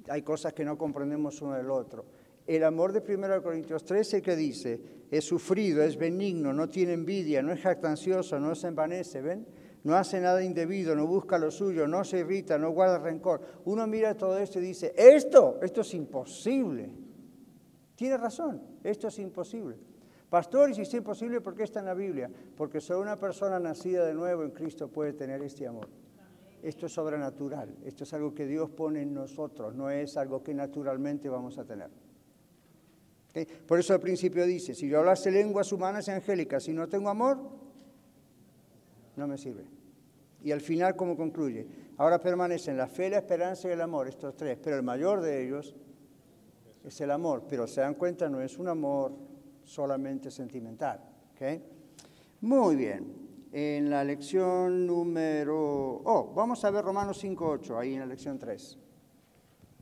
hay 0.10 0.22
cosas 0.22 0.52
que 0.52 0.66
no 0.66 0.78
comprendemos 0.78 1.42
uno 1.42 1.54
del 1.54 1.70
otro? 1.70 2.06
El 2.48 2.64
amor 2.64 2.94
de 2.94 3.02
1 3.02 3.42
Corintios 3.42 3.84
13 3.84 4.22
que 4.22 4.36
dice, 4.36 4.80
es 5.10 5.26
sufrido, 5.26 5.82
es 5.82 5.98
benigno, 5.98 6.54
no 6.54 6.70
tiene 6.70 6.94
envidia, 6.94 7.42
no 7.42 7.52
es 7.52 7.62
jactancioso, 7.62 8.40
no 8.40 8.54
se 8.54 8.68
envanece, 8.68 9.22
¿ven? 9.22 9.48
No 9.84 9.96
hace 9.96 10.20
nada 10.20 10.44
indebido, 10.44 10.96
no 10.96 11.08
busca 11.08 11.38
lo 11.38 11.52
suyo, 11.52 11.88
no 11.88 12.04
se 12.04 12.20
irrita, 12.20 12.58
no 12.58 12.72
guarda 12.72 13.00
rencor. 13.00 13.42
Uno 13.66 13.86
mira 13.88 14.16
todo 14.16 14.38
esto 14.38 14.60
y 14.60 14.64
dice, 14.64 14.94
esto, 14.96 15.60
esto 15.62 15.82
es 15.82 15.94
imposible. 15.94 16.90
Tiene 17.96 18.18
razón, 18.18 18.62
esto 18.84 19.08
es 19.08 19.20
imposible. 19.20 19.78
Pastor, 20.30 20.70
y 20.70 20.76
si 20.76 20.82
es 20.82 20.94
imposible, 20.94 21.40
¿por 21.42 21.56
qué 21.56 21.64
está 21.64 21.80
en 21.80 21.86
la 21.86 21.94
Biblia? 21.94 22.30
Porque 22.58 22.82
solo 22.82 23.02
una 23.02 23.18
persona 23.18 23.60
nacida 23.60 24.06
de 24.06 24.14
nuevo 24.14 24.44
en 24.44 24.52
Cristo 24.52 24.88
puede 24.88 25.14
tener 25.14 25.42
este 25.44 25.68
amor. 25.68 25.88
Esto 26.62 26.88
es 26.88 26.94
sobrenatural, 26.94 27.76
esto 27.86 28.04
es 28.04 28.14
algo 28.14 28.34
que 28.34 28.48
Dios 28.48 28.72
pone 28.72 29.04
en 29.04 29.14
nosotros, 29.14 29.76
no 29.76 29.92
es 29.92 30.18
algo 30.18 30.44
que 30.44 30.54
naturalmente 30.54 31.30
vamos 31.30 31.60
a 31.60 31.64
tener. 31.64 32.05
Por 33.68 33.80
eso 33.80 33.94
al 33.94 34.00
principio 34.00 34.46
dice, 34.46 34.74
si 34.74 34.88
yo 34.88 35.00
hablase 35.00 35.30
lenguas 35.30 35.72
humanas 35.72 36.08
y 36.08 36.12
angélicas, 36.12 36.64
si 36.64 36.72
no 36.72 36.88
tengo 36.88 37.10
amor, 37.10 37.38
no 39.16 39.28
me 39.28 39.38
sirve. 39.38 39.66
Y 40.42 40.52
al 40.52 40.62
final, 40.62 40.96
¿cómo 40.96 41.18
concluye? 41.18 41.68
Ahora 41.98 42.20
permanecen 42.20 42.78
la 42.78 42.88
fe, 42.88 43.10
la 43.10 43.18
esperanza 43.18 43.68
y 43.68 43.72
el 43.72 43.82
amor, 43.82 44.08
estos 44.08 44.36
tres, 44.36 44.58
pero 44.62 44.76
el 44.76 44.84
mayor 44.84 45.22
de 45.22 45.44
ellos 45.44 45.76
es 46.84 47.02
el 47.02 47.12
amor. 47.12 47.44
Pero 47.50 47.68
se 47.68 47.82
dan 47.82 47.96
cuenta, 47.96 48.30
no 48.30 48.42
es 48.42 48.58
un 48.58 48.68
amor 48.68 49.14
solamente 49.64 50.30
sentimental. 50.32 51.02
Muy 52.42 52.76
bien. 52.76 53.26
En 53.52 53.90
la 53.90 54.04
lección 54.04 54.86
número... 54.86 56.02
Oh, 56.04 56.32
vamos 56.36 56.64
a 56.64 56.72
ver 56.72 56.84
Romanos 56.84 57.24
5.8, 57.24 57.80
ahí 57.80 57.94
en 57.94 58.02
la 58.02 58.06
lección 58.06 58.38
3. 58.38 58.78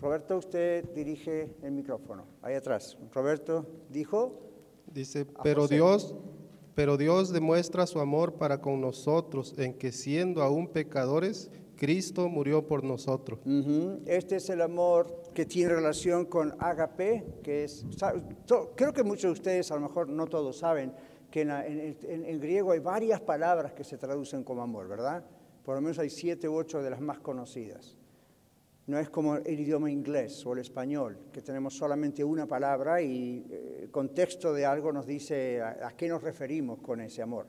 Roberto, 0.04 0.36
usted 0.36 0.84
dirige 0.94 1.56
el 1.62 1.72
micrófono, 1.72 2.26
ahí 2.42 2.56
atrás. 2.56 2.98
Roberto 3.14 3.66
dijo. 3.90 4.38
Dice, 4.86 5.26
pero 5.42 5.66
Dios, 5.66 6.14
pero 6.76 6.98
Dios 6.98 7.32
demuestra 7.32 7.88
su 7.88 8.02
amor 8.02 8.34
para 8.34 8.60
con 8.60 8.82
nosotros 8.82 9.58
en 9.58 9.76
que 9.76 9.94
siendo 9.94 10.44
aún 10.44 10.68
pecadores, 10.68 11.50
Cristo 11.78 12.28
murió 12.28 12.68
por 12.68 12.84
nosotros. 12.84 13.40
Este 14.06 14.36
es 14.36 14.50
el 14.50 14.62
amor 14.62 15.24
que 15.34 15.46
tiene 15.46 15.74
relación 15.74 16.26
con 16.26 16.54
agape, 16.60 17.40
que 17.42 17.64
es, 17.64 17.86
creo 18.76 18.92
que 18.92 19.04
muchos 19.04 19.24
de 19.24 19.32
ustedes, 19.32 19.72
a 19.72 19.76
lo 19.76 19.82
mejor 19.82 20.10
no 20.10 20.28
todos 20.28 20.58
saben, 20.58 20.94
que 21.32 21.42
en, 21.44 21.50
en 21.50 22.40
griego 22.42 22.74
hay 22.74 22.80
varias 22.80 23.22
palabras 23.22 23.72
que 23.72 23.86
se 23.86 23.98
traducen 23.98 24.44
como 24.44 24.62
amor, 24.62 24.90
¿verdad? 24.90 25.24
Por 25.64 25.76
lo 25.76 25.82
menos 25.82 25.98
hay 25.98 26.10
siete 26.10 26.50
u 26.50 26.56
ocho 26.56 26.84
de 26.84 26.90
las 26.90 27.00
más 27.00 27.20
conocidas. 27.20 27.98
No 28.86 29.00
es 29.00 29.10
como 29.10 29.36
el 29.38 29.60
idioma 29.60 29.90
inglés 29.90 30.46
o 30.46 30.52
el 30.52 30.60
español, 30.60 31.18
que 31.32 31.42
tenemos 31.42 31.74
solamente 31.74 32.22
una 32.22 32.46
palabra 32.46 33.02
y 33.02 33.46
eh, 33.50 33.80
el 33.84 33.92
contexto 33.92 34.54
de 34.54 34.66
algo 34.66 34.92
nos 34.92 35.06
dice 35.06 35.62
a, 35.62 35.94
qué 35.96 36.10
nos 36.10 36.22
referimos 36.22 36.82
con 36.82 37.00
ese 37.00 37.22
amor. 37.22 37.48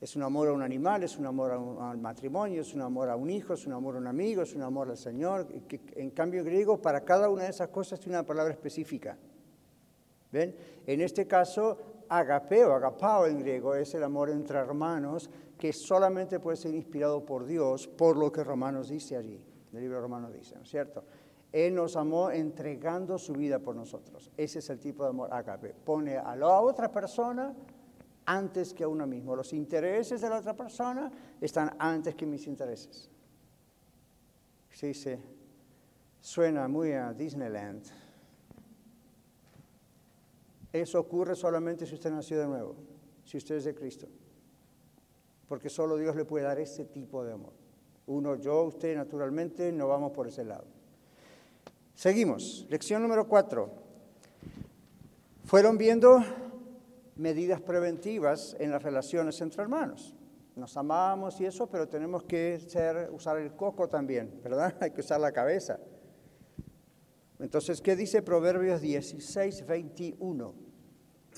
Es 0.00 0.16
un 0.16 0.22
amor 0.22 0.48
a 0.48 0.52
un 0.52 0.62
animal, 0.62 1.02
es 1.02 1.18
un 1.18 1.26
amor 1.26 1.50
al 1.80 1.98
matrimonio, 1.98 2.62
es 2.62 2.72
un 2.74 2.80
amor 2.80 3.10
a 3.10 3.16
un 3.16 3.28
hijo, 3.28 3.52
es 3.52 3.66
un 3.66 3.74
amor 3.74 3.96
a 3.96 3.98
un 3.98 4.06
amigo, 4.06 4.42
es 4.42 4.54
un 4.54 4.62
amor 4.62 4.88
al 4.88 4.96
Señor. 4.96 5.46
en 5.94 6.10
cambio, 6.10 6.40
en 6.40 6.46
griego, 6.46 6.80
para 6.80 7.02
cada 7.02 7.28
una 7.28 7.44
de 7.44 7.50
esas 7.50 7.68
cosas 7.68 8.00
tiene 8.00 8.16
una 8.16 8.26
palabra 8.26 8.52
específica. 8.52 9.18
¿Ven? 10.32 10.54
En 10.86 11.00
este 11.02 11.26
caso, 11.26 12.04
agapeo, 12.08 12.72
agapao 12.72 13.26
en 13.26 13.40
griego, 13.40 13.74
es 13.74 13.94
el 13.94 14.04
amor 14.04 14.30
entre 14.30 14.58
hermanos 14.58 15.28
que 15.58 15.72
solamente 15.72 16.40
puede 16.40 16.56
ser 16.56 16.74
inspirado 16.74 17.24
por 17.24 17.44
Dios, 17.44 17.86
por 17.88 18.16
lo 18.16 18.32
que 18.32 18.44
Romanos 18.44 18.88
dice 18.88 19.16
allí 19.16 19.42
el 19.76 19.82
libro 19.82 20.00
romano 20.00 20.30
dice, 20.30 20.56
¿no 20.56 20.62
es 20.62 20.68
cierto? 20.68 21.04
Él 21.52 21.74
nos 21.74 21.96
amó 21.96 22.30
entregando 22.30 23.18
su 23.18 23.32
vida 23.32 23.58
por 23.58 23.76
nosotros. 23.76 24.30
Ese 24.36 24.58
es 24.58 24.70
el 24.70 24.78
tipo 24.78 25.04
de 25.04 25.10
amor 25.10 25.32
agape. 25.32 25.72
Pone 25.72 26.18
a 26.18 26.34
la 26.36 26.60
otra 26.60 26.90
persona 26.90 27.54
antes 28.26 28.74
que 28.74 28.84
a 28.84 28.88
uno 28.88 29.06
mismo. 29.06 29.34
Los 29.34 29.52
intereses 29.52 30.20
de 30.20 30.28
la 30.28 30.38
otra 30.38 30.54
persona 30.54 31.10
están 31.40 31.74
antes 31.78 32.14
que 32.14 32.26
mis 32.26 32.46
intereses. 32.46 33.10
Sí, 34.70 34.92
sí. 34.92 35.16
Suena 36.20 36.68
muy 36.68 36.92
a 36.92 37.12
Disneyland. 37.14 37.84
Eso 40.72 41.00
ocurre 41.00 41.34
solamente 41.34 41.86
si 41.86 41.94
usted 41.94 42.10
nació 42.10 42.38
de 42.38 42.46
nuevo, 42.46 42.76
si 43.24 43.38
usted 43.38 43.54
es 43.54 43.64
de 43.64 43.74
Cristo. 43.74 44.08
Porque 45.48 45.70
solo 45.70 45.96
Dios 45.96 46.16
le 46.16 46.24
puede 46.24 46.44
dar 46.44 46.58
ese 46.58 46.84
tipo 46.84 47.24
de 47.24 47.32
amor. 47.32 47.65
Uno, 48.06 48.36
yo, 48.36 48.62
usted, 48.64 48.96
naturalmente, 48.96 49.72
no 49.72 49.88
vamos 49.88 50.12
por 50.12 50.28
ese 50.28 50.44
lado. 50.44 50.64
Seguimos. 51.94 52.66
Lección 52.68 53.02
número 53.02 53.26
cuatro. 53.26 53.70
Fueron 55.44 55.78
viendo 55.78 56.22
medidas 57.16 57.60
preventivas 57.60 58.56
en 58.60 58.70
las 58.70 58.82
relaciones 58.82 59.40
entre 59.40 59.62
hermanos. 59.62 60.14
Nos 60.54 60.76
amamos 60.76 61.40
y 61.40 61.46
eso, 61.46 61.66
pero 61.66 61.88
tenemos 61.88 62.22
que 62.22 62.60
ser, 62.60 63.10
usar 63.12 63.38
el 63.38 63.52
coco 63.52 63.88
también, 63.88 64.40
¿verdad? 64.42 64.74
Hay 64.80 64.90
que 64.90 65.00
usar 65.00 65.20
la 65.20 65.32
cabeza. 65.32 65.78
Entonces, 67.38 67.80
¿qué 67.80 67.96
dice 67.96 68.22
Proverbios 68.22 68.80
16, 68.80 69.66
21? 69.66 70.54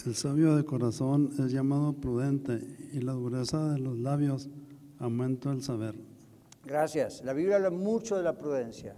El 0.06 0.14
sabio 0.14 0.54
de 0.54 0.64
corazón 0.64 1.30
es 1.38 1.50
llamado 1.50 1.92
prudente 1.94 2.60
y 2.92 3.00
la 3.00 3.12
dureza 3.12 3.72
de 3.72 3.80
los 3.80 3.98
labios 3.98 4.48
aumenta 5.00 5.50
el 5.50 5.62
saber. 5.62 6.07
Gracias. 6.68 7.24
La 7.24 7.32
Biblia 7.32 7.56
habla 7.56 7.70
mucho 7.70 8.18
de 8.18 8.22
la 8.22 8.34
prudencia. 8.34 8.94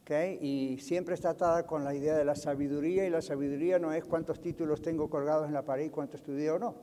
¿okay? 0.00 0.38
Y 0.40 0.78
siempre 0.78 1.14
está 1.14 1.30
atada 1.30 1.66
con 1.66 1.84
la 1.84 1.94
idea 1.94 2.16
de 2.16 2.24
la 2.24 2.34
sabiduría 2.34 3.06
y 3.06 3.10
la 3.10 3.20
sabiduría 3.20 3.78
no 3.78 3.92
es 3.92 4.02
cuántos 4.06 4.40
títulos 4.40 4.80
tengo 4.80 5.10
colgados 5.10 5.46
en 5.46 5.52
la 5.52 5.62
pared 5.62 5.84
y 5.84 5.90
cuánto 5.90 6.16
estudié 6.16 6.50
o 6.50 6.58
no. 6.58 6.74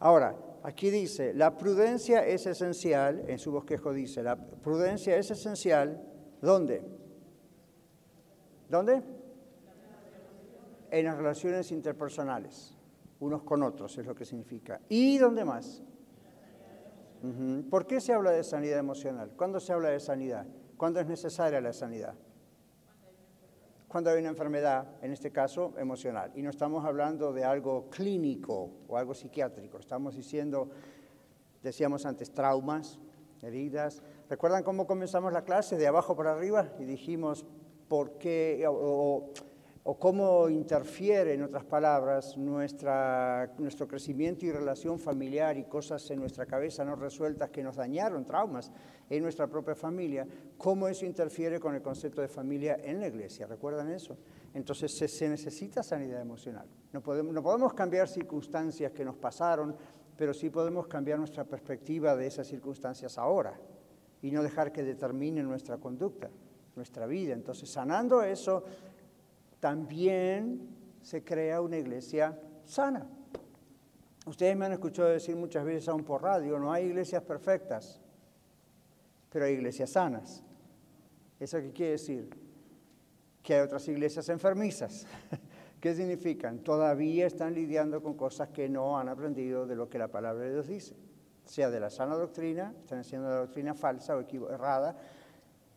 Ahora, 0.00 0.34
aquí 0.64 0.90
dice, 0.90 1.32
la 1.32 1.56
prudencia 1.56 2.26
es 2.26 2.44
esencial, 2.46 3.22
en 3.28 3.38
su 3.38 3.52
bosquejo 3.52 3.92
dice, 3.92 4.20
la 4.24 4.34
prudencia 4.34 5.16
es 5.16 5.30
esencial, 5.30 6.04
¿dónde? 6.40 6.82
¿Dónde? 8.68 9.00
En 10.90 11.04
las 11.04 11.16
relaciones 11.16 11.70
interpersonales, 11.70 12.76
unos 13.20 13.44
con 13.44 13.62
otros, 13.62 13.96
es 13.96 14.04
lo 14.04 14.16
que 14.16 14.24
significa. 14.24 14.80
¿Y 14.88 15.18
dónde 15.18 15.44
más? 15.44 15.84
¿Por 17.70 17.86
qué 17.86 18.00
se 18.00 18.12
habla 18.12 18.32
de 18.32 18.42
sanidad 18.42 18.78
emocional? 18.78 19.32
¿Cuándo 19.36 19.60
se 19.60 19.72
habla 19.72 19.90
de 19.90 20.00
sanidad? 20.00 20.46
¿Cuándo 20.76 21.00
es 21.00 21.06
necesaria 21.06 21.60
la 21.60 21.72
sanidad? 21.72 22.14
cuando 23.92 24.08
hay 24.08 24.20
una 24.20 24.30
enfermedad, 24.30 24.86
en 25.02 25.12
este 25.12 25.30
caso 25.30 25.74
emocional. 25.76 26.32
Y 26.34 26.40
no 26.40 26.48
estamos 26.48 26.82
hablando 26.82 27.30
de 27.34 27.44
algo 27.44 27.90
clínico 27.90 28.70
o 28.88 28.96
algo 28.96 29.12
psiquiátrico, 29.12 29.78
estamos 29.78 30.16
diciendo, 30.16 30.70
decíamos 31.62 32.06
antes, 32.06 32.32
traumas, 32.32 32.98
heridas. 33.42 34.02
¿Recuerdan 34.30 34.62
cómo 34.62 34.86
comenzamos 34.86 35.30
la 35.34 35.44
clase? 35.44 35.76
De 35.76 35.86
abajo 35.86 36.16
para 36.16 36.32
arriba 36.32 36.72
y 36.78 36.84
dijimos 36.84 37.44
por 37.86 38.16
qué 38.16 38.66
cómo 39.84 40.48
interfiere, 40.48 41.34
en 41.34 41.42
otras 41.42 41.64
palabras, 41.64 42.36
nuestra, 42.36 43.52
nuestro 43.58 43.88
crecimiento 43.88 44.46
y 44.46 44.52
relación 44.52 44.98
familiar 44.98 45.56
y 45.56 45.64
cosas 45.64 46.08
en 46.10 46.20
nuestra 46.20 46.46
cabeza 46.46 46.84
no 46.84 46.94
resueltas 46.94 47.50
que 47.50 47.64
nos 47.64 47.76
dañaron, 47.76 48.24
traumas 48.24 48.70
en 49.10 49.22
nuestra 49.22 49.48
propia 49.48 49.74
familia, 49.74 50.26
cómo 50.56 50.86
eso 50.86 51.04
interfiere 51.04 51.58
con 51.58 51.74
el 51.74 51.82
concepto 51.82 52.20
de 52.20 52.28
familia 52.28 52.78
en 52.82 53.00
la 53.00 53.08
iglesia. 53.08 53.46
¿Recuerdan 53.46 53.90
eso? 53.90 54.16
Entonces 54.54 54.96
se, 54.96 55.08
se 55.08 55.28
necesita 55.28 55.82
sanidad 55.82 56.20
emocional. 56.20 56.68
No 56.92 57.02
podemos, 57.02 57.34
no 57.34 57.42
podemos 57.42 57.74
cambiar 57.74 58.08
circunstancias 58.08 58.92
que 58.92 59.04
nos 59.04 59.16
pasaron, 59.16 59.74
pero 60.16 60.32
sí 60.32 60.48
podemos 60.48 60.86
cambiar 60.86 61.18
nuestra 61.18 61.42
perspectiva 61.44 62.14
de 62.14 62.28
esas 62.28 62.46
circunstancias 62.46 63.18
ahora 63.18 63.58
y 64.20 64.30
no 64.30 64.44
dejar 64.44 64.70
que 64.70 64.84
determinen 64.84 65.48
nuestra 65.48 65.78
conducta, 65.78 66.30
nuestra 66.76 67.06
vida. 67.06 67.34
Entonces, 67.34 67.68
sanando 67.68 68.22
eso, 68.22 68.62
también 69.62 70.60
se 71.02 71.22
crea 71.22 71.60
una 71.60 71.76
iglesia 71.76 72.36
sana. 72.64 73.06
Ustedes 74.26 74.56
me 74.56 74.66
han 74.66 74.72
escuchado 74.72 75.10
decir 75.10 75.36
muchas 75.36 75.64
veces 75.64 75.88
aún 75.88 76.02
por 76.02 76.20
radio, 76.20 76.58
no 76.58 76.72
hay 76.72 76.86
iglesias 76.86 77.22
perfectas, 77.22 78.00
pero 79.30 79.44
hay 79.44 79.52
iglesias 79.52 79.90
sanas. 79.90 80.42
¿Eso 81.38 81.60
qué 81.60 81.70
quiere 81.70 81.92
decir? 81.92 82.28
Que 83.40 83.54
hay 83.54 83.60
otras 83.60 83.86
iglesias 83.86 84.28
enfermizas. 84.30 85.06
¿Qué 85.80 85.94
significan? 85.94 86.58
Todavía 86.58 87.28
están 87.28 87.54
lidiando 87.54 88.02
con 88.02 88.14
cosas 88.14 88.48
que 88.48 88.68
no 88.68 88.98
han 88.98 89.08
aprendido 89.08 89.64
de 89.64 89.76
lo 89.76 89.88
que 89.88 89.96
la 89.96 90.08
palabra 90.08 90.42
de 90.42 90.54
Dios 90.54 90.66
dice, 90.66 90.96
sea 91.44 91.70
de 91.70 91.78
la 91.78 91.88
sana 91.88 92.16
doctrina, 92.16 92.74
están 92.80 92.98
haciendo 92.98 93.28
la 93.28 93.36
doctrina 93.36 93.74
falsa 93.74 94.16
o 94.16 94.50
errada, 94.50 94.96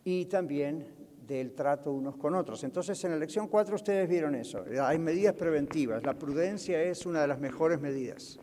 y 0.02 0.24
también 0.24 1.06
del 1.26 1.52
trato 1.52 1.92
unos 1.92 2.16
con 2.16 2.34
otros. 2.34 2.62
Entonces, 2.64 3.02
en 3.04 3.12
la 3.12 3.16
lección 3.16 3.48
4 3.48 3.74
ustedes 3.74 4.08
vieron 4.08 4.34
eso. 4.34 4.64
Hay 4.82 4.98
medidas 4.98 5.34
preventivas. 5.34 6.04
La 6.04 6.14
prudencia 6.14 6.82
es 6.82 7.06
una 7.06 7.20
de 7.22 7.28
las 7.28 7.40
mejores 7.40 7.80
medidas. 7.80 8.38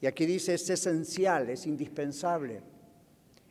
Y 0.00 0.06
aquí 0.06 0.26
dice, 0.26 0.54
es 0.54 0.68
esencial, 0.68 1.48
es 1.48 1.66
indispensable 1.66 2.62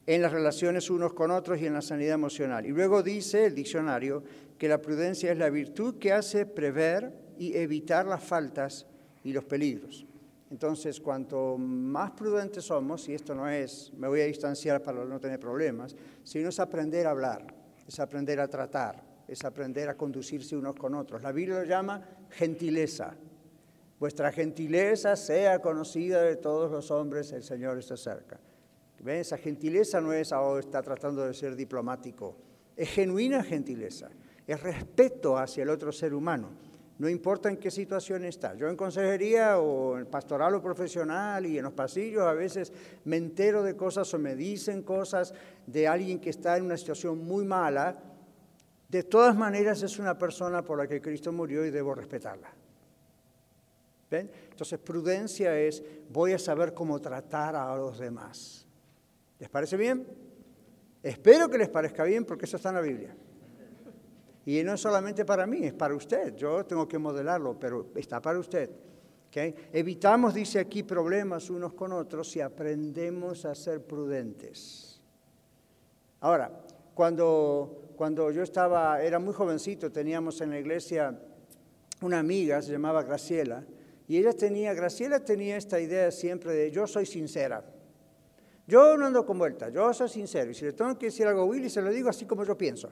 en 0.06 0.22
las 0.22 0.32
relaciones 0.32 0.90
unos 0.90 1.14
con 1.14 1.32
otros 1.32 1.62
y 1.62 1.68
en 1.68 1.74
la 1.74 1.82
sanidad 1.82 2.16
emocional. 2.16 2.66
Y 2.66 2.70
luego 2.70 3.04
dice 3.04 3.46
el 3.46 3.56
diccionario 3.56 4.24
que 4.58 4.68
la 4.68 4.82
prudencia 4.82 5.32
es 5.32 5.38
la 5.38 5.50
virtud 5.50 5.98
que 5.98 6.12
hace 6.12 6.46
prever 6.46 7.14
y 7.38 7.56
evitar 7.56 8.06
las 8.06 8.24
faltas 8.24 8.86
y 9.24 9.32
los 9.32 9.46
peligros. 9.46 10.06
Entonces, 10.50 11.00
cuanto 11.00 11.58
más 11.58 12.12
prudentes 12.12 12.66
somos, 12.66 13.08
y 13.08 13.14
esto 13.14 13.34
no 13.34 13.48
es, 13.48 13.94
me 13.96 14.10
voy 14.10 14.20
a 14.20 14.26
distanciar 14.26 14.84
para 14.84 15.06
no 15.06 15.20
tener 15.20 15.40
problemas, 15.40 15.96
sino 16.24 16.50
es 16.50 16.60
aprender 16.60 17.08
a 17.08 17.12
hablar 17.12 17.61
es 17.88 18.00
aprender 18.00 18.39
a 18.39 18.48
tratar, 18.48 19.04
es 19.28 19.44
aprender 19.46 19.89
a 19.89 19.96
conducirse 19.96 20.56
unos 20.56 20.76
con 20.76 20.96
otros. 20.96 21.22
La 21.22 21.32
Biblia 21.32 21.60
lo 21.60 21.65
llama 21.65 22.02
gentileza. 22.30 23.15
Vuestra 24.00 24.32
gentileza 24.32 25.15
sea 25.15 25.60
conocida 25.60 26.24
de 26.24 26.36
todos 26.36 26.72
los 26.72 26.89
hombres, 26.91 27.32
el 27.32 27.44
Señor 27.44 27.78
está 27.78 27.96
cerca. 27.96 28.39
¿Ven? 29.00 29.17
Esa 29.17 29.38
gentileza 29.38 30.00
no 30.00 30.13
es, 30.13 30.32
oh, 30.32 30.60
está 30.60 30.82
tratando 30.82 31.26
de 31.26 31.34
ser 31.34 31.56
diplomático, 31.56 32.36
es 32.76 32.89
genuina 32.89 33.44
gentileza, 33.44 34.10
es 34.46 34.62
respeto 34.62 35.38
hacia 35.38 35.63
el 35.63 35.70
otro 35.70 35.91
ser 35.91 36.13
humano. 36.13 36.50
No 37.02 37.10
importa 37.10 37.50
en 37.50 37.58
qué 37.58 37.72
situación 37.72 38.26
está. 38.26 38.54
Yo 38.54 38.70
en 38.70 38.76
consejería 38.76 39.58
o 39.58 39.98
en 39.98 40.06
pastoral 40.06 40.54
o 40.54 40.62
profesional 40.62 41.44
y 41.48 41.58
en 41.58 41.64
los 41.64 41.74
pasillos 41.74 42.22
a 42.22 42.34
veces 42.34 42.72
me 43.06 43.18
entero 43.18 43.64
de 43.64 43.76
cosas 43.76 44.14
o 44.14 44.20
me 44.20 44.36
dicen 44.36 44.84
cosas 44.84 45.34
de 45.66 45.88
alguien 45.88 46.20
que 46.20 46.30
está 46.30 46.58
en 46.58 46.66
una 46.66 46.78
situación 46.78 47.18
muy 47.18 47.44
mala. 47.44 47.98
De 48.88 49.02
todas 49.02 49.36
maneras 49.36 49.82
es 49.82 49.98
una 49.98 50.16
persona 50.16 50.64
por 50.64 50.78
la 50.78 50.86
que 50.86 51.02
Cristo 51.02 51.32
murió 51.32 51.66
y 51.66 51.72
debo 51.72 51.96
respetarla. 51.96 52.54
¿Ven? 54.12 54.30
Entonces 54.52 54.78
prudencia 54.78 55.58
es 55.58 55.84
voy 56.08 56.34
a 56.34 56.38
saber 56.38 56.76
cómo 56.76 57.02
tratar 57.02 57.56
a 57.56 57.76
los 57.78 57.98
demás. 57.98 58.68
¿Les 59.40 59.50
parece 59.50 59.76
bien? 59.76 60.06
Espero 61.02 61.50
que 61.50 61.58
les 61.58 61.70
parezca 61.70 62.04
bien 62.04 62.26
porque 62.26 62.46
eso 62.46 62.58
está 62.58 62.70
en 62.70 62.76
la 62.76 62.82
Biblia. 62.82 63.16
Y 64.45 64.63
no 64.63 64.73
es 64.73 64.82
solamente 64.82 65.23
para 65.23 65.45
mí, 65.45 65.65
es 65.65 65.73
para 65.73 65.95
usted. 65.95 66.36
Yo 66.36 66.65
tengo 66.65 66.88
que 66.88 66.97
modelarlo, 66.97 67.60
pero 67.60 67.89
está 67.95 68.21
para 68.21 68.39
usted. 68.39 68.69
¿Okay? 69.27 69.54
Evitamos, 69.71 70.34
dice 70.34 70.60
aquí, 70.60 70.84
problemas 70.84 71.49
unos 71.49 71.73
con 71.73 71.93
otros 71.93 72.30
si 72.30 72.41
aprendemos 72.41 73.45
a 73.45 73.56
ser 73.56 73.86
prudentes. 73.86 75.01
Ahora, 76.19 76.51
cuando, 76.93 77.93
cuando 77.95 78.30
yo 78.32 78.43
estaba, 78.43 79.01
era 79.01 79.19
muy 79.19 79.34
jovencito, 79.34 79.91
teníamos 79.91 80.41
en 80.41 80.49
la 80.49 80.60
iglesia 80.60 81.17
una 82.01 82.19
amiga, 82.19 82.62
se 82.62 82.71
llamaba 82.71 83.04
Graciela, 83.04 83.63
y 84.08 84.17
ella 84.17 84.34
tenía, 84.34 84.73
Graciela 84.73 85.23
tenía 85.23 85.56
esta 85.56 85.80
idea 85.80 86.12
siempre 86.12 86.54
de 86.54 86.71
yo 86.71 86.86
soy 86.86 87.06
sincera. 87.06 87.63
Yo 88.67 88.97
no 88.97 89.06
ando 89.06 89.25
con 89.25 89.38
vuelta, 89.38 89.69
yo 89.69 89.93
soy 89.93 90.10
sincero. 90.10 90.51
Y 90.51 90.54
si 90.54 90.65
le 90.65 90.73
tengo 90.73 90.97
que 90.97 91.08
decir 91.08 91.27
algo 91.27 91.41
a 91.41 91.45
Willy, 91.45 91.69
se 91.69 91.82
lo 91.82 91.89
digo 91.89 92.10
así 92.10 92.25
como 92.25 92.43
yo 92.43 92.58
pienso. 92.58 92.89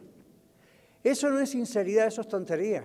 Eso 1.04 1.30
no 1.30 1.40
es 1.40 1.50
sinceridad, 1.52 2.08
eso 2.08 2.22
es 2.22 2.28
tontería. 2.28 2.84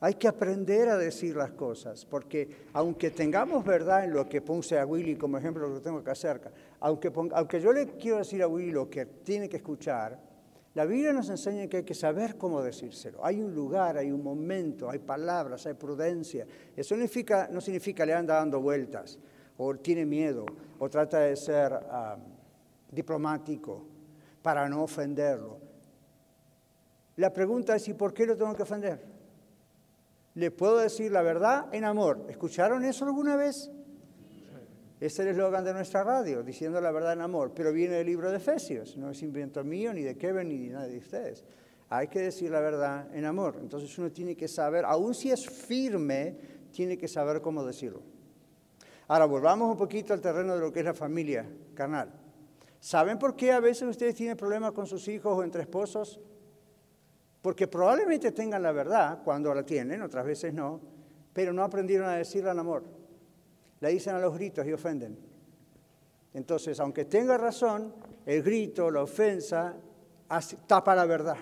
Hay 0.00 0.14
que 0.14 0.28
aprender 0.28 0.88
a 0.88 0.96
decir 0.96 1.34
las 1.34 1.50
cosas, 1.52 2.04
porque 2.04 2.66
aunque 2.72 3.10
tengamos 3.10 3.64
verdad 3.64 4.04
en 4.04 4.12
lo 4.12 4.28
que 4.28 4.40
puse 4.40 4.78
a 4.78 4.86
Willy 4.86 5.16
como 5.16 5.38
ejemplo, 5.38 5.68
lo 5.68 5.76
que 5.76 5.80
tengo 5.80 5.98
acá 5.98 6.14
cerca, 6.14 6.52
aunque, 6.78 7.12
aunque 7.32 7.60
yo 7.60 7.72
le 7.72 7.88
quiero 7.96 8.18
decir 8.18 8.40
a 8.42 8.48
Willy 8.48 8.70
lo 8.70 8.88
que 8.88 9.06
tiene 9.06 9.48
que 9.48 9.56
escuchar, 9.56 10.20
la 10.74 10.84
Biblia 10.84 11.12
nos 11.12 11.28
enseña 11.28 11.66
que 11.66 11.78
hay 11.78 11.82
que 11.82 11.94
saber 11.94 12.36
cómo 12.36 12.62
decírselo. 12.62 13.24
Hay 13.24 13.42
un 13.42 13.52
lugar, 13.52 13.96
hay 13.96 14.12
un 14.12 14.22
momento, 14.22 14.88
hay 14.88 15.00
palabras, 15.00 15.66
hay 15.66 15.74
prudencia. 15.74 16.46
Eso 16.76 16.94
no 16.94 17.00
significa, 17.00 17.48
no 17.50 17.60
significa 17.60 18.06
le 18.06 18.14
anda 18.14 18.34
dando 18.34 18.60
vueltas, 18.60 19.18
o 19.56 19.74
tiene 19.74 20.06
miedo, 20.06 20.46
o 20.78 20.88
trata 20.88 21.18
de 21.18 21.34
ser 21.34 21.72
ah, 21.72 22.16
diplomático 22.92 23.84
para 24.42 24.68
no 24.68 24.84
ofenderlo. 24.84 25.67
La 27.18 27.32
pregunta 27.32 27.74
es, 27.74 27.88
¿y 27.88 27.94
por 27.94 28.14
qué 28.14 28.26
lo 28.26 28.36
tengo 28.36 28.54
que 28.54 28.62
ofender? 28.62 29.04
Le 30.34 30.52
puedo 30.52 30.78
decir 30.78 31.10
la 31.10 31.20
verdad 31.20 31.66
en 31.72 31.84
amor. 31.84 32.26
¿Escucharon 32.28 32.84
eso 32.84 33.04
alguna 33.04 33.34
vez? 33.34 33.72
Es 35.00 35.18
el 35.18 35.26
eslogan 35.26 35.64
de 35.64 35.72
nuestra 35.72 36.04
radio, 36.04 36.44
diciendo 36.44 36.80
la 36.80 36.92
verdad 36.92 37.14
en 37.14 37.20
amor, 37.20 37.52
pero 37.52 37.72
viene 37.72 37.96
del 37.96 38.06
libro 38.06 38.30
de 38.30 38.36
Efesios, 38.36 38.96
no 38.96 39.10
es 39.10 39.20
invento 39.22 39.64
mío, 39.64 39.92
ni 39.92 40.02
de 40.02 40.16
Kevin, 40.16 40.48
ni 40.48 40.68
de 40.68 40.74
nadie 40.74 40.92
de 40.92 40.98
ustedes. 40.98 41.44
Hay 41.88 42.06
que 42.06 42.20
decir 42.20 42.52
la 42.52 42.60
verdad 42.60 43.12
en 43.12 43.24
amor. 43.24 43.56
Entonces 43.60 43.98
uno 43.98 44.12
tiene 44.12 44.36
que 44.36 44.46
saber, 44.46 44.84
aun 44.84 45.12
si 45.12 45.32
es 45.32 45.44
firme, 45.44 46.36
tiene 46.70 46.96
que 46.96 47.08
saber 47.08 47.40
cómo 47.40 47.64
decirlo. 47.64 48.02
Ahora 49.08 49.24
volvamos 49.24 49.68
un 49.68 49.76
poquito 49.76 50.12
al 50.12 50.20
terreno 50.20 50.54
de 50.54 50.60
lo 50.60 50.72
que 50.72 50.78
es 50.80 50.84
la 50.84 50.94
familia 50.94 51.50
carnal. 51.74 52.12
¿Saben 52.78 53.18
por 53.18 53.34
qué 53.34 53.50
a 53.50 53.58
veces 53.58 53.88
ustedes 53.88 54.14
tienen 54.14 54.36
problemas 54.36 54.70
con 54.70 54.86
sus 54.86 55.08
hijos 55.08 55.36
o 55.36 55.42
entre 55.42 55.62
esposos? 55.62 56.20
Porque 57.48 57.66
probablemente 57.66 58.32
tengan 58.32 58.62
la 58.62 58.72
verdad 58.72 59.22
cuando 59.24 59.54
la 59.54 59.64
tienen, 59.64 60.02
otras 60.02 60.26
veces 60.26 60.52
no, 60.52 60.82
pero 61.32 61.50
no 61.50 61.64
aprendieron 61.64 62.06
a 62.06 62.16
decirla 62.16 62.52
en 62.52 62.58
amor. 62.58 62.84
La 63.80 63.88
dicen 63.88 64.14
a 64.14 64.18
los 64.18 64.34
gritos 64.34 64.66
y 64.66 64.72
ofenden. 64.74 65.18
Entonces, 66.34 66.78
aunque 66.78 67.06
tenga 67.06 67.38
razón, 67.38 67.94
el 68.26 68.42
grito, 68.42 68.90
la 68.90 69.00
ofensa, 69.00 69.76
tapa 70.66 70.94
la 70.94 71.06
verdad. 71.06 71.38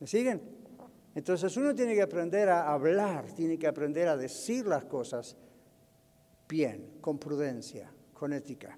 ¿Me 0.00 0.08
siguen? 0.08 0.42
Entonces 1.14 1.56
uno 1.56 1.72
tiene 1.72 1.94
que 1.94 2.02
aprender 2.02 2.48
a 2.48 2.72
hablar, 2.72 3.30
tiene 3.30 3.56
que 3.56 3.68
aprender 3.68 4.08
a 4.08 4.16
decir 4.16 4.66
las 4.66 4.86
cosas 4.86 5.36
bien, 6.48 6.98
con 7.00 7.16
prudencia, 7.20 7.92
con 8.12 8.32
ética. 8.32 8.76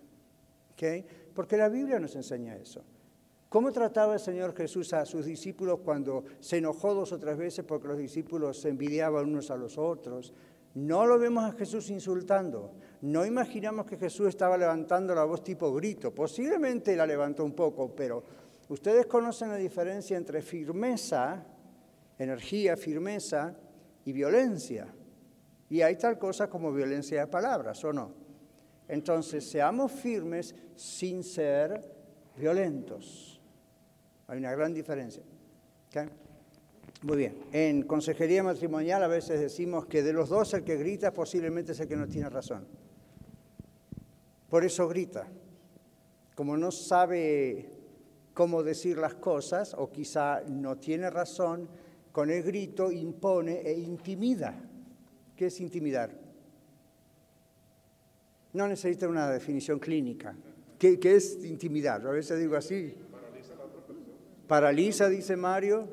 ¿Okay? 0.73 1.07
Porque 1.35 1.57
la 1.57 1.71
Biblia 1.71 1.99
nos 1.99 2.15
enseña 2.17 2.55
eso. 2.55 2.85
¿Cómo 3.51 3.73
trataba 3.73 4.15
el 4.15 4.21
Señor 4.21 4.55
Jesús 4.55 4.93
a 4.93 5.05
sus 5.05 5.27
discípulos 5.27 5.81
cuando 5.85 6.23
se 6.39 6.59
enojó 6.59 6.95
dos 6.95 7.11
o 7.11 7.19
tres 7.19 7.37
veces 7.37 7.65
porque 7.65 7.89
los 7.89 7.99
discípulos 7.99 8.61
se 8.61 8.69
envidiaban 8.69 9.27
unos 9.27 9.51
a 9.51 9.57
los 9.57 9.77
otros? 9.77 10.33
No 10.75 11.05
lo 11.05 11.19
vemos 11.19 11.43
a 11.43 11.51
Jesús 11.51 11.91
insultando. 11.91 12.75
No 13.01 13.27
imaginamos 13.27 13.87
que 13.87 13.97
Jesús 13.97 14.29
estaba 14.29 14.57
levantando 14.57 15.17
la 15.17 15.25
voz 15.25 15.43
tipo 15.43 15.75
grito. 15.75 16.15
Posiblemente 16.15 16.95
la 16.95 17.05
levantó 17.05 17.45
un 17.45 17.55
poco, 17.55 17.93
pero 17.93 18.23
ustedes 18.69 19.07
conocen 19.07 19.49
la 19.49 19.57
diferencia 19.57 20.17
entre 20.17 20.43
firmeza, 20.43 21.45
energía, 22.19 22.77
firmeza 22.77 23.53
y 24.05 24.13
violencia. 24.13 24.87
Y 25.69 25.83
hay 25.83 25.97
tal 25.97 26.21
cosa 26.21 26.49
como 26.49 26.73
violencia 26.73 27.19
de 27.19 27.27
palabras, 27.27 27.83
¿o 27.83 27.93
no? 27.93 28.13
Entonces, 28.87 29.51
seamos 29.51 29.91
firmes 29.91 30.55
sin 30.77 31.25
ser 31.25 31.85
violentos. 32.37 33.30
Hay 34.31 34.39
una 34.39 34.53
gran 34.53 34.73
diferencia. 34.73 35.25
Muy 37.03 37.17
bien. 37.17 37.35
En 37.51 37.83
consejería 37.83 38.45
matrimonial 38.45 39.03
a 39.03 39.09
veces 39.09 39.41
decimos 39.41 39.87
que 39.87 40.05
de 40.05 40.13
los 40.13 40.29
dos 40.29 40.55
el 40.55 40.63
que 40.63 40.77
grita 40.77 41.13
posiblemente 41.13 41.73
es 41.73 41.81
el 41.81 41.89
que 41.89 41.97
no 41.97 42.07
tiene 42.07 42.31
razón. 42.31 42.65
Por 44.49 44.65
eso 44.65 44.87
grita. 44.87 45.27
Como 46.37 46.57
no 46.57 46.71
sabe 46.71 47.71
cómo 48.33 48.63
decir 48.63 48.99
las 48.99 49.15
cosas 49.15 49.75
o 49.77 49.91
quizá 49.91 50.43
no 50.43 50.77
tiene 50.77 51.11
razón, 51.11 51.69
con 52.13 52.31
el 52.31 52.45
grito 52.45 52.93
impone 52.93 53.63
e 53.63 53.73
intimida. 53.81 54.55
¿Qué 55.35 55.47
es 55.47 55.61
intimidar? 55.61 56.17
No 58.53 58.69
necesita 58.69 59.09
una 59.09 59.29
definición 59.29 59.81
clínica. 59.81 60.37
¿Qué, 60.79 61.01
qué 61.01 61.17
es 61.17 61.45
intimidar? 61.45 62.07
A 62.07 62.13
veces 62.13 62.39
digo 62.39 62.55
así. 62.55 62.95
Paraliza, 64.51 65.09
dice 65.09 65.37
Mario. 65.37 65.87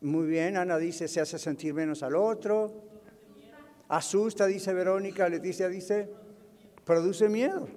Muy 0.00 0.26
bien, 0.26 0.56
Ana 0.56 0.78
dice, 0.78 1.08
se 1.08 1.20
hace 1.20 1.38
sentir 1.38 1.74
menos 1.74 2.02
al 2.02 2.16
otro. 2.16 2.72
Asusta, 3.88 4.46
dice 4.46 4.72
Verónica. 4.72 5.28
Leticia 5.28 5.68
dice, 5.68 6.08
produce 6.82 7.28
miedo. 7.28 7.68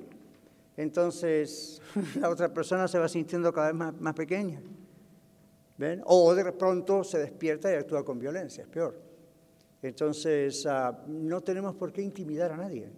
Entonces, 0.77 1.81
la 2.21 2.29
otra 2.29 2.53
persona 2.53 2.87
se 2.87 2.97
va 2.97 3.09
sintiendo 3.09 3.51
cada 3.51 3.67
vez 3.67 3.75
más, 3.75 3.99
más 3.99 4.13
pequeña. 4.13 4.61
¿Ven? 5.77 6.01
O 6.05 6.33
de 6.33 6.49
pronto 6.53 7.03
se 7.03 7.19
despierta 7.19 7.69
y 7.69 7.75
actúa 7.75 8.05
con 8.05 8.17
violencia, 8.17 8.63
es 8.63 8.69
peor. 8.69 8.97
Entonces, 9.81 10.65
ah, 10.65 10.97
no 11.07 11.41
tenemos 11.41 11.75
por 11.75 11.91
qué 11.91 12.01
intimidar 12.01 12.53
a 12.53 12.55
nadie. 12.55 12.89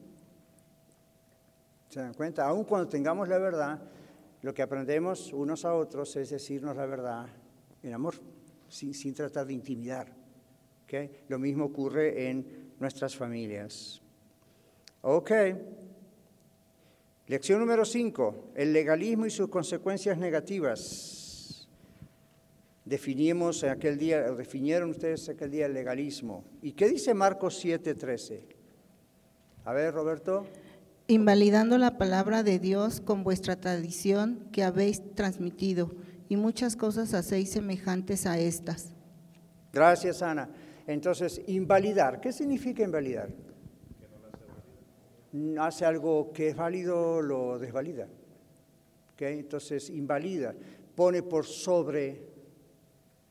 ¿Se 1.89 1.99
dan 1.99 2.13
cuenta? 2.13 2.45
Aun 2.45 2.63
cuando 2.65 2.88
tengamos 2.88 3.28
la 3.28 3.39
verdad, 3.39 3.82
lo 4.41 4.54
que 4.54 4.62
aprendemos 4.62 5.34
unos 5.34 5.65
a 5.65 5.73
otros 5.73 6.15
es 6.15 6.30
decirnos 6.30 6.75
la 6.75 6.86
verdad 6.86 7.28
en 7.84 7.93
amor, 7.93 8.15
sin, 8.67 8.93
sin 8.93 9.13
tratar 9.13 9.45
de 9.45 9.54
intimidar. 9.54 10.13
¿okay? 10.84 11.23
Lo 11.28 11.39
mismo 11.39 11.65
ocurre 11.65 12.30
en 12.30 12.73
nuestras 12.80 13.15
familias. 13.15 14.02
Ok. 15.02 15.32
Lección 17.28 17.60
número 17.60 17.86
5. 17.86 18.54
El 18.56 18.73
legalismo 18.73 19.25
y 19.25 19.30
sus 19.30 19.49
consecuencias 19.49 20.17
negativas. 20.17 21.67
Definimos 22.86 23.63
aquel 23.63 23.99
día, 23.99 24.32
definieron 24.32 24.89
ustedes 24.89 25.30
aquel 25.30 25.52
día 25.52 25.67
el 25.67 25.73
legalismo. 25.73 26.43
¿Y 26.63 26.71
qué 26.71 26.89
dice 26.89 27.13
Marcos 27.13 27.63
7:13? 27.63 28.41
A 29.65 29.73
ver, 29.73 29.93
Roberto. 29.93 30.47
Invalidando 31.09 31.79
la 31.79 31.97
palabra 31.97 32.43
de 32.43 32.59
Dios 32.59 33.01
con 33.01 33.23
vuestra 33.23 33.55
tradición 33.59 34.47
que 34.51 34.63
habéis 34.63 35.01
transmitido, 35.15 35.91
y 36.29 36.37
muchas 36.37 36.75
cosas 36.75 37.15
hacéis 37.15 37.49
semejantes 37.49 38.27
a 38.27 38.37
estas. 38.37 38.93
Gracias, 39.73 40.21
Ana. 40.21 40.47
Entonces, 40.85 41.41
invalidar. 41.47 42.21
¿Qué 42.21 42.31
significa 42.31 42.83
invalidar? 42.83 43.29
Hace 45.59 45.85
algo 45.85 46.31
que 46.31 46.49
es 46.49 46.55
válido, 46.55 47.21
lo 47.21 47.57
desvalida. 47.57 48.07
¿ok? 49.13 49.21
Entonces, 49.23 49.89
invalida. 49.89 50.53
Pone 50.95 51.23
por 51.23 51.47
sobre 51.47 52.29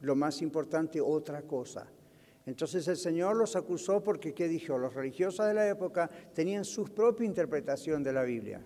lo 0.00 0.16
más 0.16 0.42
importante 0.42 1.00
otra 1.00 1.42
cosa. 1.42 1.86
Entonces 2.48 2.88
el 2.88 2.96
Señor 2.96 3.36
los 3.36 3.56
acusó 3.56 4.02
porque, 4.02 4.32
¿qué 4.32 4.48
dijo? 4.48 4.78
Los 4.78 4.94
religiosos 4.94 5.46
de 5.46 5.52
la 5.52 5.68
época 5.68 6.08
tenían 6.32 6.64
su 6.64 6.86
propia 6.86 7.26
interpretación 7.26 8.02
de 8.02 8.10
la 8.10 8.22
Biblia, 8.22 8.62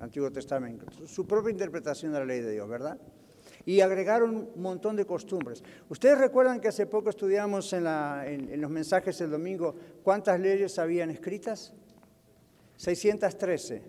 Antiguo 0.00 0.32
Testamento, 0.32 0.86
su 1.06 1.26
propia 1.26 1.50
interpretación 1.50 2.10
de 2.14 2.20
la 2.20 2.24
ley 2.24 2.40
de 2.40 2.52
Dios, 2.52 2.66
¿verdad? 2.66 2.98
Y 3.66 3.82
agregaron 3.82 4.48
un 4.54 4.62
montón 4.62 4.96
de 4.96 5.04
costumbres. 5.04 5.62
Ustedes 5.90 6.16
recuerdan 6.16 6.58
que 6.58 6.68
hace 6.68 6.86
poco 6.86 7.10
estudiamos 7.10 7.70
en, 7.74 7.86
en 7.86 8.58
los 8.58 8.70
mensajes 8.70 9.18
del 9.18 9.30
domingo 9.30 9.74
cuántas 10.02 10.40
leyes 10.40 10.78
habían 10.78 11.10
escritas? 11.10 11.74
613. 12.78 13.82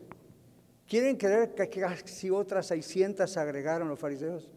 ¿Quieren 0.86 1.16
creer 1.16 1.56
que 1.56 1.70
casi 1.70 2.30
otras 2.30 2.68
600 2.68 3.38
agregaron 3.38 3.88
los 3.88 3.98
fariseos? 3.98 4.52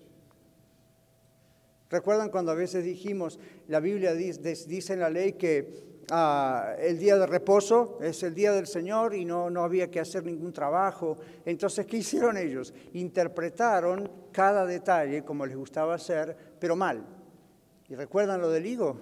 ¿Recuerdan 1.88 2.30
cuando 2.30 2.52
a 2.52 2.54
veces 2.54 2.84
dijimos, 2.84 3.38
la 3.68 3.80
Biblia 3.80 4.12
dice, 4.14 4.92
en 4.92 5.00
la 5.00 5.10
ley 5.10 5.34
que 5.34 5.84
ah, 6.10 6.74
el 6.80 6.98
día 6.98 7.16
de 7.16 7.26
reposo 7.26 7.98
es 8.02 8.22
el 8.24 8.34
día 8.34 8.52
del 8.52 8.66
Señor 8.66 9.14
y 9.14 9.24
no, 9.24 9.50
no 9.50 9.62
había 9.62 9.88
que 9.90 10.00
hacer 10.00 10.24
ningún 10.24 10.52
trabajo? 10.52 11.16
Entonces, 11.44 11.86
¿qué 11.86 11.96
hicieron 11.98 12.36
ellos? 12.36 12.74
Interpretaron 12.94 14.10
cada 14.32 14.66
detalle 14.66 15.22
como 15.22 15.46
les 15.46 15.56
gustaba 15.56 15.94
hacer, 15.94 16.36
pero 16.58 16.74
mal. 16.74 17.06
¿Y 17.88 17.94
recuerdan 17.94 18.40
lo 18.40 18.50
del 18.50 18.66
higo? 18.66 18.98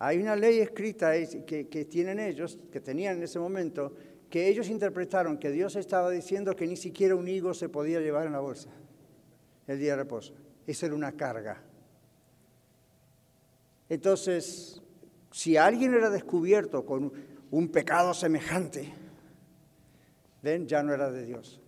Hay 0.00 0.18
una 0.18 0.34
ley 0.34 0.58
escrita 0.58 1.14
es- 1.14 1.38
que, 1.46 1.68
que 1.68 1.84
tienen 1.84 2.18
ellos, 2.18 2.58
que 2.72 2.80
tenían 2.80 3.18
en 3.18 3.22
ese 3.22 3.38
momento, 3.38 3.94
que 4.28 4.48
ellos 4.48 4.68
interpretaron 4.68 5.38
que 5.38 5.52
Dios 5.52 5.76
estaba 5.76 6.10
diciendo 6.10 6.56
que 6.56 6.66
ni 6.66 6.76
siquiera 6.76 7.14
un 7.14 7.28
higo 7.28 7.54
se 7.54 7.68
podía 7.68 8.00
llevar 8.00 8.26
en 8.26 8.32
la 8.32 8.40
bolsa 8.40 8.68
el 9.68 9.78
día 9.78 9.92
de 9.92 9.98
reposo. 10.02 10.34
Eso 10.66 10.86
era 10.86 10.94
una 10.96 11.12
carga. 11.12 11.62
Entonces, 13.88 14.80
si 15.30 15.56
alguien 15.56 15.94
era 15.94 16.10
descubierto 16.10 16.84
con 16.84 17.12
un 17.50 17.68
pecado 17.68 18.14
semejante, 18.14 18.92
ven, 20.42 20.66
ya 20.66 20.82
no 20.82 20.94
era 20.94 21.10
de 21.10 21.24
Dios. 21.24 21.60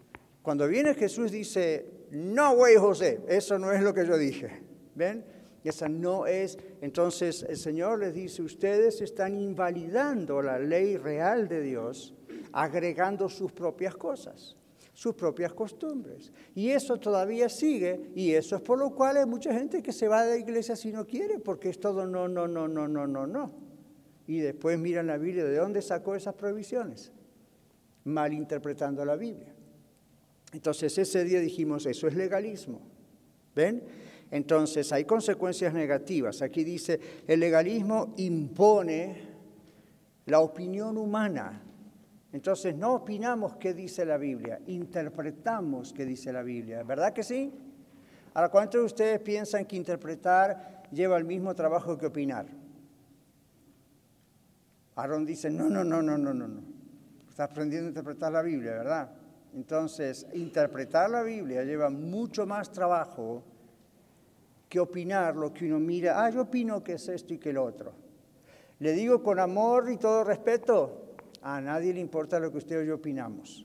Cuando 0.43 0.69
viene 0.69 0.95
Jesús 0.95 1.33
dice, 1.33 2.07
no, 2.11 2.55
güey, 2.55 2.77
José, 2.77 3.21
eso 3.29 3.59
no 3.59 3.73
es 3.73 3.83
lo 3.83 3.93
que 3.93 4.07
yo 4.07 4.17
dije. 4.17 4.63
¿Ven? 4.95 5.25
Esa 5.65 5.89
no 5.89 6.27
es. 6.27 6.57
Entonces 6.81 7.45
el 7.49 7.57
Señor 7.57 7.99
les 7.99 8.15
dice, 8.15 8.43
ustedes 8.43 9.01
están 9.01 9.35
invalidando 9.35 10.41
la 10.41 10.59
ley 10.59 10.97
real 10.97 11.49
de 11.49 11.61
Dios, 11.61 12.15
agregando 12.53 13.29
sus 13.29 13.53
propias 13.53 13.97
cosas, 13.97 14.57
sus 14.97 15.15
propias 15.15 15.53
costumbres. 15.53 16.33
Y 16.55 16.71
eso 16.71 16.97
todavía 16.97 17.51
sigue, 17.51 18.11
y 18.15 18.33
eso 18.33 18.57
es 18.57 18.63
por 18.63 18.79
lo 18.79 18.95
cual 18.95 19.19
hay 19.19 19.27
mucha 19.27 19.53
gente 19.53 19.83
que 19.83 19.93
se 19.93 20.09
va 20.09 20.25
de 20.25 20.31
la 20.31 20.39
iglesia 20.39 20.75
si 20.75 20.91
no 20.91 21.07
quiere, 21.07 21.39
porque 21.39 21.69
es 21.69 21.79
todo 21.79 22.07
no, 22.07 22.27
no, 22.29 22.49
no, 22.49 22.67
no, 22.67 22.89
no, 22.89 23.07
no, 23.07 23.27
no. 23.27 23.53
Y 24.27 24.39
después 24.39 24.79
miran 24.79 25.07
la 25.07 25.19
Biblia, 25.19 25.45
¿de 25.45 25.59
dónde 25.59 25.83
sacó 25.83 26.15
esas 26.15 26.35
prohibiciones? 26.35 27.13
Malinterpretando 28.05 29.05
la 29.05 29.17
Biblia. 29.17 29.55
Entonces 30.55 30.97
ese 30.97 31.25
día 31.25 31.41
dijimos, 31.41 31.85
eso 31.85 32.09
es 32.09 32.15
legalismo. 32.15 32.81
¿Ven? 33.55 33.83
Entonces 34.31 34.91
hay 34.93 35.05
consecuencias 35.05 35.75
negativas. 35.75 36.41
Aquí 36.41 36.65
dice, 36.65 36.99
el 37.27 37.41
legalismo 37.41 38.15
impone 38.17 39.29
la 40.25 40.41
opinión 40.41 40.97
humana. 40.97 41.66
Entonces 42.33 42.77
no 42.77 42.95
opinamos 42.95 43.57
qué 43.57 43.73
dice 43.73 44.05
la 44.05 44.19
Biblia, 44.19 44.61
interpretamos 44.67 45.93
qué 45.93 46.05
dice 46.05 46.33
la 46.33 46.43
Biblia. 46.43 46.83
¿Verdad 46.83 47.12
que 47.12 47.23
sí? 47.23 47.53
Ahora, 48.35 48.51
¿cuántos 48.51 48.81
de 48.81 48.85
ustedes 48.85 49.21
piensan 49.21 49.65
que 49.65 49.77
interpretar 49.77 50.83
lleva 50.93 51.17
el 51.17 51.25
mismo 51.25 51.55
trabajo 51.55 51.97
que 51.97 52.07
opinar? 52.07 52.47
Aarón 54.97 55.25
dice, 55.25 55.51
no, 55.51 55.69
no, 55.69 55.85
no, 55.85 56.03
no, 56.03 56.19
no, 56.19 56.35
no, 56.35 56.49
no. 56.49 56.62
Está 57.29 57.45
aprendiendo 57.45 57.87
a 57.87 57.91
interpretar 57.91 58.33
la 58.33 58.43
Biblia, 58.43 58.73
¿verdad? 58.73 59.11
Entonces, 59.55 60.27
interpretar 60.35 61.09
la 61.11 61.23
Biblia 61.23 61.65
lleva 61.65 61.89
mucho 61.91 62.47
más 62.47 62.71
trabajo 62.71 63.43
que 64.69 64.81
opinar 64.81 65.37
lo 65.37 65.53
que 65.53 65.67
uno 65.67 65.79
mira. 65.79 66.23
Ah, 66.25 66.31
yo 66.31 66.43
opino 66.43 66.83
que 66.83 66.95
es 66.95 67.09
esto 67.09 67.35
y 67.35 67.39
que 67.39 67.53
lo 67.53 67.65
otro. 67.65 67.93
Le 68.79 68.93
digo 68.93 69.23
con 69.23 69.39
amor 69.39 69.91
y 69.91 69.97
todo 69.97 70.25
respeto, 70.25 71.06
a 71.49 71.61
nadie 71.61 71.95
le 71.95 72.01
importa 72.01 72.41
lo 72.41 72.51
que 72.51 72.59
usted 72.59 72.81
o 72.81 72.83
yo 72.83 72.97
opinamos. 72.97 73.65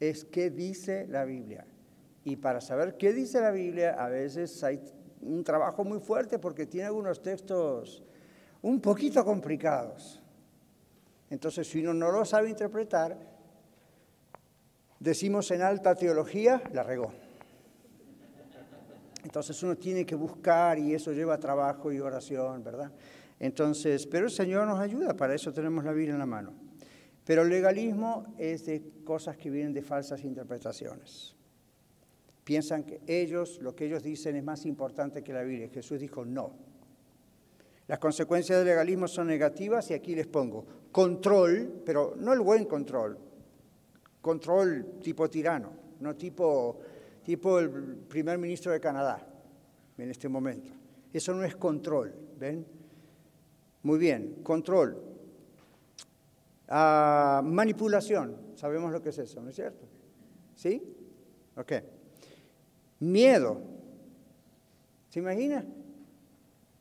Es 0.00 0.24
qué 0.24 0.50
dice 0.50 1.06
la 1.08 1.24
Biblia. 1.24 1.64
Y 2.24 2.34
para 2.34 2.60
saber 2.60 2.96
qué 2.96 3.12
dice 3.12 3.40
la 3.40 3.52
Biblia, 3.52 3.94
a 3.96 4.08
veces 4.08 4.64
hay 4.64 4.80
un 5.20 5.44
trabajo 5.44 5.84
muy 5.84 6.00
fuerte 6.00 6.40
porque 6.40 6.66
tiene 6.66 6.86
algunos 6.88 7.22
textos 7.22 8.02
un 8.62 8.80
poquito 8.80 9.24
complicados. 9.24 10.20
Entonces, 11.30 11.68
si 11.68 11.78
uno 11.78 11.94
no 11.94 12.10
lo 12.10 12.24
sabe 12.24 12.50
interpretar, 12.50 13.16
decimos 14.98 15.48
en 15.52 15.62
alta 15.62 15.94
teología, 15.94 16.60
la 16.72 16.82
regó. 16.82 17.12
Entonces 19.22 19.62
uno 19.62 19.76
tiene 19.76 20.04
que 20.04 20.16
buscar 20.16 20.80
y 20.80 20.94
eso 20.94 21.12
lleva 21.12 21.38
trabajo 21.38 21.92
y 21.92 22.00
oración, 22.00 22.64
¿verdad? 22.64 22.90
Entonces, 23.38 24.06
pero 24.06 24.26
el 24.26 24.32
Señor 24.32 24.66
nos 24.66 24.80
ayuda, 24.80 25.14
para 25.14 25.34
eso 25.34 25.52
tenemos 25.52 25.84
la 25.84 25.92
Biblia 25.92 26.14
en 26.14 26.18
la 26.18 26.26
mano. 26.26 26.65
Pero 27.26 27.42
el 27.42 27.50
legalismo 27.50 28.34
es 28.38 28.64
de 28.66 29.02
cosas 29.04 29.36
que 29.36 29.50
vienen 29.50 29.74
de 29.74 29.82
falsas 29.82 30.24
interpretaciones. 30.24 31.34
Piensan 32.44 32.84
que 32.84 33.00
ellos, 33.06 33.58
lo 33.60 33.74
que 33.74 33.86
ellos 33.86 34.02
dicen 34.02 34.36
es 34.36 34.44
más 34.44 34.64
importante 34.64 35.22
que 35.24 35.32
la 35.32 35.42
Biblia. 35.42 35.68
Jesús 35.68 36.00
dijo 36.00 36.24
no. 36.24 36.52
Las 37.88 37.98
consecuencias 37.98 38.58
del 38.58 38.68
legalismo 38.68 39.08
son 39.08 39.26
negativas 39.26 39.90
y 39.90 39.94
aquí 39.94 40.14
les 40.14 40.28
pongo 40.28 40.64
control, 40.92 41.82
pero 41.84 42.14
no 42.16 42.32
el 42.32 42.40
buen 42.40 42.64
control, 42.64 43.18
control 44.20 44.98
tipo 45.02 45.28
tirano, 45.28 45.72
no 46.00 46.16
tipo 46.16 46.80
tipo 47.26 47.58
el 47.58 47.96
primer 48.08 48.38
ministro 48.38 48.70
de 48.70 48.78
Canadá 48.78 49.18
en 49.98 50.10
este 50.10 50.28
momento. 50.28 50.70
Eso 51.12 51.34
no 51.34 51.42
es 51.42 51.56
control, 51.56 52.14
¿ven? 52.38 52.64
Muy 53.82 53.98
bien, 53.98 54.42
control. 54.44 55.15
Ah, 56.68 57.42
manipulación, 57.44 58.36
sabemos 58.56 58.92
lo 58.92 59.00
que 59.00 59.10
es 59.10 59.18
eso, 59.18 59.40
¿no 59.40 59.50
es 59.50 59.56
cierto? 59.56 59.86
¿Sí? 60.54 60.82
Ok. 61.56 61.72
Miedo. 63.00 63.60
¿Se 65.10 65.20
imagina? 65.20 65.64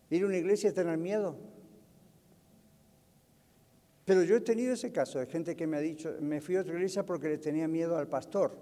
Ir 0.09 0.23
a 0.23 0.25
una 0.25 0.37
iglesia 0.37 0.69
y 0.69 0.73
tener 0.73 0.97
miedo. 0.97 1.37
Pero 4.05 4.23
yo 4.23 4.35
he 4.35 4.41
tenido 4.41 4.73
ese 4.73 4.91
caso 4.91 5.19
de 5.19 5.25
gente 5.25 5.55
que 5.55 5.65
me 5.65 5.77
ha 5.77 5.79
dicho, 5.79 6.15
me 6.21 6.39
fui 6.39 6.55
a 6.55 6.61
otra 6.61 6.73
iglesia 6.73 7.05
porque 7.05 7.27
le 7.27 7.37
tenía 7.37 7.67
miedo 7.67 7.97
al 7.97 8.07
pastor. 8.07 8.57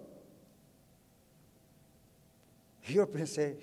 Y 2.87 2.93
yo 2.93 3.09
pensé, 3.09 3.57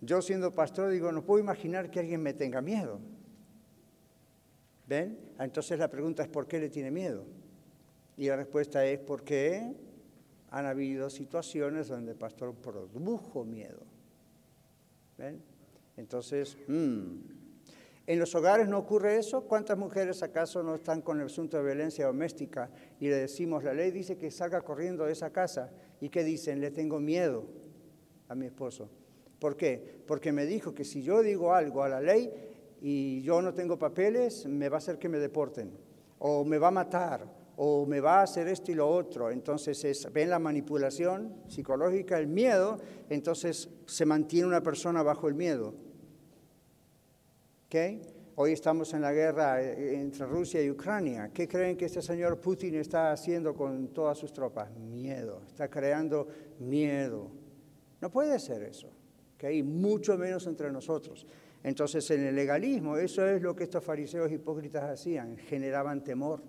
yo 0.00 0.22
siendo 0.22 0.52
pastor 0.52 0.90
digo, 0.90 1.10
no 1.12 1.24
puedo 1.24 1.40
imaginar 1.40 1.90
que 1.90 2.00
alguien 2.00 2.22
me 2.22 2.32
tenga 2.32 2.60
miedo. 2.60 3.00
¿Ven? 4.86 5.18
Entonces 5.38 5.78
la 5.78 5.88
pregunta 5.88 6.22
es, 6.22 6.28
¿por 6.28 6.46
qué 6.46 6.60
le 6.60 6.68
tiene 6.68 6.90
miedo? 6.90 7.24
Y 8.16 8.28
la 8.28 8.36
respuesta 8.36 8.84
es, 8.86 8.98
porque 9.00 9.74
han 10.50 10.66
habido 10.66 11.10
situaciones 11.10 11.88
donde 11.88 12.12
el 12.12 12.18
pastor 12.18 12.54
produjo 12.54 13.44
miedo. 13.44 13.82
¿Ven? 15.18 15.42
Entonces, 15.96 16.56
mm, 16.68 17.16
¿en 18.06 18.18
los 18.18 18.34
hogares 18.34 18.68
no 18.68 18.78
ocurre 18.78 19.18
eso? 19.18 19.42
¿Cuántas 19.46 19.76
mujeres 19.76 20.22
acaso 20.22 20.62
no 20.62 20.74
están 20.74 21.02
con 21.02 21.20
el 21.20 21.26
asunto 21.26 21.56
de 21.56 21.64
violencia 21.64 22.06
doméstica 22.06 22.70
y 23.00 23.08
le 23.08 23.16
decimos, 23.16 23.64
la 23.64 23.74
ley 23.74 23.90
dice 23.90 24.16
que 24.16 24.30
salga 24.30 24.60
corriendo 24.62 25.04
de 25.04 25.12
esa 25.12 25.30
casa? 25.30 25.70
¿Y 26.00 26.10
qué 26.10 26.22
dicen? 26.22 26.60
Le 26.60 26.70
tengo 26.70 27.00
miedo 27.00 27.44
a 28.28 28.34
mi 28.34 28.46
esposo. 28.46 28.90
¿Por 29.38 29.56
qué? 29.56 30.02
Porque 30.06 30.32
me 30.32 30.46
dijo 30.46 30.74
que 30.74 30.84
si 30.84 31.02
yo 31.02 31.22
digo 31.22 31.54
algo 31.54 31.82
a 31.82 31.88
la 31.88 32.00
ley 32.00 32.30
y 32.80 33.22
yo 33.22 33.40
no 33.42 33.54
tengo 33.54 33.78
papeles, 33.78 34.46
me 34.46 34.68
va 34.68 34.76
a 34.76 34.78
hacer 34.78 34.98
que 34.98 35.08
me 35.08 35.18
deporten, 35.18 35.70
o 36.18 36.44
me 36.44 36.58
va 36.58 36.68
a 36.68 36.72
matar, 36.72 37.26
o 37.56 37.86
me 37.86 38.00
va 38.00 38.20
a 38.20 38.22
hacer 38.22 38.48
esto 38.48 38.70
y 38.70 38.74
lo 38.74 38.88
otro. 38.88 39.30
Entonces, 39.30 39.82
es, 39.84 40.12
ven 40.12 40.30
la 40.30 40.38
manipulación 40.38 41.34
psicológica, 41.48 42.18
el 42.18 42.26
miedo, 42.26 42.78
entonces 43.08 43.68
se 43.86 44.04
mantiene 44.04 44.46
una 44.46 44.62
persona 44.62 45.02
bajo 45.02 45.28
el 45.28 45.34
miedo. 45.34 45.74
¿Okay? 47.66 48.02
Hoy 48.36 48.52
estamos 48.52 48.92
en 48.92 49.00
la 49.00 49.12
guerra 49.12 49.62
eh, 49.62 49.98
entre 49.98 50.26
Rusia 50.26 50.62
y 50.62 50.70
Ucrania. 50.70 51.30
¿Qué 51.32 51.48
creen 51.48 51.76
que 51.76 51.86
este 51.86 52.02
señor 52.02 52.38
Putin 52.38 52.74
está 52.74 53.10
haciendo 53.10 53.54
con 53.54 53.88
todas 53.88 54.18
sus 54.18 54.32
tropas? 54.32 54.70
Miedo, 54.76 55.42
está 55.46 55.68
creando 55.68 56.28
miedo. 56.58 57.30
No 58.00 58.10
puede 58.10 58.38
ser 58.38 58.62
eso, 58.62 58.90
¿okay? 59.34 59.62
mucho 59.62 60.18
menos 60.18 60.46
entre 60.46 60.70
nosotros. 60.70 61.26
Entonces, 61.66 62.08
en 62.12 62.24
el 62.24 62.36
legalismo, 62.36 62.96
eso 62.96 63.26
es 63.26 63.42
lo 63.42 63.56
que 63.56 63.64
estos 63.64 63.82
fariseos 63.82 64.30
hipócritas 64.30 64.84
hacían, 64.84 65.36
generaban 65.36 66.04
temor. 66.04 66.40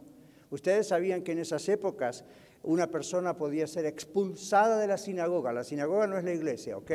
Ustedes 0.52 0.90
sabían 0.90 1.24
que 1.24 1.32
en 1.32 1.40
esas 1.40 1.68
épocas 1.70 2.24
una 2.62 2.86
persona 2.86 3.36
podía 3.36 3.66
ser 3.66 3.88
expulsada 3.88 4.78
de 4.78 4.86
la 4.86 5.00
sinagoga. 5.00 5.52
La 5.52 5.64
sinagoga 5.64 6.06
no 6.06 6.20
es 6.20 6.24
la 6.24 6.34
iglesia, 6.34 6.78
¿ok? 6.78 6.92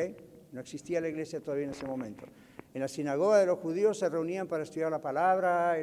No 0.52 0.60
existía 0.60 1.00
la 1.00 1.08
iglesia 1.08 1.40
todavía 1.40 1.64
en 1.64 1.70
ese 1.70 1.84
momento. 1.84 2.24
En 2.72 2.82
la 2.82 2.86
sinagoga 2.86 3.38
de 3.38 3.46
los 3.46 3.58
judíos 3.58 3.98
se 3.98 4.08
reunían 4.08 4.46
para 4.46 4.62
estudiar 4.62 4.92
la 4.92 5.02
palabra, 5.02 5.74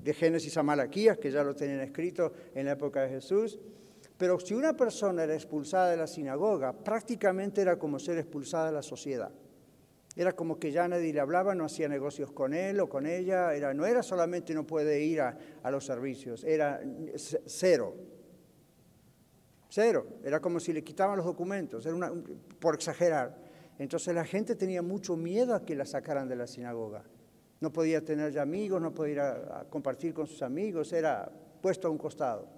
de 0.00 0.14
Génesis 0.14 0.56
a 0.56 0.64
Malaquías, 0.64 1.16
que 1.16 1.30
ya 1.30 1.44
lo 1.44 1.54
tenían 1.54 1.78
escrito 1.78 2.32
en 2.56 2.66
la 2.66 2.72
época 2.72 3.02
de 3.02 3.08
Jesús. 3.08 3.56
Pero 4.18 4.40
si 4.40 4.54
una 4.54 4.76
persona 4.76 5.22
era 5.22 5.34
expulsada 5.34 5.92
de 5.92 5.96
la 5.96 6.08
sinagoga, 6.08 6.72
prácticamente 6.72 7.62
era 7.62 7.78
como 7.78 8.00
ser 8.00 8.18
expulsada 8.18 8.66
de 8.66 8.72
la 8.72 8.82
sociedad. 8.82 9.30
Era 10.16 10.32
como 10.32 10.58
que 10.58 10.72
ya 10.72 10.88
nadie 10.88 11.12
le 11.12 11.20
hablaba, 11.20 11.54
no 11.54 11.64
hacía 11.64 11.88
negocios 11.88 12.32
con 12.32 12.52
él 12.52 12.80
o 12.80 12.88
con 12.88 13.06
ella. 13.06 13.54
Era, 13.54 13.72
no 13.74 13.86
era 13.86 14.02
solamente 14.02 14.54
no 14.54 14.66
puede 14.66 15.00
ir 15.02 15.20
a, 15.20 15.36
los 15.70 15.84
servicios, 15.84 16.42
era 16.44 16.80
cero. 17.46 17.94
Cero. 19.68 20.06
Era 20.24 20.40
como 20.40 20.58
si 20.58 20.72
le 20.72 20.82
quitaban 20.82 21.16
los 21.16 21.26
documentos, 21.26 21.86
por 22.58 22.74
exagerar. 22.74 23.38
Entonces 23.78 24.14
la 24.14 24.24
gente 24.24 24.56
tenía 24.56 24.82
mucho 24.82 25.16
miedo 25.16 25.54
a 25.54 25.64
que 25.64 25.76
la 25.76 25.86
sacaran 25.86 26.28
de 26.28 26.36
la 26.36 26.46
sinagoga. 26.46 27.04
No 27.60 27.72
podía 27.72 28.04
tener 28.04 28.32
ya 28.32 28.42
amigos, 28.42 28.82
no 28.82 28.92
podía 28.92 29.12
ir 29.12 29.20
a 29.20 29.66
compartir 29.70 30.12
con 30.12 30.26
sus 30.26 30.42
amigos, 30.42 30.92
era 30.92 31.30
puesto 31.62 31.86
a 31.86 31.90
un 31.90 31.98
costado. 31.98 32.48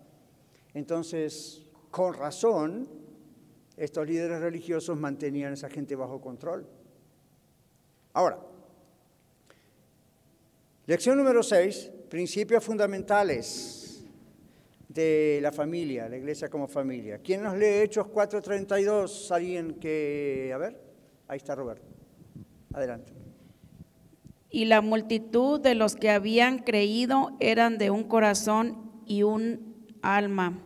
Entonces, 0.74 1.66
con 1.90 2.14
razón, 2.14 2.88
estos 3.76 4.07
líderes 4.07 4.40
religiosos 4.40 4.96
mantenían 4.98 5.50
a 5.50 5.55
esa 5.55 5.68
gente 5.68 5.94
bajo 5.96 6.20
control. 6.20 6.66
Ahora, 8.14 8.38
lección 10.86 11.16
número 11.16 11.42
6, 11.42 11.90
principios 12.10 12.62
fundamentales 12.62 14.04
de 14.88 15.38
la 15.40 15.50
familia, 15.50 16.08
la 16.08 16.18
iglesia 16.18 16.50
como 16.50 16.68
familia. 16.68 17.18
¿Quién 17.18 17.42
nos 17.42 17.56
lee 17.56 17.82
Hechos 17.82 18.06
4.32? 18.08 19.30
Alguien 19.30 19.74
que... 19.80 20.52
A 20.54 20.58
ver, 20.58 20.78
ahí 21.26 21.38
está 21.38 21.54
Roberto. 21.54 21.88
Adelante. 22.74 23.12
Y 24.50 24.66
la 24.66 24.82
multitud 24.82 25.58
de 25.58 25.74
los 25.74 25.96
que 25.96 26.10
habían 26.10 26.58
creído 26.58 27.34
eran 27.40 27.78
de 27.78 27.90
un 27.90 28.04
corazón 28.04 28.92
y 29.06 29.22
un 29.22 29.88
alma, 30.02 30.62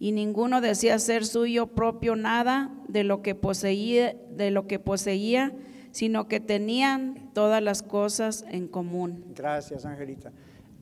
y 0.00 0.10
ninguno 0.10 0.60
decía 0.60 0.98
ser 0.98 1.24
suyo 1.24 1.68
propio 1.68 2.16
nada 2.16 2.74
de 2.88 3.04
lo 3.04 3.22
que 3.22 3.36
poseía, 3.36 4.16
de 4.30 4.50
lo 4.50 4.66
que 4.66 4.80
poseía 4.80 5.52
sino 5.92 6.26
que 6.26 6.40
tenían 6.40 7.30
todas 7.32 7.62
las 7.62 7.82
cosas 7.82 8.44
en 8.48 8.66
común. 8.66 9.32
Gracias, 9.34 9.84
Angelita. 9.84 10.32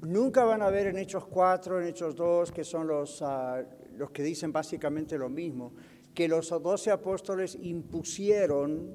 Nunca 0.03 0.45
van 0.45 0.63
a 0.63 0.71
ver 0.71 0.87
en 0.87 0.97
Hechos 0.97 1.27
4, 1.27 1.83
en 1.83 1.89
Hechos 1.89 2.17
2, 2.17 2.53
que 2.53 2.65
son 2.65 2.87
los, 2.87 3.21
ah, 3.21 3.63
los 3.99 4.11
que 4.13 4.23
dicen 4.23 4.51
básicamente 4.51 5.19
lo 5.19 5.29
mismo, 5.29 5.75
que 6.15 6.27
los 6.27 6.49
doce 6.49 6.91
apóstoles 6.91 7.59
impusieron 7.61 8.95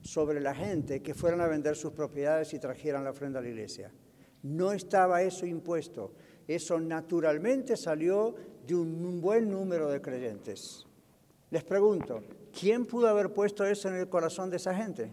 sobre 0.00 0.40
la 0.40 0.54
gente 0.54 1.02
que 1.02 1.12
fueran 1.12 1.40
a 1.40 1.46
vender 1.46 1.76
sus 1.76 1.92
propiedades 1.92 2.54
y 2.54 2.58
trajeran 2.58 3.04
la 3.04 3.10
ofrenda 3.10 3.40
a 3.40 3.42
la 3.42 3.48
iglesia. 3.48 3.92
No 4.42 4.72
estaba 4.72 5.22
eso 5.22 5.44
impuesto. 5.44 6.14
Eso 6.46 6.78
naturalmente 6.78 7.76
salió 7.76 8.34
de 8.66 8.74
un 8.74 9.20
buen 9.20 9.50
número 9.50 9.88
de 9.88 10.00
creyentes. 10.00 10.86
Les 11.50 11.64
pregunto, 11.64 12.22
¿Quién 12.58 12.86
pudo 12.86 13.08
haber 13.08 13.32
puesto 13.32 13.64
eso 13.66 13.88
en 13.88 13.96
el 13.96 14.08
corazón 14.08 14.48
de 14.48 14.56
esa 14.56 14.74
gente? 14.74 15.12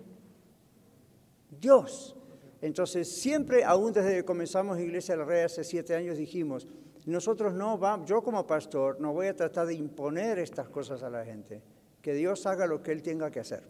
Dios. 1.60 2.16
Entonces, 2.62 3.12
siempre, 3.12 3.66
aún 3.66 3.92
desde 3.92 4.16
que 4.16 4.24
comenzamos 4.24 4.80
Iglesia 4.80 5.16
de 5.16 5.20
la 5.20 5.26
Red 5.26 5.44
hace 5.44 5.66
siete 5.66 5.94
años, 5.94 6.18
dijimos, 6.18 6.66
nosotros 7.06 7.54
no 7.54 7.78
vamos, 7.78 8.08
yo 8.08 8.22
como 8.22 8.48
pastor 8.48 9.02
no 9.02 9.12
voy 9.12 9.28
a 9.28 9.36
tratar 9.36 9.68
de 9.68 9.74
imponer 9.74 10.40
estas 10.40 10.70
cosas 10.70 11.04
a 11.04 11.10
la 11.10 11.26
gente, 11.26 11.62
que 12.02 12.14
Dios 12.14 12.46
haga 12.46 12.66
lo 12.66 12.82
que 12.82 12.94
Él 12.94 13.02
tenga 13.02 13.30
que 13.30 13.42
hacer, 13.42 13.64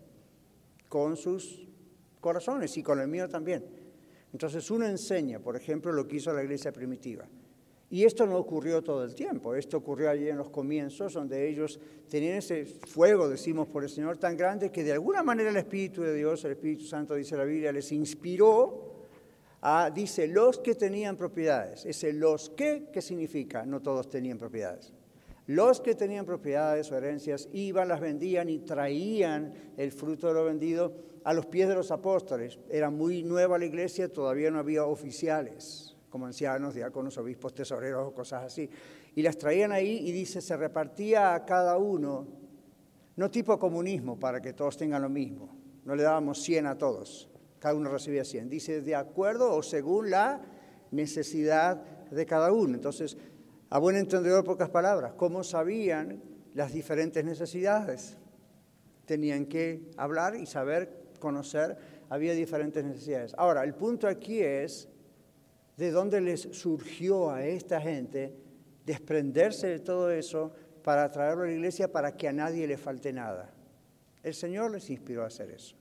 con 0.88 1.18
sus 1.18 1.68
corazones 2.22 2.78
y 2.78 2.84
con 2.84 3.00
el 3.00 3.08
mío 3.08 3.28
también. 3.28 3.66
Entonces 4.32 4.70
uno 4.70 4.86
enseña, 4.86 5.40
por 5.40 5.56
ejemplo, 5.56 5.92
lo 5.92 6.08
que 6.08 6.18
hizo 6.18 6.32
la 6.32 6.44
iglesia 6.44 6.72
primitiva. 6.72 7.26
Y 7.94 8.06
esto 8.06 8.26
no 8.26 8.38
ocurrió 8.38 8.82
todo 8.82 9.04
el 9.04 9.14
tiempo, 9.14 9.54
esto 9.54 9.78
ocurrió 9.78 10.10
allí 10.10 10.28
en 10.28 10.40
los 10.40 10.50
comienzos, 10.50 11.14
donde 11.14 11.48
ellos 11.48 11.80
tenían 12.10 12.38
ese 12.38 12.66
fuego, 12.66 13.30
decimos, 13.30 13.68
por 13.68 13.84
el 13.84 13.90
Señor 13.90 14.18
tan 14.18 14.36
grande, 14.36 14.72
que 14.72 14.84
de 14.84 14.94
alguna 14.94 15.22
manera 15.22 15.52
el 15.52 15.58
Espíritu 15.58 16.02
de 16.02 16.16
Dios, 16.16 16.44
el 16.44 16.54
Espíritu 16.54 16.86
Santo, 16.86 17.14
dice 17.14 17.38
la 17.38 17.44
Biblia, 17.44 17.72
les 17.72 17.92
inspiró 17.92 18.96
a, 19.62 19.92
dice, 19.92 20.28
los 20.28 20.58
que 20.58 20.74
tenían 20.74 21.16
propiedades. 21.16 21.86
Ese 21.86 22.14
los 22.14 22.50
que, 22.50 22.90
¿qué 22.92 23.00
significa? 23.00 23.64
No 23.64 23.80
todos 23.80 24.10
tenían 24.10 24.40
propiedades. 24.40 24.92
Los 25.46 25.80
que 25.80 25.94
tenían 25.94 26.26
propiedades 26.26 26.92
o 26.92 26.98
herencias 26.98 27.48
iban, 27.54 27.90
las 27.90 28.00
vendían 28.00 28.50
y 28.50 28.58
traían 28.58 29.54
el 29.78 29.92
fruto 29.92 30.30
de 30.30 30.34
lo 30.34 30.46
vendido 30.46 30.96
a 31.24 31.32
los 31.32 31.46
pies 31.46 31.70
de 31.70 31.76
los 31.76 31.92
apóstoles. 31.92 32.58
Era 32.72 32.90
muy 32.90 33.22
nueva 33.22 33.60
la 33.60 33.66
iglesia, 33.66 34.12
todavía 34.12 34.50
no 34.50 34.58
había 34.58 34.84
oficiales 34.84 35.93
como 36.14 36.28
ancianos, 36.28 36.76
diáconos, 36.76 37.18
obispos, 37.18 37.56
tesoreros 37.56 38.10
o 38.10 38.14
cosas 38.14 38.44
así. 38.44 38.70
Y 39.16 39.24
las 39.24 39.36
traían 39.36 39.72
ahí 39.72 39.98
y 40.08 40.12
dice, 40.12 40.42
se 40.42 40.56
repartía 40.56 41.34
a 41.34 41.44
cada 41.44 41.80
uno, 41.80 42.28
no 43.16 43.32
tipo 43.32 43.58
comunismo 43.58 44.20
para 44.20 44.40
que 44.40 44.54
todos 44.54 44.78
tengan 44.78 45.02
lo 45.02 45.10
mismo, 45.10 45.58
no 45.84 45.96
le 45.96 46.04
dábamos 46.04 46.40
100 46.44 46.68
a 46.68 46.78
todos, 46.78 47.32
cada 47.58 47.74
uno 47.74 47.90
recibía 47.90 48.24
100. 48.24 48.48
Dice, 48.48 48.82
de 48.82 48.94
acuerdo 48.94 49.56
o 49.56 49.64
según 49.64 50.12
la 50.12 50.40
necesidad 50.92 51.78
de 52.12 52.28
cada 52.28 52.52
uno. 52.52 52.76
Entonces, 52.76 53.18
a 53.72 53.80
buen 53.80 53.96
entendedor, 53.96 54.44
pocas 54.44 54.70
palabras, 54.70 55.14
¿cómo 55.14 55.44
sabían 55.44 56.22
las 56.54 56.74
diferentes 56.74 57.26
necesidades? 57.26 58.18
Tenían 59.08 59.48
que 59.48 59.90
hablar 59.98 60.36
y 60.36 60.46
saber, 60.46 61.10
conocer, 61.18 61.76
había 62.08 62.34
diferentes 62.34 62.86
necesidades. 62.86 63.34
Ahora, 63.36 63.64
el 63.64 63.74
punto 63.74 64.08
aquí 64.08 64.42
es 64.42 64.93
de 65.78 65.92
dónde 65.92 66.22
les 66.22 66.42
surgió 66.42 67.32
a 67.32 67.46
esta 67.46 67.82
gente 67.82 68.36
desprenderse 68.86 69.68
de 69.68 69.80
todo 69.80 70.12
eso 70.12 70.54
para 70.84 71.10
traerlo 71.12 71.44
a 71.44 71.48
la 71.48 71.54
iglesia 71.54 71.92
para 71.92 72.16
que 72.16 72.28
a 72.28 72.34
nadie 72.34 72.68
le 72.68 72.78
falte 72.78 73.14
nada. 73.14 73.54
El 74.22 74.34
Señor 74.34 74.72
les 74.72 74.90
inspiró 74.90 75.24
a 75.24 75.28
hacer 75.28 75.52
eso. 75.52 75.76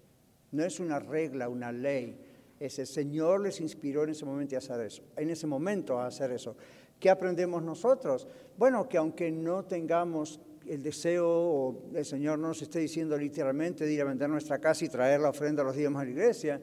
No 0.52 0.64
es 0.64 0.80
una 0.80 0.98
regla, 0.98 1.48
una 1.48 1.72
ley. 1.72 2.18
Es 2.58 2.78
el 2.78 2.86
Señor 2.86 3.40
les 3.40 3.60
inspiró 3.60 4.04
en 4.04 4.10
ese 4.10 4.24
momento 4.24 4.54
a 4.54 4.58
hacer 4.58 4.80
eso. 4.80 5.02
En 5.16 5.30
ese 5.30 5.46
momento 5.46 5.98
a 5.98 6.06
hacer 6.06 6.30
eso. 6.30 6.56
¿Qué 7.00 7.10
aprendemos 7.10 7.62
nosotros? 7.62 8.28
Bueno, 8.56 8.88
que 8.88 8.98
aunque 8.98 9.30
no 9.30 9.64
tengamos 9.64 10.40
el 10.66 10.82
deseo 10.82 11.28
o 11.28 11.90
el 11.94 12.04
Señor 12.04 12.38
no 12.38 12.48
nos 12.48 12.62
esté 12.62 12.78
diciendo 12.78 13.16
literalmente 13.16 13.84
de 13.84 13.92
ir 13.92 14.02
a 14.02 14.04
vender 14.04 14.28
nuestra 14.28 14.60
casa 14.60 14.84
y 14.84 14.88
traer 14.88 15.20
la 15.20 15.30
ofrenda 15.30 15.62
a 15.62 15.64
los 15.64 15.74
días 15.74 15.92
a 15.92 16.04
la 16.04 16.10
iglesia, 16.10 16.60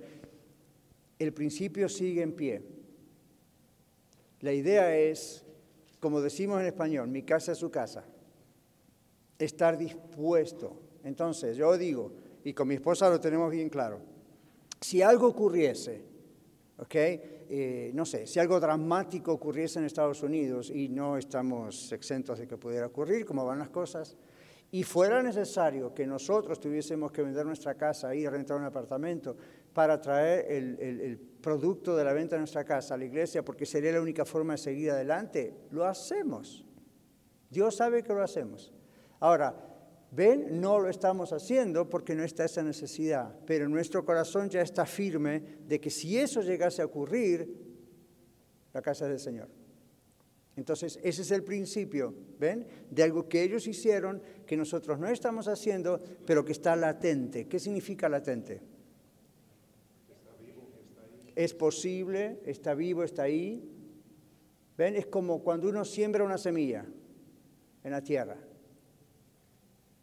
el 1.17 1.33
principio 1.33 1.89
sigue 1.89 2.21
en 2.21 2.31
pie. 2.33 2.78
La 4.41 4.53
idea 4.53 4.95
es, 4.95 5.45
como 5.99 6.21
decimos 6.21 6.61
en 6.61 6.67
español, 6.67 7.07
mi 7.07 7.23
casa 7.23 7.51
es 7.51 7.57
su 7.57 7.69
casa. 7.69 8.05
Estar 9.37 9.77
dispuesto. 9.77 10.79
Entonces, 11.03 11.57
yo 11.57 11.77
digo, 11.77 12.11
y 12.43 12.53
con 12.53 12.67
mi 12.67 12.75
esposa 12.75 13.09
lo 13.09 13.19
tenemos 13.19 13.51
bien 13.51 13.69
claro, 13.69 13.99
si 14.79 15.01
algo 15.01 15.27
ocurriese, 15.27 16.01
¿ok? 16.77 16.95
Eh, 16.95 17.91
no 17.93 18.05
sé, 18.05 18.27
si 18.27 18.39
algo 18.39 18.59
dramático 18.59 19.33
ocurriese 19.33 19.79
en 19.79 19.85
Estados 19.85 20.23
Unidos 20.23 20.69
y 20.69 20.87
no 20.87 21.17
estamos 21.17 21.91
exentos 21.91 22.39
de 22.39 22.47
que 22.47 22.57
pudiera 22.57 22.85
ocurrir, 22.85 23.25
como 23.25 23.45
van 23.45 23.59
las 23.59 23.69
cosas, 23.69 24.15
y 24.71 24.83
fuera 24.83 25.23
necesario 25.23 25.93
que 25.93 26.05
nosotros 26.05 26.59
tuviésemos 26.59 27.11
que 27.11 27.23
vender 27.23 27.45
nuestra 27.45 27.75
casa 27.75 28.13
y 28.13 28.27
rentar 28.27 28.57
un 28.57 28.65
apartamento 28.65 29.35
para 29.73 30.01
traer 30.01 30.51
el, 30.51 31.19
producto 31.39 31.95
de 31.95 32.03
la 32.03 32.11
venta 32.11 32.35
de 32.35 32.39
nuestra 32.39 32.65
casa 32.65 32.95
a 32.95 32.97
la 32.97 33.05
iglesia, 33.05 33.45
porque 33.45 33.65
sería 33.65 33.93
la 33.93 34.01
única 34.01 34.25
forma 34.25 34.53
de 34.53 34.57
seguir 34.57 34.91
adelante, 34.91 35.53
lo 35.71 35.85
hacemos. 35.85 36.65
Dios 37.49 37.77
sabe 37.77 38.03
que 38.03 38.13
lo 38.13 38.21
hacemos. 38.21 38.73
Ahora, 39.21 39.55
ven, 40.11 40.59
no 40.59 40.79
lo 40.79 40.89
estamos 40.89 41.31
haciendo 41.31 41.89
porque 41.89 42.13
no 42.13 42.23
está 42.23 42.43
esa 42.43 42.61
necesidad, 42.61 43.33
pero 43.45 43.69
nuestro 43.69 44.03
corazón 44.03 44.49
ya 44.49 44.61
está 44.61 44.85
firme 44.85 45.41
de 45.65 45.79
que 45.79 45.89
si 45.89 46.17
eso 46.17 46.41
llegase 46.41 46.81
a 46.81 46.85
ocurrir, 46.85 47.69
la 48.73 48.81
casa 48.81 49.05
es 49.05 49.11
del 49.11 49.19
Señor. 49.19 49.49
Entonces, 50.55 50.99
ese 51.03 51.21
es 51.21 51.31
el 51.31 51.43
principio, 51.43 52.13
¿ven? 52.37 52.67
De 52.89 53.03
algo 53.03 53.29
que 53.29 53.41
ellos 53.41 53.65
hicieron, 53.65 54.21
que 54.45 54.57
nosotros 54.57 54.99
no 54.99 55.07
estamos 55.07 55.47
haciendo, 55.47 56.01
pero 56.25 56.43
que 56.43 56.51
está 56.51 56.75
latente. 56.75 57.47
¿Qué 57.47 57.59
significa 57.59 58.09
latente? 58.09 58.61
Es 61.39 61.53
posible, 61.53 62.41
está 62.43 62.73
vivo, 62.73 63.01
está 63.01 63.23
ahí. 63.23 63.63
¿Ven? 64.77 64.97
Es 64.97 65.05
como 65.05 65.41
cuando 65.41 65.69
uno 65.69 65.85
siembra 65.85 66.25
una 66.25 66.37
semilla 66.37 66.85
en 67.81 67.91
la 67.91 68.01
tierra. 68.01 68.35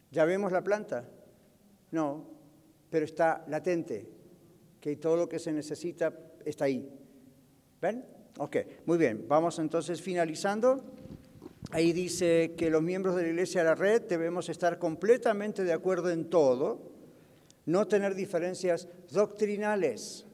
¿Ya 0.09 0.25
vemos 0.25 0.51
la 0.51 0.63
planta? 0.63 1.07
No, 1.91 2.25
pero 2.89 3.05
está 3.05 3.45
latente, 3.49 4.09
que 4.81 4.95
todo 4.95 5.15
lo 5.15 5.29
que 5.29 5.37
se 5.37 5.53
necesita 5.53 6.11
está 6.43 6.65
ahí. 6.65 6.91
¿Ven? 7.79 8.03
Ok, 8.39 8.57
muy 8.87 8.97
bien. 8.97 9.27
Vamos 9.27 9.59
entonces 9.59 10.01
finalizando. 10.01 10.83
Ahí 11.69 11.93
dice 11.93 12.55
que 12.57 12.71
los 12.71 12.81
miembros 12.81 13.15
de 13.15 13.21
la 13.21 13.27
Iglesia 13.27 13.61
de 13.61 13.69
la 13.69 13.75
Red 13.75 14.07
debemos 14.09 14.49
estar 14.49 14.79
completamente 14.79 15.63
de 15.63 15.73
acuerdo 15.73 16.09
en 16.09 16.31
todo, 16.31 16.93
no 17.67 17.87
tener 17.87 18.15
diferencias 18.15 18.89
doctrinales. 19.11 20.26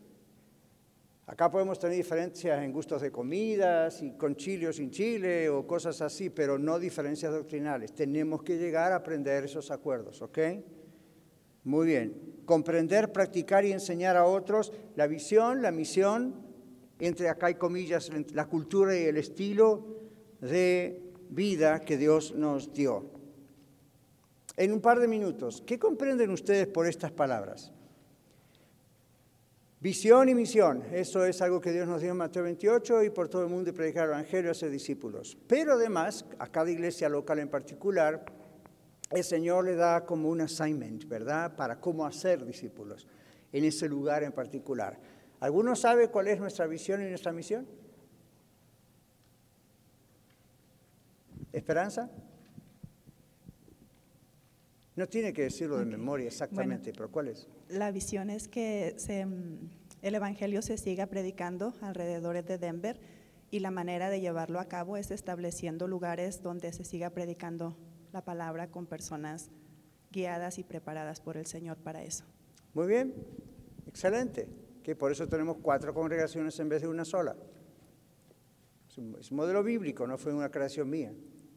Acá 1.26 1.50
podemos 1.50 1.80
tener 1.80 1.96
diferencias 1.96 2.62
en 2.62 2.74
gustos 2.74 3.02
de 3.02 3.10
comidas, 3.12 4.02
y 4.02 4.12
con 4.12 4.36
chile 4.36 4.68
o 4.68 4.74
sin 4.74 4.92
chile 4.92 5.50
o 5.50 5.66
cosas 5.66 6.02
así, 6.02 6.30
pero 6.30 6.60
no 6.60 6.80
diferencias 6.80 7.32
doctrinales. 7.32 7.94
Tenemos 7.94 8.44
que 8.44 8.58
llegar 8.58 8.92
a 8.92 8.98
aprender 8.98 9.46
esos 9.46 9.72
acuerdos, 9.72 10.22
¿ok? 10.22 10.40
Muy 11.64 11.88
bien. 11.88 12.42
Comprender, 12.46 13.14
practicar 13.14 13.64
y 13.64 13.72
enseñar 13.72 14.18
a 14.18 14.26
otros 14.26 14.74
la 14.96 15.08
visión, 15.08 15.62
la 15.62 15.72
misión, 15.72 16.36
entre 17.00 17.30
acá 17.30 17.48
hay 17.48 17.56
comillas, 17.56 18.12
la 18.34 18.48
cultura 18.48 18.98
y 18.98 19.04
el 19.04 19.16
estilo 19.16 19.86
de 20.42 21.02
vida 21.30 21.80
que 21.80 21.98
Dios 21.98 22.36
nos 22.36 22.74
dio. 22.74 23.10
En 24.58 24.74
un 24.74 24.82
par 24.82 25.00
de 25.00 25.08
minutos, 25.08 25.64
¿qué 25.66 25.80
comprenden 25.80 26.32
ustedes 26.32 26.68
por 26.68 26.86
estas 26.86 27.12
palabras? 27.12 27.72
Visión 29.84 30.30
y 30.30 30.34
misión, 30.34 30.82
eso 30.94 31.26
es 31.26 31.42
algo 31.42 31.60
que 31.60 31.74
Dios 31.74 31.86
nos 31.90 32.00
dio 32.00 32.12
en 32.12 32.16
Mateo 32.16 32.44
28 32.44 33.04
y 33.04 33.10
por 33.10 33.28
todo 33.28 33.44
el 33.44 33.50
mundo 33.50 33.70
y 33.70 33.74
predicar 33.74 34.06
el 34.06 34.12
Evangelio 34.12 34.50
a 34.50 34.54
sus 34.54 34.72
discípulos. 34.72 35.38
Pero 35.46 35.74
además, 35.74 36.26
a 36.40 36.48
cada 36.48 36.72
iglesia 36.72 37.10
local 37.10 37.40
en 37.40 37.50
particular, 37.50 38.24
el 39.12 39.26
Señor 39.26 39.66
le 39.66 39.76
da 39.76 40.06
como 40.06 40.30
un 40.30 40.40
assignment, 40.40 41.06
¿verdad? 41.10 41.58
Para 41.58 41.82
cómo 41.82 42.06
hacer 42.06 42.46
discípulos 42.46 43.10
en 43.52 43.66
ese 43.66 43.90
lugar 43.90 44.24
en 44.24 44.32
particular. 44.32 44.98
¿Alguno 45.42 45.76
sabe 45.76 46.08
cuál 46.08 46.30
es 46.30 46.40
nuestra 46.40 46.66
visión 46.66 47.02
y 47.02 47.10
nuestra 47.10 47.34
misión? 47.34 47.68
¿Esperanza? 51.52 52.10
No 54.96 55.08
tiene 55.08 55.34
que 55.34 55.44
decirlo 55.44 55.78
de 55.78 55.86
memoria 55.86 56.28
exactamente, 56.28 56.94
pero 56.94 57.10
¿cuál 57.10 57.30
es? 57.30 57.48
La 57.68 57.92
visión 57.92 58.30
es 58.30 58.48
que 58.48 58.96
mm, 59.26 60.06
el 60.06 60.16
Evangelio 60.16 60.62
se 60.62 60.78
siga 60.78 61.08
predicando 61.08 61.74
alrededor 61.82 62.44
de 62.44 62.58
Denver 62.58 63.00
y 63.50 63.60
la 63.60 63.72
manera 63.72 64.10
de 64.10 64.22
llevarlo 64.22 64.60
a 64.60 64.66
cabo 64.66 64.98
es 64.98 65.12
estableciendo 65.12 65.88
lugares 65.88 66.42
donde 66.42 66.72
se 66.74 66.84
siga 66.84 67.10
predicando 67.10 67.76
la 68.12 68.24
palabra 68.24 68.70
con 68.70 68.86
personas 68.86 69.50
guiadas 70.12 70.60
y 70.60 70.64
preparadas 70.64 71.20
por 71.22 71.38
el 71.38 71.48
Señor 71.48 71.78
para 71.78 72.04
eso. 72.04 72.24
Muy 72.74 72.88
bien, 72.88 73.14
excelente 73.88 74.48
que 74.84 74.96
por 74.96 75.12
eso 75.12 75.28
tenemos 75.28 75.58
cuatro 75.62 75.94
congregaciones 75.94 76.60
en 76.60 76.70
vez 76.70 76.82
de 76.82 76.88
una 76.90 77.06
sola. 77.06 77.36
Es 78.90 78.98
un, 78.98 79.38
modelo 79.38 79.64
bíblico, 79.64 80.06
no 80.06 80.18
fue 80.18 80.34
una 80.34 80.52
creación 80.52 80.90
mía. 80.90 81.14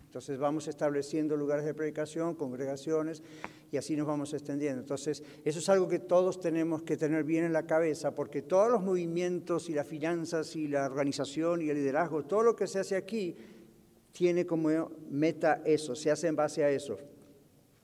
Entonces 0.07 0.39
vamos 0.39 0.67
estableciendo 0.67 1.37
lugares 1.37 1.65
de 1.67 1.75
predicación, 1.75 2.35
congregaciones, 2.37 3.23
y 3.71 3.77
así 3.77 3.97
nos 3.97 4.07
vamos 4.07 4.33
extendiendo. 4.33 4.81
Entonces, 4.81 5.23
eso 5.45 5.59
es 5.59 5.69
algo 5.69 5.89
que 5.89 5.99
todos 5.99 6.41
tenemos 6.41 6.83
que 6.83 6.97
tener 6.97 7.25
bien 7.25 7.45
en 7.45 7.53
la 7.53 7.67
cabeza, 7.67 8.15
porque 8.15 8.43
todos 8.43 8.71
los 8.71 8.83
movimientos 8.83 9.69
y 9.69 9.75
las 9.75 9.87
finanzas 9.87 10.57
y 10.57 10.69
la 10.69 10.87
organización 10.87 11.61
y 11.61 11.69
el 11.69 11.77
liderazgo, 11.77 12.25
todo 12.25 12.43
lo 12.43 12.57
que 12.57 12.67
se 12.67 12.79
hace 12.79 12.97
aquí, 12.97 13.37
tiene 14.13 14.47
como 14.47 14.91
meta 15.11 15.61
eso, 15.65 15.95
se 15.95 16.11
hace 16.11 16.29
en 16.29 16.37
base 16.37 16.65
a 16.65 16.71
eso. 16.71 16.97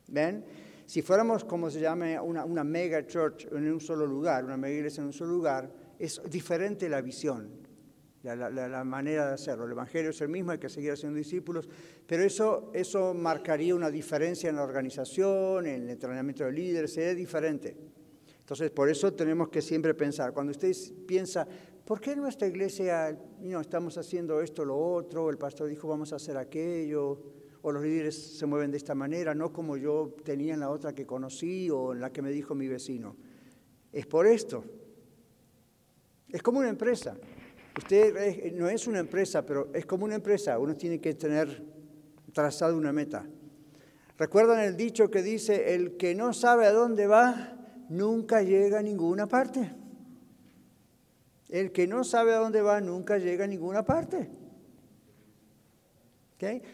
¿Ven? 0.09 0.45
Si 0.87 1.03
fuéramos, 1.03 1.45
como 1.45 1.71
se 1.71 1.81
llama, 1.81 2.23
una, 2.23 2.45
una 2.45 2.65
mega 2.65 3.07
church 3.07 3.47
en 3.53 3.71
un 3.71 3.81
solo 3.81 4.07
lugar, 4.07 4.45
una 4.45 4.57
mega 4.57 4.75
iglesia 4.75 5.01
en 5.01 5.09
un 5.09 5.13
solo 5.13 5.33
lugar, 5.33 5.71
es 5.99 6.21
diferente 6.31 6.89
la 6.89 7.01
visión, 7.01 7.51
la, 8.23 8.85
manera 8.85 9.29
de 9.29 9.35
hacerlo. 9.35 9.65
El 9.65 9.73
Evangelio 9.73 10.11
es 10.11 10.21
el 10.21 10.29
mismo, 10.29 10.53
hay 10.53 10.59
que 10.59 10.69
seguir 10.69 10.93
haciendo 10.93 11.17
discípulos, 11.17 11.69
pero 12.07 12.23
eso, 12.23 12.71
eso 12.73 13.15
marcaría 13.15 13.75
una 13.75 13.91
diferencia 13.91 14.49
en 14.49 14.57
la 14.57 14.63
organización, 14.63 15.67
en 15.67 15.83
el 15.83 15.91
entrenamiento 15.91 16.45
de 16.45 16.53
líderes, 16.53 16.93
sería 16.93 17.15
diferente. 17.15 17.77
Entonces, 18.39 18.71
por 18.71 18.89
eso 18.89 19.13
tenemos 19.13 19.49
que 19.49 19.63
siempre 19.63 19.95
pensar, 19.95 20.33
cuando 20.33 20.53
usted 20.53 20.73
piensa, 21.07 21.47
¿por 21.85 22.01
qué 22.01 22.13
en 22.13 22.21
nuestra 22.21 22.47
iglesia 22.47 23.19
no, 23.41 23.61
estamos 23.61 23.99
haciendo 23.99 24.41
esto, 24.41 24.65
lo 24.65 24.79
otro? 24.79 25.31
El 25.31 25.39
pastor 25.39 25.69
dijo, 25.69 25.89
vamos 25.89 26.13
a 26.13 26.17
hacer 26.17 26.37
aquello 26.37 27.21
o 27.63 27.71
los 27.71 27.83
líderes 27.83 28.39
se 28.39 28.45
mueven 28.45 28.73
de 28.73 28.77
esta 28.77 28.95
manera, 28.95 29.35
no 29.35 29.53
como 29.53 29.77
yo 29.77 30.15
tenía 30.25 30.55
en 30.55 30.61
la 30.61 30.71
otra 30.71 30.93
que 30.93 31.07
conocí 31.07 31.71
o 31.71 31.93
en 31.93 32.01
la 32.01 32.13
que 32.13 32.21
me 32.21 32.31
dijo 32.31 32.55
mi 32.55 32.67
vecino. 32.67 33.17
Es 33.93 34.07
por 34.07 34.27
esto. 34.27 34.65
Es 36.29 36.43
como 36.43 36.59
una 36.59 36.69
empresa. 36.69 37.17
Usted 37.77 38.53
no 38.53 38.69
es 38.69 38.87
una 38.87 38.99
empresa, 38.99 39.45
pero 39.45 39.71
es 39.73 39.87
como 39.87 40.05
una 40.05 40.17
empresa. 40.17 40.59
Uno 40.59 40.77
tiene 40.77 41.01
que 41.01 41.15
tener 41.15 41.63
trazado 42.33 42.77
una 42.77 42.93
meta. 42.93 43.27
¿Recuerdan 44.19 44.61
el 44.61 44.77
dicho 44.77 45.11
que 45.11 45.23
dice, 45.23 45.75
el 45.75 45.97
que 45.97 46.15
no 46.15 46.33
sabe 46.33 46.67
a 46.67 46.73
dónde 46.73 47.07
va, 47.07 47.57
nunca 47.89 48.43
llega 48.43 48.81
a 48.81 48.83
ninguna 48.83 49.27
parte? 49.27 49.75
El 51.49 51.73
que 51.73 51.87
no 51.87 52.05
sabe 52.05 52.33
a 52.35 52.39
dónde 52.39 52.63
va, 52.63 52.81
nunca 52.81 53.19
llega 53.19 53.45
a 53.45 53.49
ninguna 53.49 53.85
parte. 53.85 54.31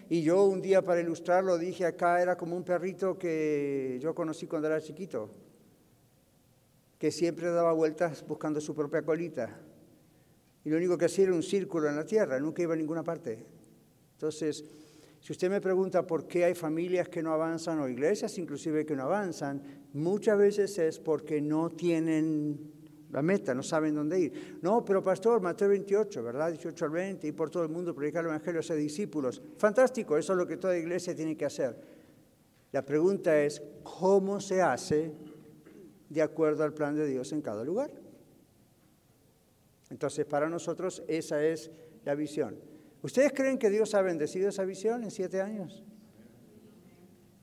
Y 0.09 0.22
yo 0.22 0.44
un 0.44 0.62
día 0.62 0.80
para 0.82 1.01
ilustrarlo 1.01 1.59
dije 1.59 1.84
acá 1.84 2.22
era 2.22 2.38
como 2.38 2.57
un 2.57 2.64
perrito 2.64 3.18
que 3.18 3.99
yo 4.01 4.14
conocí 4.14 4.46
cuando 4.46 4.66
era 4.66 4.80
chiquito, 4.80 5.30
que 6.99 7.11
siempre 7.11 7.51
daba 7.51 7.72
vueltas 7.72 8.24
buscando 8.26 8.62
su 8.62 8.74
propia 8.74 9.03
colita. 9.03 9.61
Y 10.69 10.71
lo 10.71 10.77
único 10.77 10.99
que 10.99 11.07
hacía 11.07 11.25
era 11.25 11.33
un 11.33 11.43
círculo 11.43 11.89
en 11.89 11.97
la 11.97 12.05
tierra, 12.05 12.39
nunca 12.39 12.61
iba 12.61 12.75
a 12.75 12.77
ninguna 12.77 13.03
parte. 13.03 13.43
Entonces, 14.12 14.62
si 15.19 15.33
usted 15.33 15.49
me 15.49 15.62
pregunta 15.62 16.07
por 16.07 16.29
qué 16.29 16.45
hay 16.45 16.55
familias 16.55 17.09
que 17.09 17.23
no 17.23 17.33
avanzan 17.33 17.81
o 17.81 17.89
iglesias 17.89 18.37
inclusive 18.37 18.85
que 18.85 18.95
no 18.95 19.05
avanzan, 19.05 19.62
muchas 19.95 20.37
veces 20.37 20.77
es 20.77 20.99
porque 20.99 21.41
no 21.41 21.71
tienen 21.71 22.71
la 23.11 23.23
meta, 23.23 23.55
no 23.55 23.62
saben 23.62 23.95
dónde 23.95 24.21
ir. 24.21 24.59
No, 24.61 24.85
pero 24.85 25.03
pastor, 25.03 25.41
Mateo 25.41 25.71
28, 25.71 26.23
¿verdad? 26.23 26.51
18 26.51 26.85
al 26.85 26.91
20, 26.91 27.27
y 27.29 27.33
por 27.33 27.49
todo 27.49 27.62
el 27.62 27.71
mundo 27.71 27.95
predicar 27.95 28.25
el 28.25 28.29
Evangelio 28.29 28.61
a 28.69 28.75
discípulos. 28.75 29.41
Fantástico, 29.57 30.19
eso 30.19 30.35
es 30.35 30.39
lo 30.39 30.47
que 30.47 30.59
toda 30.59 30.77
iglesia 30.77 31.16
tiene 31.16 31.35
que 31.35 31.47
hacer. 31.47 31.81
La 32.73 32.85
pregunta 32.85 33.43
es, 33.43 33.62
¿cómo 33.83 34.39
se 34.39 34.61
hace 34.61 35.14
de 36.11 36.21
acuerdo 36.21 36.62
al 36.62 36.75
plan 36.75 36.95
de 36.95 37.07
Dios 37.07 37.33
en 37.33 37.41
cada 37.41 37.64
lugar? 37.64 37.91
Entonces, 39.91 40.26
para 40.26 40.49
nosotros 40.49 41.03
esa 41.09 41.45
es 41.45 41.70
la 42.05 42.14
visión. 42.14 42.57
¿Ustedes 43.03 43.32
creen 43.32 43.59
que 43.59 43.70
Dios 43.70 43.95
ha 43.95 44.03
bendecido 44.03 44.49
esa 44.49 44.64
visión 44.64 45.03
en 45.05 45.11
siete 45.11 45.41
años? 45.41 45.84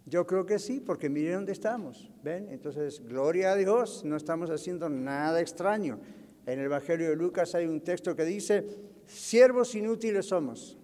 Yo 0.05 0.27
creo 0.27 0.45
que 0.45 0.59
sí, 0.59 0.79
porque 0.79 1.09
miren 1.09 1.35
dónde 1.35 1.53
estamos. 1.53 2.11
¿Ven? 2.23 2.49
Entonces, 2.49 3.01
gloria 3.03 3.53
a 3.53 3.55
Dios, 3.55 4.03
no 4.05 4.17
estamos 4.17 4.49
haciendo 4.51 4.89
nada 4.89 5.41
extraño. 5.41 5.99
En 6.45 6.59
el 6.59 6.65
Evangelio 6.65 7.09
de 7.09 7.15
Lucas 7.15 7.55
hay 7.55 7.65
un 7.65 7.81
texto 7.81 8.15
que 8.15 8.23
dice, 8.23 8.67
siervos 9.07 9.73
inútiles 9.73 10.27
somos, 10.27 10.77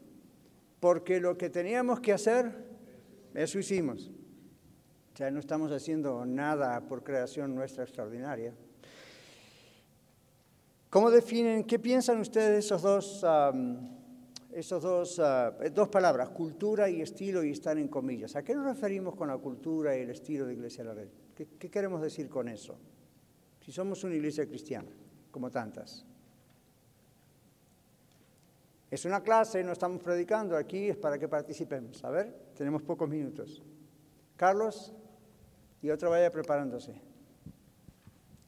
porque 0.80 1.20
lo 1.20 1.38
que 1.38 1.52
teníamos 1.52 2.00
que 2.00 2.14
hacer, 2.14 2.52
eso 3.36 3.60
hicimos. 3.60 4.12
Sea, 5.14 5.30
no 5.30 5.40
estamos 5.40 5.72
haciendo 5.72 6.26
nada 6.26 6.88
por 6.88 7.04
creación 7.04 7.54
nuestra 7.54 7.84
extraordinaria. 7.84 8.56
¿Cómo 10.92 11.10
definen, 11.10 11.64
qué 11.64 11.80
piensan 11.80 12.20
ustedes 12.20 12.66
esos 12.66 12.84
dos 12.84 13.24
esos 14.52 14.84
dos, 14.84 15.20
ah, 15.20 15.52
dos 15.74 15.88
palabras, 15.90 16.30
cultura 16.30 16.90
y 16.90 17.02
estilo, 17.02 17.44
y 17.44 17.52
están 17.52 17.78
en 17.78 17.88
comillas. 17.88 18.36
¿A 18.36 18.44
qué 18.44 18.54
nos 18.54 18.66
referimos 18.66 19.16
con 19.16 19.30
la 19.30 19.38
cultura 19.38 19.98
y 19.98 20.02
el 20.02 20.10
estilo 20.10 20.46
de 20.46 20.54
Iglesia 20.54 20.84
de 20.84 20.90
la 20.90 20.94
Red? 20.94 21.10
¿Qué, 21.36 21.48
¿Qué, 21.58 21.70
queremos 21.70 22.02
decir 22.02 22.28
con 22.28 22.48
eso? 22.48 22.78
Si 23.62 23.72
somos 23.72 24.04
una 24.04 24.16
iglesia 24.16 24.46
cristiana, 24.46 24.90
como 25.32 25.50
tantas. 25.50 26.06
Es 28.90 29.06
una 29.06 29.22
clase, 29.22 29.64
no 29.64 29.72
estamos 29.72 30.04
predicando 30.04 30.58
aquí, 30.58 30.90
es 30.90 30.98
para 30.98 31.18
que 31.18 31.30
participemos. 31.30 32.04
A 32.04 32.10
ver, 32.10 32.52
tenemos 32.56 32.82
pocos 32.82 33.08
minutos. 33.08 33.64
Carlos, 34.36 34.94
y 35.82 35.90
otro 35.90 36.10
vaya 36.10 36.30
preparándose. 36.30 37.11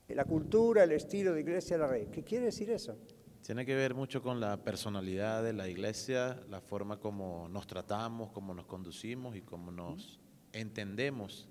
La 0.09 0.25
cultura, 0.25 0.83
el 0.83 0.91
estilo 0.91 1.33
de 1.33 1.41
Iglesia 1.41 1.77
de 1.77 1.83
la 1.83 1.87
Red. 1.87 2.07
¿Qué 2.09 2.23
quiere 2.23 2.45
decir 2.45 2.69
eso? 2.69 2.97
Tiene 3.41 3.65
que 3.65 3.75
ver 3.75 3.93
mucho 3.93 4.21
con 4.21 4.39
la 4.39 4.63
personalidad 4.63 5.43
de 5.43 5.51
la 5.51 5.67
iglesia, 5.67 6.39
la 6.49 6.61
forma 6.61 6.97
como 6.97 7.49
nos 7.49 7.67
tratamos, 7.67 8.31
cómo 8.31 8.53
nos 8.53 8.65
conducimos 8.65 9.35
y 9.35 9.41
cómo 9.41 9.69
nos 9.69 10.17
entendemos 10.53 11.49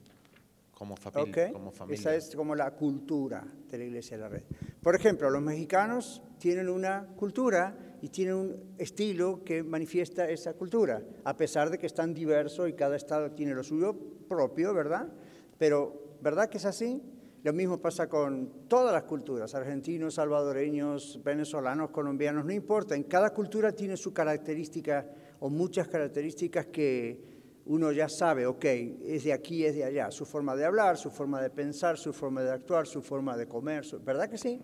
como 0.71 0.97
familia. 0.97 1.53
Como 1.53 1.71
familia. 1.71 2.01
Esa 2.01 2.15
es 2.15 2.35
como 2.35 2.55
la 2.55 2.71
cultura 2.71 3.45
de 3.71 3.79
la 3.79 3.85
iglesia 3.85 4.17
de 4.17 4.23
la 4.23 4.29
red. 4.31 4.43
Por 4.83 4.97
ejemplo, 4.97 5.29
los 5.29 5.43
mexicanos 5.43 6.23
tienen 6.39 6.71
una 6.71 7.09
cultura 7.15 7.77
y 8.01 8.09
tienen 8.09 8.35
un 8.35 8.75
estilo 8.79 9.45
que 9.45 9.63
manifiesta 9.63 10.29
esa 10.31 10.55
cultura, 10.55 11.03
a 11.25 11.37
pesar 11.37 11.69
de 11.69 11.79
que 11.79 11.87
es 11.87 11.95
tan 11.95 12.15
diverso 12.15 12.67
y 12.69 12.73
cada 12.73 12.97
estado 12.97 13.33
tiene 13.33 13.55
lo 13.55 13.63
suyo 13.63 13.95
propio, 14.29 14.73
¿verdad? 14.73 15.13
Pero, 15.59 16.17
¿verdad 16.23 16.49
que 16.49 16.57
es 16.57 16.65
así? 16.65 17.03
Lo 17.43 17.53
mismo 17.53 17.79
pasa 17.81 18.09
con 18.09 18.69
todas 18.69 18.93
las 18.93 19.03
culturas, 19.03 19.53
argentinos, 19.57 20.15
salvadoreños, 20.15 21.21
venezolanos, 21.25 21.91
colombianos, 21.91 22.45
no 22.45 22.53
importa, 22.53 22.95
en 22.95 23.03
cada 23.03 23.31
cultura 23.31 23.73
tiene 23.73 23.97
su 23.97 24.13
característica 24.13 25.05
o 25.41 25.51
muchas 25.51 25.89
características 25.89 26.67
que 26.67 27.33
uno 27.67 27.91
ya 27.91 28.09
sabe, 28.09 28.47
ok, 28.47 28.65
es 28.65 29.25
de 29.25 29.33
aquí, 29.33 29.65
es 29.65 29.75
de 29.75 29.83
allá, 29.83 30.13
su 30.13 30.25
forma 30.25 30.55
de 30.55 30.65
hablar, 30.65 30.97
su 30.97 31.11
forma 31.11 31.43
de 31.43 31.51
pensar, 31.51 31.99
su 31.99 32.13
forma 32.13 32.43
de 32.43 32.53
actuar, 32.53 32.87
su 32.87 33.03
forma 33.03 33.37
de 33.37 33.49
comer, 33.49 33.85
¿verdad 34.05 34.31
que 34.31 34.39
sí? 34.39 34.63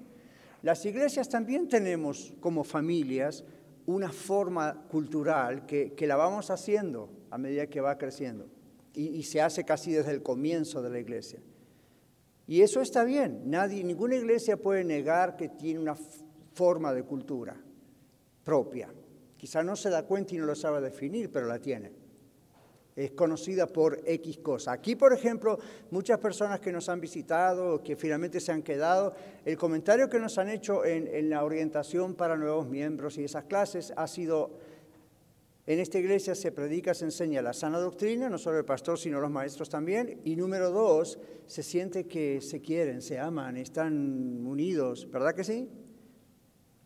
Las 0.62 0.85
iglesias 0.87 1.29
también 1.29 1.66
tenemos 1.66 2.35
como 2.39 2.62
familias 2.62 3.45
una 3.87 4.12
forma 4.12 4.87
cultural 4.89 5.66
que, 5.66 5.97
la 6.07 6.14
vamos 6.14 6.49
haciendo 6.51 7.11
a 7.31 7.39
medida 7.39 7.66
que 7.66 7.81
va 7.81 7.99
creciendo 7.99 8.47
y, 8.95 9.09
y 9.09 9.24
se 9.24 9.41
hace 9.41 9.64
casi 9.64 9.91
desde 9.93 10.12
el 10.12 10.22
comienzo 10.22 10.81
de 10.81 10.91
la 10.91 11.01
iglesia. 11.01 11.41
Y 12.49 12.62
eso 12.62 12.80
está 12.80 13.05
bien. 13.05 13.42
Nadie, 13.44 13.84
ninguna 13.84 14.16
iglesia 14.16 14.57
puede 14.57 14.82
negar 14.82 15.36
que 15.36 15.51
tiene 15.51 15.80
una 15.80 15.94
forma 16.55 16.94
de 16.94 17.03
cultura 17.03 17.55
propia. 18.42 18.88
Quizá 19.36 19.62
no 19.62 19.76
se 19.76 19.90
da 19.90 20.05
cuenta 20.05 20.34
y 20.34 20.38
no 20.38 20.46
lo 20.46 20.55
sabe 20.55 20.80
definir, 20.80 21.30
pero 21.30 21.46
la 21.46 21.59
tiene. 21.59 21.92
Es 22.96 23.11
conocida 23.11 23.66
por 23.66 24.01
X 24.03 24.38
cosa. 24.38 24.72
Aquí, 24.72 24.96
por 24.96 25.12
ejemplo, 25.12 25.59
muchas 25.90 26.18
personas 26.18 26.59
que 26.59 26.72
nos 26.72 26.88
han 26.88 27.03
visitado, 27.03 27.82
que 27.82 27.96
finalmente 27.96 28.40
se 28.40 28.51
han 28.51 28.62
quedado, 28.62 29.14
el 29.44 29.59
comentario 29.59 30.09
que 30.09 30.18
nos 30.18 30.38
han 30.38 30.49
hecho 30.49 30.86
en, 30.86 31.07
en 31.07 31.28
la 31.28 31.44
orientación 31.44 32.14
para 32.14 32.34
nuevos 32.34 32.66
miembros 32.66 33.18
y 33.18 33.24
esas 33.24 33.44
clases 33.44 33.92
ha 33.94 34.09
sido 34.09 34.59
en 35.68 35.80
esta 35.80 35.98
iglesia 35.98 36.34
se 36.34 36.50
predica, 36.50 36.94
se 36.94 37.04
enseña 37.04 37.42
la 37.42 37.52
sana 37.52 37.78
doctrina, 37.78 38.30
no 38.30 38.38
solo 38.38 38.56
el 38.56 38.64
pastor, 38.64 38.98
sino 38.98 39.20
los 39.20 39.30
maestros 39.30 39.68
también. 39.68 40.18
Y 40.24 40.34
número 40.34 40.70
dos, 40.70 41.18
se 41.46 41.62
siente 41.62 42.06
que 42.06 42.40
se 42.40 42.62
quieren, 42.62 43.02
se 43.02 43.18
aman, 43.18 43.58
están 43.58 44.46
unidos, 44.46 45.06
¿verdad 45.10 45.34
que 45.34 45.44
sí? 45.44 45.68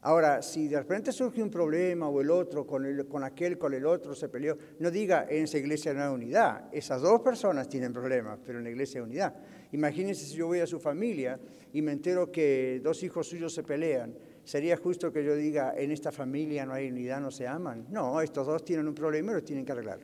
Ahora, 0.01 0.43
si 0.43 0.67
de 0.67 0.79
repente 0.79 1.13
surge 1.13 1.41
un 1.41 1.49
problema 1.49 2.09
o 2.09 2.21
el 2.21 2.29
otro, 2.29 2.67
con, 2.67 2.85
el, 2.85 3.07
con 3.07 3.23
aquel, 3.23 3.57
con 3.57 3.73
el 3.73 3.87
otro, 3.87 4.17
se 4.17 4.29
peleó, 4.29 4.59
no 4.81 4.91
diga 4.91 5.27
en 5.31 5.45
esa 5.45 5.59
iglesia 5.59 5.95
no 5.95 6.03
hay 6.03 6.13
unidad. 6.13 6.65
Esas 6.73 7.03
dos 7.03 7.21
personas 7.21 7.69
tienen 7.69 7.93
problemas, 7.93 8.41
pero 8.45 8.59
en 8.59 8.65
la 8.65 8.71
iglesia 8.71 9.01
hay 9.01 9.07
unidad. 9.07 9.37
Imagínense 9.71 10.25
si 10.25 10.35
yo 10.35 10.49
voy 10.49 10.59
a 10.59 10.67
su 10.67 10.81
familia 10.81 11.39
y 11.73 11.83
me 11.83 11.93
entero 11.93 12.33
que 12.33 12.81
dos 12.83 13.01
hijos 13.05 13.29
suyos 13.29 13.55
se 13.55 13.63
pelean 13.63 14.13
¿Sería 14.45 14.77
justo 14.77 15.13
que 15.13 15.25
yo 15.25 15.35
diga, 15.37 15.75
en 15.77 15.93
esta 15.93 16.11
familia 16.11 16.67
no 16.67 16.73
hay 16.73 16.89
unidad, 16.89 17.21
no 17.21 17.31
se 17.31 17.47
aman? 17.47 17.87
No, 17.91 18.21
estos 18.21 18.47
dos 18.47 18.65
tienen 18.65 18.89
un 18.89 18.95
problema 18.95 19.33
y 19.33 19.35
lo 19.37 19.43
tienen 19.43 19.65
que 19.65 19.73
arreglar. 19.73 20.01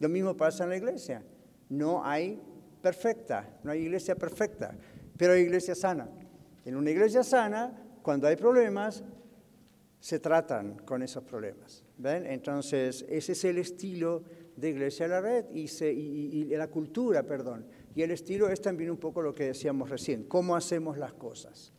Lo 0.00 0.08
mismo 0.08 0.36
pasa 0.36 0.64
en 0.64 0.70
la 0.70 0.76
iglesia. 0.76 1.22
No 1.68 2.04
hay 2.04 2.40
perfecta, 2.82 3.58
no 3.62 3.70
hay 3.70 3.82
iglesia 3.82 4.16
perfecta, 4.16 4.74
pero 5.16 5.34
hay 5.34 5.42
iglesia 5.42 5.74
sana. 5.74 6.08
En 6.64 6.76
una 6.76 6.90
iglesia 6.90 7.22
sana, 7.22 7.72
cuando 8.02 8.26
hay 8.26 8.36
problemas, 8.36 9.04
se 10.00 10.18
tratan 10.18 10.78
con 10.84 11.02
esos 11.02 11.22
problemas. 11.22 11.84
¿ven? 11.96 12.26
Entonces, 12.26 13.06
ese 13.08 13.32
es 13.32 13.44
el 13.44 13.58
estilo 13.58 14.24
de 14.56 14.70
Iglesia 14.70 15.06
de 15.06 15.14
la 15.14 15.20
Red 15.20 15.44
y, 15.52 15.66
y, 15.86 16.44
la 16.46 16.66
cultura, 16.66 17.22
perdón. 17.22 17.66
Y 17.94 18.02
el 18.02 18.10
estilo 18.10 18.48
es 18.48 18.60
también 18.60 18.90
un 18.90 18.96
poco 18.96 19.22
lo 19.22 19.32
que 19.32 19.44
decíamos 19.44 19.88
recién, 19.88 20.24
cómo 20.24 20.56
hacemos 20.56 20.98
las 20.98 21.12
cosas. 21.14 21.72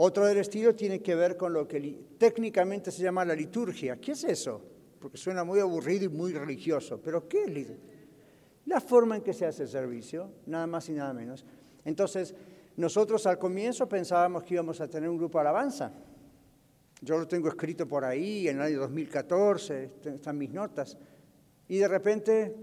Otro 0.00 0.26
del 0.26 0.38
estilo 0.38 0.76
tiene 0.76 1.02
que 1.02 1.16
ver 1.16 1.36
con 1.36 1.52
lo 1.52 1.66
que 1.66 2.06
técnicamente 2.18 2.92
se 2.92 3.02
llama 3.02 3.24
la 3.24 3.34
liturgia. 3.34 3.96
¿Qué 3.96 4.12
es 4.12 4.22
eso? 4.22 4.62
Porque 5.00 5.18
suena 5.18 5.42
muy 5.42 5.58
aburrido 5.58 6.04
y 6.04 6.08
muy 6.08 6.32
religioso. 6.32 7.00
¿Pero 7.02 7.26
qué 7.26 7.42
es 7.42 7.50
liturgia? 7.50 7.82
La 8.66 8.80
forma 8.80 9.16
en 9.16 9.22
que 9.22 9.32
se 9.32 9.44
hace 9.44 9.64
el 9.64 9.68
servicio, 9.68 10.30
nada 10.46 10.68
más 10.68 10.88
y 10.88 10.92
nada 10.92 11.12
menos. 11.12 11.44
Entonces, 11.84 12.32
nosotros 12.76 13.26
al 13.26 13.40
comienzo 13.40 13.88
pensábamos 13.88 14.44
que 14.44 14.54
íbamos 14.54 14.80
a 14.80 14.86
tener 14.86 15.10
un 15.10 15.18
grupo 15.18 15.38
de 15.38 15.40
alabanza. 15.40 15.92
Yo 17.00 17.18
lo 17.18 17.26
tengo 17.26 17.48
escrito 17.48 17.88
por 17.88 18.04
ahí, 18.04 18.46
en 18.46 18.58
el 18.58 18.62
año 18.62 18.78
2014, 18.78 19.94
están 20.04 20.38
mis 20.38 20.50
notas. 20.50 20.96
Y 21.66 21.78
de 21.78 21.88
repente 21.88 22.54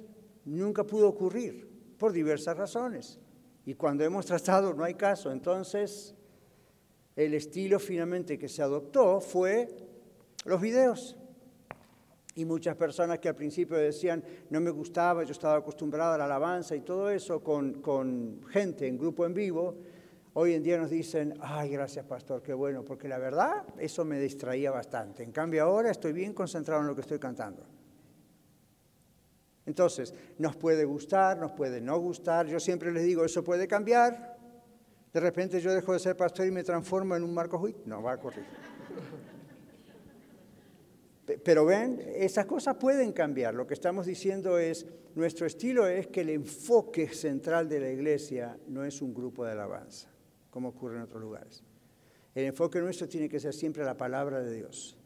nunca 0.45 0.85
pudo 0.85 1.09
ocurrir, 1.09 1.67
por 1.97 2.13
diversas 2.13 2.55
razones. 2.55 3.19
Y 3.65 3.73
cuando 3.73 4.05
hemos 4.05 4.25
tratado, 4.25 4.73
no 4.73 4.85
hay 4.85 4.93
caso. 4.93 5.33
Entonces, 5.33 6.14
el 7.15 7.33
estilo 7.33 7.79
finalmente 7.79 8.37
que 8.37 8.49
se 8.49 8.61
adoptó 8.61 9.21
fue 9.21 9.67
los 10.45 10.61
videos. 10.61 11.15
Y 12.35 12.43
muchas 12.43 12.75
personas 12.75 13.19
que 13.19 13.29
al 13.29 13.35
principio 13.35 13.77
decían, 13.77 14.21
no 14.49 14.59
me 14.59 14.69
gustaba, 14.69 15.23
yo 15.23 15.31
estaba 15.31 15.55
acostumbrada 15.55 16.15
a 16.15 16.17
la 16.17 16.25
alabanza 16.25 16.75
y 16.75 16.81
todo 16.81 17.09
eso 17.09 17.41
con, 17.41 17.81
con 17.81 18.41
gente 18.49 18.87
en 18.87 18.97
grupo 18.97 19.25
en 19.25 19.33
vivo, 19.33 19.77
hoy 20.33 20.53
en 20.53 20.61
día 20.61 20.77
nos 20.77 20.89
dicen, 20.89 21.33
ay, 21.39 21.69
gracias 21.69 22.05
pastor, 22.05 22.43
qué 22.43 22.53
bueno, 22.53 22.83
porque 22.83 23.07
la 23.07 23.17
verdad 23.17 23.63
eso 23.77 24.03
me 24.03 24.19
distraía 24.19 24.69
bastante. 24.69 25.23
En 25.23 25.31
cambio 25.31 25.63
ahora 25.63 25.91
estoy 25.91 26.11
bien 26.11 26.33
concentrado 26.33 26.81
en 26.81 26.87
lo 26.87 26.95
que 26.95 27.01
estoy 27.01 27.19
cantando. 27.19 27.65
Entonces, 29.65 30.13
nos 30.37 30.55
puede 30.57 30.83
gustar, 30.83 31.37
nos 31.37 31.51
puede 31.51 31.79
no 31.79 31.97
gustar, 31.99 32.47
yo 32.47 32.59
siempre 32.59 32.91
les 32.91 33.03
digo, 33.03 33.23
eso 33.23 33.43
puede 33.45 33.67
cambiar, 33.67 34.37
de 35.15 35.21
repente 35.21 35.61
yo 35.61 35.73
dejo 35.73 35.93
de 35.93 35.99
ser 35.99 36.17
pastor 36.17 36.45
y 36.45 36.51
me 36.51 36.61
transformo 36.61 37.15
en 37.15 37.23
un 37.23 37.33
Marcos 37.33 37.61
Witt. 37.61 37.77
No, 37.85 38.03
va 38.03 38.11
a 38.11 38.17
correr. 38.17 38.43
Pero 41.41 41.63
ven, 41.63 42.03
esas 42.15 42.45
cosas 42.45 42.75
pueden 42.75 43.13
cambiar. 43.13 43.53
Lo 43.53 43.65
que 43.65 43.75
estamos 43.75 44.05
diciendo 44.05 44.59
es, 44.59 44.85
nuestro 45.15 45.45
estilo 45.45 45.87
es 45.87 46.07
que 46.07 46.19
el 46.19 46.31
enfoque 46.31 47.07
central 47.07 47.69
de 47.69 47.79
la 47.79 47.89
iglesia 47.91 48.59
no 48.67 48.83
es 48.83 49.01
un 49.01 49.13
grupo 49.13 49.45
de 49.45 49.53
alabanza, 49.53 50.09
como 50.49 50.67
ocurre 50.67 50.97
en 50.97 51.03
otros 51.03 51.21
lugares. 51.21 51.63
El 52.33 52.47
enfoque 52.47 52.81
nuestro 52.81 53.07
tiene 53.07 53.29
que 53.29 53.39
ser 53.39 53.53
siempre 53.53 53.85
la 53.85 53.95
palabra 53.95 54.41
de 54.41 54.53
Dios. 54.53 54.97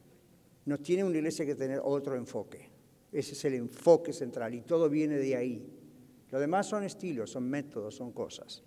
No 0.65 0.79
tiene 0.79 1.03
una 1.03 1.17
iglesia 1.17 1.45
que 1.45 1.53
tener 1.53 1.81
otro 1.83 2.15
enfoque. 2.15 2.71
Ese 3.11 3.33
es 3.33 3.45
el 3.45 3.53
enfoque 3.53 4.11
central 4.11 4.55
y 4.55 4.61
todo 4.61 4.89
viene 4.89 5.19
de 5.19 5.35
ahí. 5.35 5.71
Lo 6.31 6.39
demás 6.39 6.65
son 6.65 6.83
estilos, 6.83 7.29
son 7.29 7.47
métodos, 7.47 7.93
son 7.93 8.11
cosas. 8.11 8.63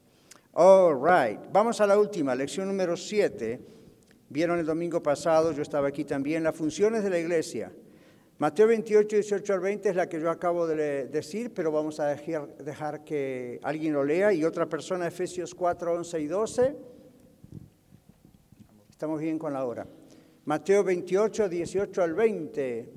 All 0.55 0.95
right. 0.95 1.41
Vamos 1.51 1.81
a 1.81 1.87
la 1.87 1.99
última, 1.99 2.35
lección 2.35 2.69
número 2.69 2.95
7. 2.95 3.59
Vieron 4.29 4.59
el 4.59 4.67
domingo 4.67 5.03
pasado, 5.03 5.53
yo 5.53 5.63
estaba 5.63 5.89
aquí 5.89 6.05
también, 6.05 6.43
las 6.43 6.55
funciones 6.55 7.03
de 7.03 7.09
la 7.09 7.19
iglesia. 7.19 7.73
Mateo 8.37 8.67
28, 8.67 9.17
18 9.17 9.55
al 9.55 9.61
20 9.61 9.89
es 9.89 9.97
la 9.97 10.11
que 10.11 10.21
yo 10.21 10.31
acabo 10.31 10.67
de 10.67 11.07
decir, 11.07 11.55
pero 11.55 11.73
vamos 11.73 12.01
a 12.01 12.09
dejar, 12.09 12.55
dejar 12.59 13.03
que 13.03 13.61
alguien 13.63 13.95
lo 13.95 14.05
lea 14.05 14.35
y 14.35 14.45
otra 14.45 14.69
persona, 14.69 15.07
Efesios 15.07 15.55
4, 15.55 15.95
11 15.95 16.21
y 16.21 16.27
12. 16.27 16.77
Estamos 18.91 19.21
bien 19.23 19.39
con 19.39 19.55
la 19.55 19.65
hora. 19.65 19.87
Mateo 20.45 20.85
28, 20.85 21.49
18 21.49 22.03
al 22.03 22.13
20. 22.13 22.93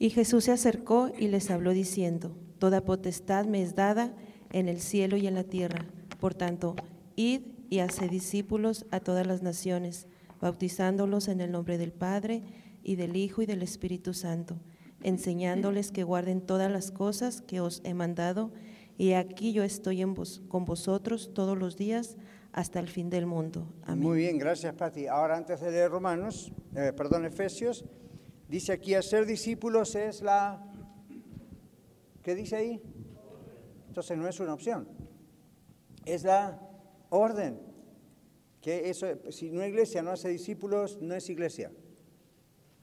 Y 0.00 0.10
Jesús 0.10 0.44
se 0.44 0.50
acercó 0.50 1.12
y 1.16 1.28
les 1.28 1.52
habló 1.52 1.72
diciendo, 1.72 2.36
Toda 2.58 2.84
potestad 2.84 3.44
me 3.44 3.62
es 3.62 3.76
dada 3.76 4.12
en 4.50 4.68
el 4.68 4.80
cielo 4.80 5.16
y 5.16 5.28
en 5.28 5.34
la 5.34 5.44
tierra. 5.44 5.86
Por 6.18 6.34
tanto, 6.34 6.74
id 7.16 7.42
y 7.70 7.80
haced 7.80 8.10
discípulos 8.10 8.86
a 8.90 9.00
todas 9.00 9.26
las 9.26 9.42
naciones, 9.42 10.06
bautizándolos 10.40 11.28
en 11.28 11.40
el 11.40 11.52
nombre 11.52 11.78
del 11.78 11.92
Padre 11.92 12.42
y 12.82 12.96
del 12.96 13.16
Hijo 13.16 13.42
y 13.42 13.46
del 13.46 13.62
Espíritu 13.62 14.14
Santo, 14.14 14.56
enseñándoles 15.02 15.92
que 15.92 16.04
guarden 16.04 16.40
todas 16.40 16.70
las 16.70 16.90
cosas 16.90 17.42
que 17.42 17.60
os 17.60 17.80
he 17.84 17.94
mandado, 17.94 18.50
y 18.96 19.12
aquí 19.12 19.52
yo 19.52 19.62
estoy 19.62 20.02
en 20.02 20.14
vos, 20.14 20.42
con 20.48 20.64
vosotros 20.64 21.30
todos 21.32 21.56
los 21.56 21.76
días 21.76 22.16
hasta 22.52 22.80
el 22.80 22.88
fin 22.88 23.10
del 23.10 23.26
mundo. 23.26 23.68
Amén. 23.84 24.02
Muy 24.02 24.18
bien, 24.18 24.38
gracias 24.38 24.74
Pati. 24.74 25.06
Ahora 25.06 25.36
antes 25.36 25.60
de 25.60 25.70
leer 25.70 25.90
Romanos, 25.90 26.52
eh, 26.74 26.92
perdón, 26.96 27.24
Efesios, 27.24 27.84
dice 28.48 28.72
aquí 28.72 28.94
hacer 28.94 29.26
discípulos 29.26 29.94
es 29.94 30.22
la... 30.22 30.64
¿Qué 32.22 32.34
dice 32.34 32.56
ahí? 32.56 32.82
Entonces 33.86 34.18
no 34.18 34.26
es 34.26 34.40
una 34.40 34.54
opción, 34.54 34.88
es 36.14 36.24
la 36.24 36.60
orden. 37.10 37.60
Que 38.60 38.90
eso, 38.90 39.06
si 39.30 39.50
una 39.50 39.66
iglesia 39.66 40.02
no 40.02 40.10
hace 40.10 40.28
discípulos, 40.28 40.98
no 41.00 41.14
es 41.14 41.28
iglesia. 41.30 41.70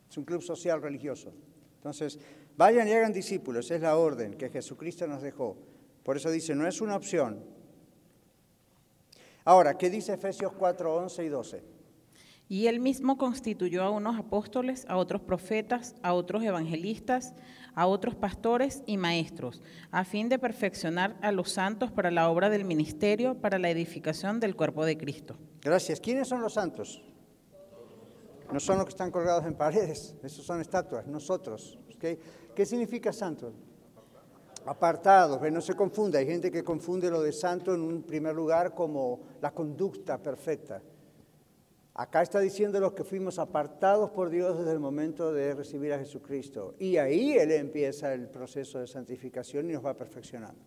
Es 0.10 0.18
un 0.18 0.24
club 0.24 0.42
social 0.42 0.82
religioso. 0.82 1.34
Entonces, 1.78 2.20
vayan 2.56 2.88
y 2.88 2.94
hagan 2.94 3.14
discípulos, 3.14 3.70
es 3.72 3.82
la 3.82 3.98
orden 3.98 4.36
que 4.36 4.50
Jesucristo 4.50 5.06
nos 5.08 5.22
dejó. 5.22 5.58
Por 6.04 6.18
eso 6.18 6.32
dice, 6.32 6.56
no 6.56 6.68
es 6.68 6.82
una 6.82 6.96
opción. 6.96 7.44
Ahora, 9.44 9.78
¿qué 9.78 9.90
dice 9.90 10.14
Efesios 10.14 10.54
4, 10.54 10.96
11 10.96 11.26
y 11.26 11.30
12? 11.30 11.64
Y 12.48 12.68
él 12.68 12.80
mismo 12.80 13.18
constituyó 13.18 13.84
a 13.84 13.90
unos 13.90 14.18
apóstoles, 14.20 14.86
a 14.88 14.98
otros 14.98 15.22
profetas, 15.22 15.96
a 16.04 16.14
otros 16.14 16.44
evangelistas, 16.44 17.34
a 17.74 17.88
otros 17.88 18.16
pastores 18.16 18.84
y 18.86 18.98
maestros, 18.98 19.62
a 19.92 20.06
fin 20.06 20.30
de 20.30 20.40
perfeccionar 20.40 21.18
a 21.22 21.32
los 21.32 21.52
santos 21.52 21.92
para 21.92 22.12
la 22.12 22.30
obra 22.30 22.50
del 22.50 22.64
ministerio, 22.64 23.42
para 23.42 23.60
la 23.60 23.70
edificación 23.70 24.40
del 24.40 24.56
cuerpo 24.56 24.86
de 24.86 24.98
Cristo. 24.98 25.36
Gracias. 25.62 26.00
¿Quiénes 26.00 26.28
son 26.28 26.42
los 26.42 26.54
santos? 26.54 27.02
No 28.52 28.60
son 28.60 28.78
los 28.78 28.86
que 28.86 28.92
están 28.92 29.10
colgados 29.10 29.46
en 29.46 29.56
paredes, 29.56 30.16
esos 30.24 30.46
son 30.46 30.62
estatuas, 30.62 31.08
nosotros. 31.08 31.80
¿Qué 32.00 32.66
significa 32.66 33.12
santo? 33.12 33.54
Apartados, 34.68 35.42
no 35.52 35.62
se 35.62 35.76
confunda. 35.76 36.20
Hay 36.20 36.28
gente 36.28 36.52
que 36.52 36.64
confunde 36.64 37.10
lo 37.10 37.22
de 37.22 37.32
santo 37.32 37.74
en 37.74 37.82
un 37.82 38.04
primer 38.04 38.36
lugar 38.36 38.76
como 38.76 39.22
la 39.42 39.52
conducta 39.52 40.22
perfecta. 40.22 40.82
Acá 41.98 42.22
está 42.22 42.42
diciendo 42.42 42.78
los 42.82 42.92
que 42.92 43.06
fuimos 43.06 43.40
apartados 43.40 44.10
por 44.10 44.30
Dios 44.30 44.58
desde 44.58 44.74
el 44.74 44.80
momento 44.80 45.32
de 45.32 45.54
recibir 45.54 45.94
a 45.94 45.98
Jesucristo. 45.98 46.76
Y 46.78 46.98
ahí 46.98 47.38
Él 47.38 47.54
empieza 47.54 48.14
el 48.14 48.28
proceso 48.28 48.80
de 48.80 48.88
santificación 48.88 49.70
y 49.70 49.74
nos 49.74 49.86
va 49.86 49.94
perfeccionando. 49.96 50.62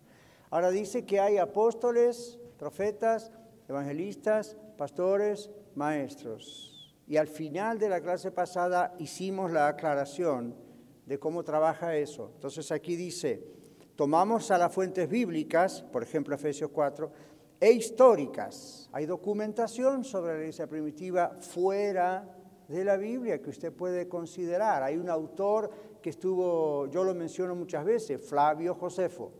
Ahora 0.49 0.71
dice 0.71 1.05
que 1.05 1.19
hay 1.19 1.37
apóstoles, 1.37 2.39
profetas, 2.57 3.31
evangelistas, 3.67 4.57
pastores, 4.75 5.51
maestros. 5.75 6.95
Y 7.07 7.17
al 7.17 7.27
final 7.27 7.77
de 7.77 7.89
la 7.89 8.01
clase 8.01 8.31
pasada 8.31 8.95
hicimos 8.97 9.51
la 9.51 9.67
aclaración 9.67 10.55
de 11.05 11.19
cómo 11.19 11.43
trabaja 11.43 11.95
eso. 11.95 12.31
Entonces 12.33 12.71
aquí 12.71 12.95
dice, 12.95 13.43
tomamos 13.95 14.49
a 14.49 14.57
las 14.57 14.73
fuentes 14.73 15.07
bíblicas, 15.07 15.83
por 15.91 16.01
ejemplo 16.01 16.33
Efesios 16.33 16.71
4, 16.71 17.11
e 17.59 17.71
históricas. 17.71 18.89
Hay 18.91 19.05
documentación 19.05 20.03
sobre 20.03 20.33
la 20.33 20.39
iglesia 20.39 20.67
primitiva 20.67 21.37
fuera 21.39 22.35
de 22.67 22.83
la 22.83 22.97
Biblia 22.97 23.41
que 23.41 23.49
usted 23.49 23.73
puede 23.73 24.07
considerar. 24.07 24.83
Hay 24.83 24.97
un 24.97 25.09
autor 25.09 25.69
que 26.01 26.11
estuvo, 26.11 26.87
yo 26.87 27.03
lo 27.03 27.13
menciono 27.13 27.55
muchas 27.55 27.83
veces, 27.83 28.21
Flavio 28.21 28.75
Josefo. 28.75 29.31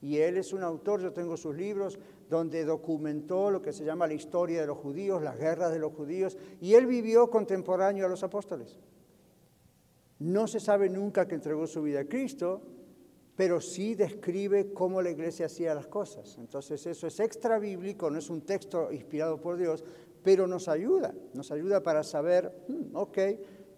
Y 0.00 0.18
él 0.18 0.36
es 0.36 0.52
un 0.52 0.62
autor, 0.62 1.00
yo 1.00 1.12
tengo 1.12 1.36
sus 1.36 1.56
libros, 1.56 1.98
donde 2.28 2.64
documentó 2.64 3.50
lo 3.50 3.62
que 3.62 3.72
se 3.72 3.84
llama 3.84 4.06
la 4.06 4.14
historia 4.14 4.60
de 4.60 4.66
los 4.66 4.78
judíos, 4.78 5.22
las 5.22 5.38
guerras 5.38 5.72
de 5.72 5.78
los 5.78 5.92
judíos, 5.92 6.36
y 6.60 6.74
él 6.74 6.86
vivió 6.86 7.30
contemporáneo 7.30 8.06
a 8.06 8.08
los 8.08 8.22
apóstoles. 8.22 8.78
No 10.20 10.46
se 10.46 10.60
sabe 10.60 10.88
nunca 10.88 11.26
que 11.26 11.34
entregó 11.34 11.66
su 11.66 11.82
vida 11.82 12.00
a 12.00 12.04
Cristo, 12.04 12.62
pero 13.38 13.60
sí 13.60 13.94
describe 13.94 14.72
cómo 14.72 15.00
la 15.00 15.10
iglesia 15.10 15.46
hacía 15.46 15.72
las 15.72 15.86
cosas. 15.86 16.36
Entonces 16.38 16.84
eso 16.84 17.06
es 17.06 17.20
extra 17.20 17.60
bíblico, 17.60 18.10
no 18.10 18.18
es 18.18 18.30
un 18.30 18.40
texto 18.40 18.90
inspirado 18.90 19.40
por 19.40 19.56
Dios, 19.56 19.84
pero 20.24 20.48
nos 20.48 20.66
ayuda, 20.66 21.14
nos 21.34 21.52
ayuda 21.52 21.80
para 21.80 22.02
saber, 22.02 22.52
hmm, 22.66 22.96
ok, 22.96 23.18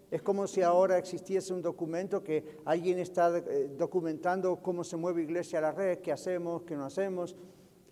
es 0.09 0.23
como 0.23 0.47
si 0.47 0.63
ahora 0.63 0.97
existiese 0.97 1.53
un 1.53 1.61
documento 1.61 2.23
que 2.23 2.57
alguien 2.65 2.97
está 2.97 3.37
eh, 3.37 3.69
documentando 3.77 4.63
cómo 4.63 4.83
se 4.83 4.97
mueve 4.97 5.21
iglesia 5.21 5.59
a 5.59 5.61
la 5.61 5.71
red, 5.71 5.99
qué 5.99 6.11
hacemos, 6.11 6.63
qué 6.63 6.75
no 6.75 6.85
hacemos, 6.85 7.35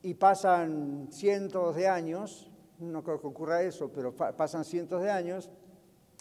y 0.02 0.16
pasan 0.16 1.10
cientos 1.12 1.76
de 1.76 1.88
años, 1.88 2.52
no 2.80 3.04
creo 3.04 3.22
que 3.22 3.28
ocurra 3.28 3.62
eso, 3.62 3.92
pero 3.94 4.16
pasan 4.16 4.66
cientos 4.66 5.04
de 5.04 5.12
años, 5.12 5.52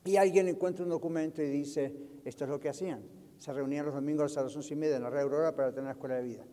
y 0.04 0.16
alguien 0.18 0.46
encuentra 0.46 0.84
un 0.84 0.90
documento 0.90 1.40
y 1.40 1.48
dice, 1.48 1.90
esto 2.26 2.44
es 2.44 2.50
lo 2.50 2.60
que 2.60 2.68
hacían 2.68 3.16
se 3.38 3.52
reunían 3.52 3.86
los 3.86 3.94
domingos 3.94 4.36
a 4.36 4.42
las 4.42 4.54
once 4.54 4.74
y 4.74 4.76
media 4.76 4.96
en 4.96 5.02
la 5.02 5.10
red 5.10 5.22
Aurora 5.22 5.54
para 5.54 5.70
tener 5.70 5.84
la 5.84 5.92
escuela 5.92 6.16
de 6.16 6.22
vida. 6.22 6.44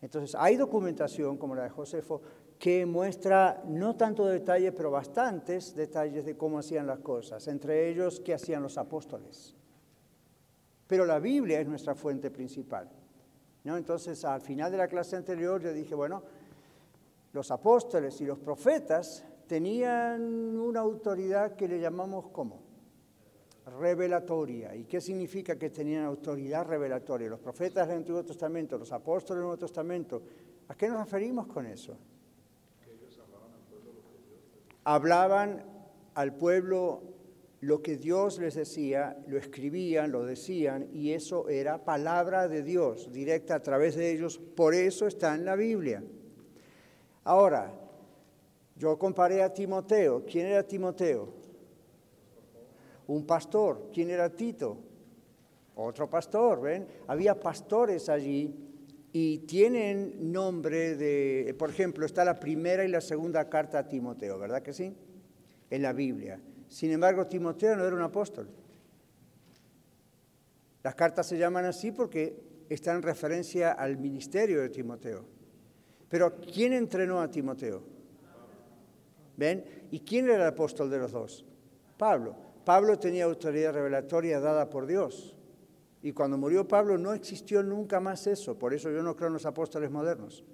Entonces, 0.00 0.36
hay 0.38 0.56
documentación 0.56 1.38
como 1.38 1.54
la 1.54 1.62
de 1.62 1.70
Josefo 1.70 2.20
que 2.58 2.84
muestra 2.86 3.62
no 3.66 3.96
tanto 3.96 4.26
detalles, 4.26 4.72
pero 4.76 4.90
bastantes 4.90 5.74
detalles 5.74 6.24
de 6.24 6.36
cómo 6.36 6.58
hacían 6.58 6.86
las 6.86 7.00
cosas, 7.00 7.48
entre 7.48 7.88
ellos 7.88 8.20
qué 8.20 8.34
hacían 8.34 8.62
los 8.62 8.76
apóstoles. 8.76 9.56
Pero 10.86 11.06
la 11.06 11.18
Biblia 11.18 11.60
es 11.60 11.66
nuestra 11.66 11.94
fuente 11.94 12.30
principal. 12.30 12.90
¿no? 13.64 13.76
Entonces, 13.76 14.24
al 14.24 14.42
final 14.42 14.70
de 14.70 14.78
la 14.78 14.88
clase 14.88 15.16
anterior 15.16 15.60
yo 15.62 15.72
dije, 15.72 15.94
bueno, 15.94 16.22
los 17.32 17.50
apóstoles 17.50 18.20
y 18.20 18.26
los 18.26 18.38
profetas 18.38 19.24
tenían 19.46 20.56
una 20.56 20.80
autoridad 20.80 21.56
que 21.56 21.66
le 21.66 21.80
llamamos 21.80 22.28
¿cómo? 22.28 22.63
Revelatoria. 23.66 24.74
¿Y 24.74 24.84
qué 24.84 25.00
significa 25.00 25.56
que 25.56 25.70
tenían 25.70 26.04
autoridad 26.04 26.66
revelatoria? 26.66 27.28
Los 27.28 27.40
profetas 27.40 27.88
del 27.88 27.98
Antiguo 27.98 28.24
Testamento, 28.24 28.78
los 28.78 28.92
apóstoles 28.92 29.38
del 29.38 29.46
Nuevo 29.46 29.58
Testamento, 29.58 30.22
¿a 30.68 30.74
qué 30.74 30.88
nos 30.88 31.00
referimos 31.00 31.46
con 31.46 31.66
eso? 31.66 31.96
Hablaban 34.84 35.64
al 36.14 36.34
pueblo 36.34 37.02
lo 37.60 37.80
que 37.80 37.96
Dios 37.96 38.38
les 38.38 38.54
decía, 38.54 39.16
lo 39.26 39.38
escribían, 39.38 40.12
lo 40.12 40.26
decían, 40.26 40.88
y 40.92 41.12
eso 41.12 41.48
era 41.48 41.82
palabra 41.82 42.46
de 42.46 42.62
Dios, 42.62 43.10
directa 43.10 43.54
a 43.54 43.62
través 43.62 43.96
de 43.96 44.12
ellos, 44.12 44.38
por 44.38 44.74
eso 44.74 45.06
está 45.06 45.34
en 45.34 45.46
la 45.46 45.56
Biblia. 45.56 46.04
Ahora, 47.24 47.72
yo 48.76 48.98
comparé 48.98 49.42
a 49.42 49.52
Timoteo. 49.52 50.24
¿Quién 50.26 50.46
era 50.46 50.62
Timoteo? 50.62 51.43
Un 53.06 53.26
pastor. 53.26 53.90
¿Quién 53.92 54.10
era 54.10 54.34
Tito? 54.34 54.78
Otro 55.76 56.08
pastor, 56.08 56.60
¿ven? 56.60 56.86
Había 57.06 57.38
pastores 57.38 58.08
allí 58.08 58.54
y 59.12 59.38
tienen 59.40 60.32
nombre 60.32 60.96
de, 60.96 61.54
por 61.58 61.70
ejemplo, 61.70 62.06
está 62.06 62.24
la 62.24 62.38
primera 62.38 62.84
y 62.84 62.88
la 62.88 63.00
segunda 63.00 63.48
carta 63.48 63.78
a 63.80 63.88
Timoteo, 63.88 64.38
¿verdad 64.38 64.62
que 64.62 64.72
sí? 64.72 64.94
En 65.70 65.82
la 65.82 65.92
Biblia. 65.92 66.40
Sin 66.68 66.90
embargo, 66.90 67.26
Timoteo 67.26 67.76
no 67.76 67.84
era 67.84 67.94
un 67.94 68.02
apóstol. 68.02 68.48
Las 70.82 70.94
cartas 70.94 71.26
se 71.26 71.38
llaman 71.38 71.64
así 71.64 71.92
porque 71.92 72.64
están 72.68 72.96
en 72.96 73.02
referencia 73.02 73.72
al 73.72 73.96
ministerio 73.96 74.60
de 74.60 74.68
Timoteo. 74.68 75.24
Pero 76.08 76.36
¿quién 76.36 76.72
entrenó 76.72 77.20
a 77.20 77.30
Timoteo? 77.30 77.82
¿Ven? 79.36 79.64
¿Y 79.90 80.00
quién 80.00 80.26
era 80.26 80.36
el 80.36 80.48
apóstol 80.48 80.90
de 80.90 80.98
los 80.98 81.12
dos? 81.12 81.44
Pablo. 81.96 82.43
Pablo 82.64 82.98
tenía 82.98 83.24
autoridad 83.24 83.72
revelatoria 83.72 84.40
dada 84.40 84.70
por 84.70 84.86
Dios. 84.86 85.36
Y 86.02 86.12
cuando 86.12 86.36
murió 86.36 86.68
Pablo 86.68 86.98
no 86.98 87.12
existió 87.12 87.62
nunca 87.62 88.00
más 88.00 88.26
eso. 88.26 88.58
Por 88.58 88.74
eso 88.74 88.90
yo 88.90 89.02
no 89.02 89.16
creo 89.16 89.28
en 89.28 89.34
los 89.34 89.46
apóstoles 89.46 89.90
modernos. 89.90 90.44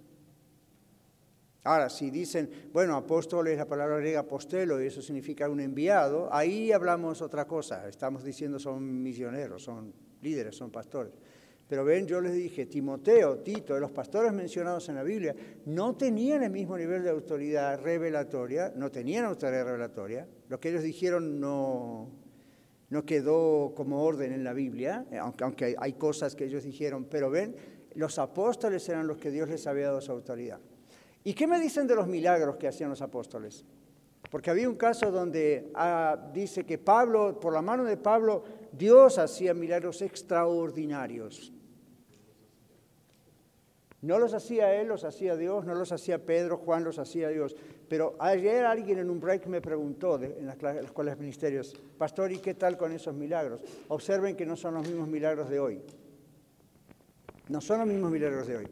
Ahora, 1.63 1.91
si 1.91 2.11
dicen, 2.11 2.71
bueno, 2.73 2.97
apóstol 2.97 3.49
es 3.49 3.59
la 3.59 3.67
palabra 3.67 3.99
griega 3.99 4.21
apostelo 4.21 4.83
y 4.83 4.87
eso 4.87 5.03
significa 5.03 5.49
un 5.49 5.61
enviado, 5.61 6.33
ahí 6.33 6.73
hablamos 6.73 7.21
otra 7.21 7.47
cosa. 7.47 7.87
Estamos 7.87 8.25
diciendo 8.25 8.59
son 8.59 9.03
misioneros, 9.03 9.63
son 9.63 9.93
líderes, 10.23 10.57
son 10.57 10.71
pastores. 10.71 11.13
Pero 11.71 11.85
ven, 11.85 12.05
yo 12.05 12.21
les 12.21 12.33
dije, 12.33 12.67
Timoteo, 12.67 13.39
Tito, 13.39 13.79
los 13.79 13.93
pastores 13.93 14.33
mencionados 14.33 14.89
en 14.89 14.97
la 14.97 15.05
Biblia, 15.05 15.37
no 15.67 15.95
tenían 15.95 16.43
el 16.43 16.51
mismo 16.51 16.77
nivel 16.77 17.05
de 17.05 17.11
autoridad 17.11 17.81
revelatoria, 17.81 18.73
no 18.75 18.91
tenían 18.91 19.25
autoridad 19.27 19.67
revelatoria. 19.67 20.27
Lo 20.49 20.59
que 20.59 20.71
ellos 20.71 20.83
dijeron 20.83 21.39
no, 21.39 22.11
no 22.89 23.07
quedó 23.07 23.73
como 23.77 24.03
orden 24.03 24.33
en 24.33 24.43
la 24.43 24.53
Biblia, 24.53 25.07
aunque, 25.21 25.77
hay 25.79 25.93
cosas 25.93 26.35
que 26.35 26.47
ellos 26.47 26.65
dijeron, 26.65 27.07
pero 27.09 27.31
ven, 27.31 27.55
los 27.95 28.19
apóstoles 28.19 28.89
eran 28.89 29.07
los 29.07 29.19
que 29.19 29.31
Dios 29.31 29.49
les 29.49 29.65
había 29.69 29.87
dado 29.87 30.01
su 30.01 30.11
autoridad. 30.11 30.59
¿Y 31.23 31.35
qué 31.35 31.47
me 31.47 31.61
dicen 31.61 31.87
de 31.87 31.95
los 31.95 32.09
milagros 32.09 32.57
que 32.57 32.67
hacían 32.67 32.91
los 32.91 33.01
apóstoles? 33.01 33.65
Porque 34.29 34.51
había 34.51 34.69
un 34.69 34.75
caso 34.75 35.13
donde 35.13 35.71
ah, 35.77 36.31
dice 36.35 36.67
que 36.67 36.79
Pablo, 36.79 37.39
por 37.39 37.53
la 37.53 37.63
mano 37.63 37.85
de 37.85 37.97
Pablo, 37.97 38.43
Dios 38.73 39.19
hacía 39.19 39.55
milagros 39.55 40.03
extraordinarios. 40.03 41.53
No 44.03 44.19
los 44.19 44.33
hacía 44.33 44.75
él, 44.75 44.89
los 44.89 45.05
hacía 45.05 45.37
Dios, 45.37 45.67
no 45.67 45.75
los 45.75 45.93
hacía 45.93 46.25
Pedro, 46.25 46.57
Juan 46.57 46.85
los 46.85 46.99
hacía 46.99 47.29
Dios. 47.29 47.55
Pero 47.89 48.17
ayer 48.19 48.65
alguien 48.65 48.99
en 48.99 49.11
un 49.11 49.21
break 49.21 49.47
me 49.47 49.61
preguntó 49.61 50.21
en 50.23 50.47
las, 50.47 50.61
las 50.63 50.77
escuelas 50.77 51.17
de 51.17 51.21
ministerios, 51.21 51.75
pastor, 51.99 52.33
¿y 52.33 52.39
qué 52.39 52.55
tal 52.55 52.79
con 52.79 52.93
esos 52.93 53.15
milagros? 53.15 53.61
Observen 53.89 54.37
que 54.37 54.47
no 54.47 54.57
son 54.57 54.75
los 54.75 54.89
mismos 54.89 55.09
milagros 55.09 55.51
de 55.51 55.61
hoy. 55.61 55.83
No 57.49 57.61
son 57.61 57.81
los 57.81 57.89
mismos 57.89 58.11
milagros 58.11 58.47
de 58.47 58.57
hoy. 58.57 58.69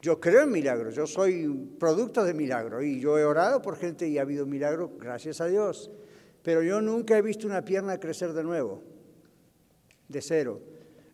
Yo 0.00 0.20
creo 0.20 0.42
en 0.42 0.50
milagros, 0.50 0.94
yo 0.94 1.06
soy 1.06 1.46
producto 1.78 2.24
de 2.24 2.32
milagros 2.32 2.84
y 2.84 3.00
yo 3.00 3.18
he 3.18 3.24
orado 3.24 3.60
por 3.60 3.76
gente 3.76 4.08
y 4.08 4.18
ha 4.18 4.22
habido 4.22 4.46
milagros, 4.46 4.90
gracias 4.98 5.40
a 5.40 5.46
Dios. 5.46 5.90
Pero 6.42 6.62
yo 6.62 6.80
nunca 6.80 7.18
he 7.18 7.22
visto 7.22 7.46
una 7.46 7.64
pierna 7.64 7.98
crecer 7.98 8.32
de 8.32 8.44
nuevo, 8.44 8.82
de 10.08 10.22
cero. 10.22 10.60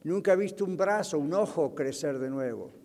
Nunca 0.02 0.34
he 0.34 0.36
visto 0.36 0.64
un 0.64 0.76
brazo, 0.76 1.18
un 1.18 1.32
ojo 1.32 1.74
crecer 1.74 2.18
de 2.18 2.28
nuevo. 2.28 2.83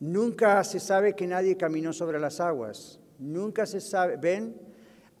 Nunca 0.00 0.64
se 0.64 0.80
sabe 0.80 1.14
que 1.14 1.26
nadie 1.26 1.56
caminó 1.56 1.92
sobre 1.92 2.18
las 2.18 2.40
aguas. 2.40 2.98
Nunca 3.18 3.66
se 3.66 3.80
sabe. 3.80 4.16
¿Ven? 4.16 4.56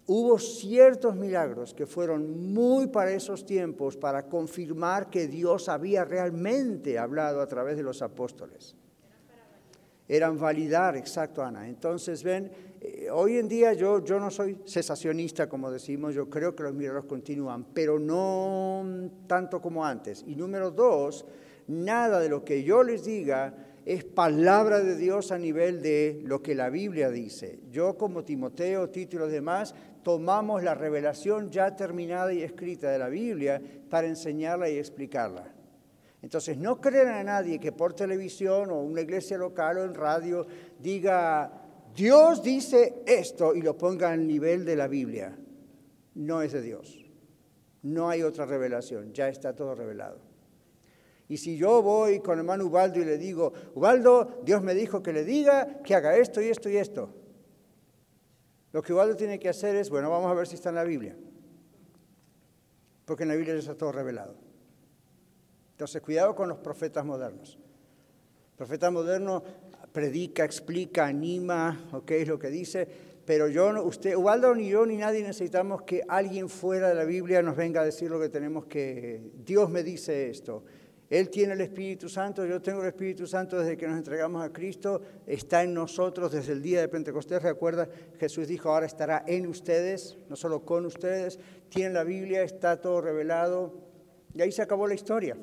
Hubo 0.06 0.38
ciertos 0.38 1.14
milagros 1.14 1.74
que 1.74 1.86
fueron 1.86 2.52
muy 2.52 2.88
para 2.88 3.12
esos 3.12 3.44
tiempos 3.44 3.96
para 3.96 4.26
confirmar 4.26 5.10
que 5.10 5.28
Dios 5.28 5.68
había 5.68 6.04
realmente 6.04 6.98
hablado 6.98 7.42
a 7.42 7.46
través 7.46 7.76
de 7.76 7.82
los 7.82 8.02
apóstoles. 8.02 8.74
Eran 10.08 10.36
validar, 10.38 10.96
exacto, 10.96 11.42
Ana. 11.44 11.68
Entonces, 11.68 12.24
ven, 12.24 12.50
eh, 12.80 13.08
hoy 13.12 13.36
en 13.36 13.46
día 13.46 13.74
yo, 13.74 14.02
yo 14.02 14.18
no 14.18 14.28
soy 14.30 14.58
cesacionista, 14.66 15.48
como 15.48 15.70
decimos, 15.70 16.14
yo 16.14 16.28
creo 16.28 16.56
que 16.56 16.64
los 16.64 16.74
milagros 16.74 17.04
continúan, 17.04 17.66
pero 17.72 18.00
no 18.00 18.84
tanto 19.28 19.60
como 19.60 19.84
antes. 19.84 20.24
Y 20.26 20.34
número 20.34 20.72
dos, 20.72 21.24
nada 21.68 22.18
de 22.18 22.28
lo 22.28 22.44
que 22.44 22.64
yo 22.64 22.82
les 22.82 23.04
diga 23.04 23.54
es 23.92 24.04
palabra 24.04 24.78
de 24.78 24.94
Dios 24.94 25.32
a 25.32 25.38
nivel 25.38 25.82
de 25.82 26.22
lo 26.24 26.40
que 26.40 26.54
la 26.54 26.70
Biblia 26.70 27.10
dice. 27.10 27.58
Yo 27.72 27.98
como 27.98 28.22
Timoteo, 28.22 28.88
Tito 28.88 29.16
y 29.16 29.18
los 29.18 29.32
demás, 29.32 29.74
tomamos 30.04 30.62
la 30.62 30.76
revelación 30.76 31.50
ya 31.50 31.74
terminada 31.74 32.32
y 32.32 32.40
escrita 32.40 32.88
de 32.88 33.00
la 33.00 33.08
Biblia 33.08 33.60
para 33.88 34.06
enseñarla 34.06 34.70
y 34.70 34.78
explicarla. 34.78 35.52
Entonces, 36.22 36.56
no 36.56 36.80
crean 36.80 37.08
a 37.08 37.24
nadie 37.24 37.58
que 37.58 37.72
por 37.72 37.92
televisión 37.94 38.70
o 38.70 38.80
una 38.80 39.00
iglesia 39.00 39.36
local 39.36 39.78
o 39.78 39.84
en 39.84 39.94
radio 39.94 40.46
diga, 40.78 41.50
Dios 41.92 42.44
dice 42.44 43.02
esto 43.04 43.56
y 43.56 43.62
lo 43.62 43.76
ponga 43.76 44.12
al 44.12 44.24
nivel 44.24 44.64
de 44.64 44.76
la 44.76 44.86
Biblia. 44.86 45.36
No 46.14 46.42
es 46.42 46.52
de 46.52 46.62
Dios. 46.62 47.10
No 47.82 48.08
hay 48.08 48.22
otra 48.22 48.46
revelación, 48.46 49.12
ya 49.12 49.28
está 49.28 49.52
todo 49.52 49.74
revelado. 49.74 50.29
Y 51.30 51.36
si 51.36 51.56
yo 51.56 51.80
voy 51.80 52.18
con 52.18 52.32
el 52.32 52.40
hermano 52.40 52.66
Ubaldo 52.66 52.98
y 52.98 53.04
le 53.04 53.16
digo, 53.16 53.52
Ubaldo, 53.76 54.40
Dios 54.42 54.64
me 54.64 54.74
dijo 54.74 55.00
que 55.00 55.12
le 55.12 55.24
diga 55.24 55.80
que 55.84 55.94
haga 55.94 56.16
esto 56.16 56.42
y 56.42 56.48
esto 56.48 56.68
y 56.68 56.76
esto. 56.76 57.14
Lo 58.72 58.82
que 58.82 58.92
Ubaldo 58.92 59.14
tiene 59.14 59.38
que 59.38 59.48
hacer 59.48 59.76
es, 59.76 59.90
bueno, 59.90 60.10
vamos 60.10 60.28
a 60.28 60.34
ver 60.34 60.48
si 60.48 60.56
está 60.56 60.70
en 60.70 60.74
la 60.74 60.82
Biblia. 60.82 61.16
Porque 63.04 63.22
en 63.22 63.28
la 63.28 63.36
Biblia 63.36 63.54
está 63.54 63.76
todo 63.76 63.92
revelado. 63.92 64.34
Entonces, 65.70 66.02
cuidado 66.02 66.34
con 66.34 66.48
los 66.48 66.58
profetas 66.58 67.04
modernos. 67.04 67.60
El 68.50 68.56
profeta 68.56 68.90
moderno 68.90 69.44
predica, 69.92 70.44
explica, 70.44 71.06
anima, 71.06 71.90
ok, 71.92 72.10
es 72.10 72.26
lo 72.26 72.40
que 72.40 72.50
dice, 72.50 72.88
pero 73.24 73.46
yo, 73.46 73.84
usted, 73.84 74.16
Ubaldo 74.16 74.52
ni 74.52 74.68
yo 74.68 74.84
ni 74.84 74.96
nadie 74.96 75.22
necesitamos 75.22 75.82
que 75.82 76.02
alguien 76.08 76.48
fuera 76.48 76.88
de 76.88 76.96
la 76.96 77.04
Biblia 77.04 77.40
nos 77.40 77.54
venga 77.54 77.82
a 77.82 77.84
decir 77.84 78.10
lo 78.10 78.18
que 78.18 78.30
tenemos 78.30 78.66
que, 78.66 79.30
Dios 79.44 79.70
me 79.70 79.84
dice 79.84 80.28
esto. 80.28 80.64
Él 81.10 81.28
tiene 81.28 81.54
el 81.54 81.60
Espíritu 81.60 82.08
Santo, 82.08 82.46
yo 82.46 82.62
tengo 82.62 82.82
el 82.82 82.86
Espíritu 82.86 83.26
Santo 83.26 83.58
desde 83.58 83.76
que 83.76 83.88
nos 83.88 83.98
entregamos 83.98 84.44
a 84.44 84.52
Cristo, 84.52 85.02
está 85.26 85.64
en 85.64 85.74
nosotros 85.74 86.30
desde 86.30 86.52
el 86.52 86.62
día 86.62 86.80
de 86.80 86.88
Pentecostés. 86.88 87.42
Recuerda, 87.42 87.88
Jesús 88.20 88.46
dijo, 88.46 88.70
ahora 88.70 88.86
estará 88.86 89.24
en 89.26 89.48
ustedes, 89.48 90.16
no 90.28 90.36
solo 90.36 90.64
con 90.64 90.86
ustedes. 90.86 91.40
Tiene 91.68 91.94
la 91.94 92.04
Biblia, 92.04 92.44
está 92.44 92.80
todo 92.80 93.00
revelado. 93.00 93.74
Y 94.34 94.40
ahí 94.40 94.52
se 94.52 94.62
acabó 94.62 94.86
la 94.86 94.94
historia. 94.94 95.36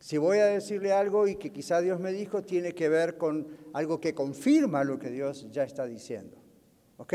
Si 0.00 0.18
voy 0.18 0.38
a 0.38 0.46
decirle 0.46 0.90
algo 0.90 1.28
y 1.28 1.36
que 1.36 1.52
quizá 1.52 1.80
Dios 1.80 2.00
me 2.00 2.10
dijo, 2.10 2.42
tiene 2.42 2.72
que 2.72 2.88
ver 2.88 3.16
con 3.16 3.46
algo 3.74 4.00
que 4.00 4.16
confirma 4.16 4.82
lo 4.82 4.98
que 4.98 5.10
Dios 5.10 5.46
ya 5.52 5.62
está 5.62 5.86
diciendo. 5.86 6.36
¿Ok? 6.96 7.14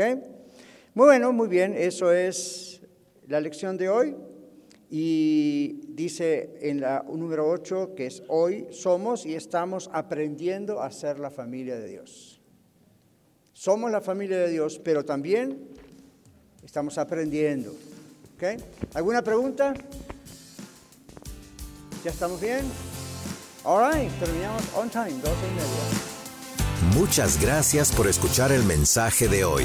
Muy 0.94 1.04
bueno, 1.04 1.34
muy 1.34 1.48
bien, 1.48 1.74
eso 1.74 2.12
es 2.12 2.80
la 3.26 3.42
lección 3.42 3.76
de 3.76 3.90
hoy. 3.90 4.16
Y 4.90 5.80
dice 5.88 6.56
en 6.62 6.80
la 6.80 7.04
número 7.06 7.48
8 7.48 7.94
que 7.94 8.06
es 8.06 8.22
hoy 8.28 8.66
somos 8.70 9.26
y 9.26 9.34
estamos 9.34 9.90
aprendiendo 9.92 10.80
a 10.80 10.90
ser 10.90 11.18
la 11.18 11.30
familia 11.30 11.76
de 11.78 11.88
Dios. 11.88 12.40
Somos 13.52 13.90
la 13.90 14.00
familia 14.00 14.38
de 14.38 14.50
Dios, 14.50 14.80
pero 14.82 15.04
también 15.04 15.68
estamos 16.64 16.96
aprendiendo. 16.96 17.74
¿Okay? 18.36 18.56
¿Alguna 18.94 19.22
pregunta? 19.22 19.74
¿Ya 22.04 22.10
estamos 22.10 22.40
bien? 22.40 22.64
All 23.64 23.92
right, 23.92 24.10
terminamos 24.20 24.62
on 24.74 24.88
time, 24.88 25.20
dos 25.20 25.36
y 25.42 25.54
media. 25.54 26.08
Muchas 26.94 27.40
gracias 27.40 27.92
por 27.92 28.06
escuchar 28.06 28.52
el 28.52 28.62
mensaje 28.62 29.28
de 29.28 29.44
hoy. 29.44 29.64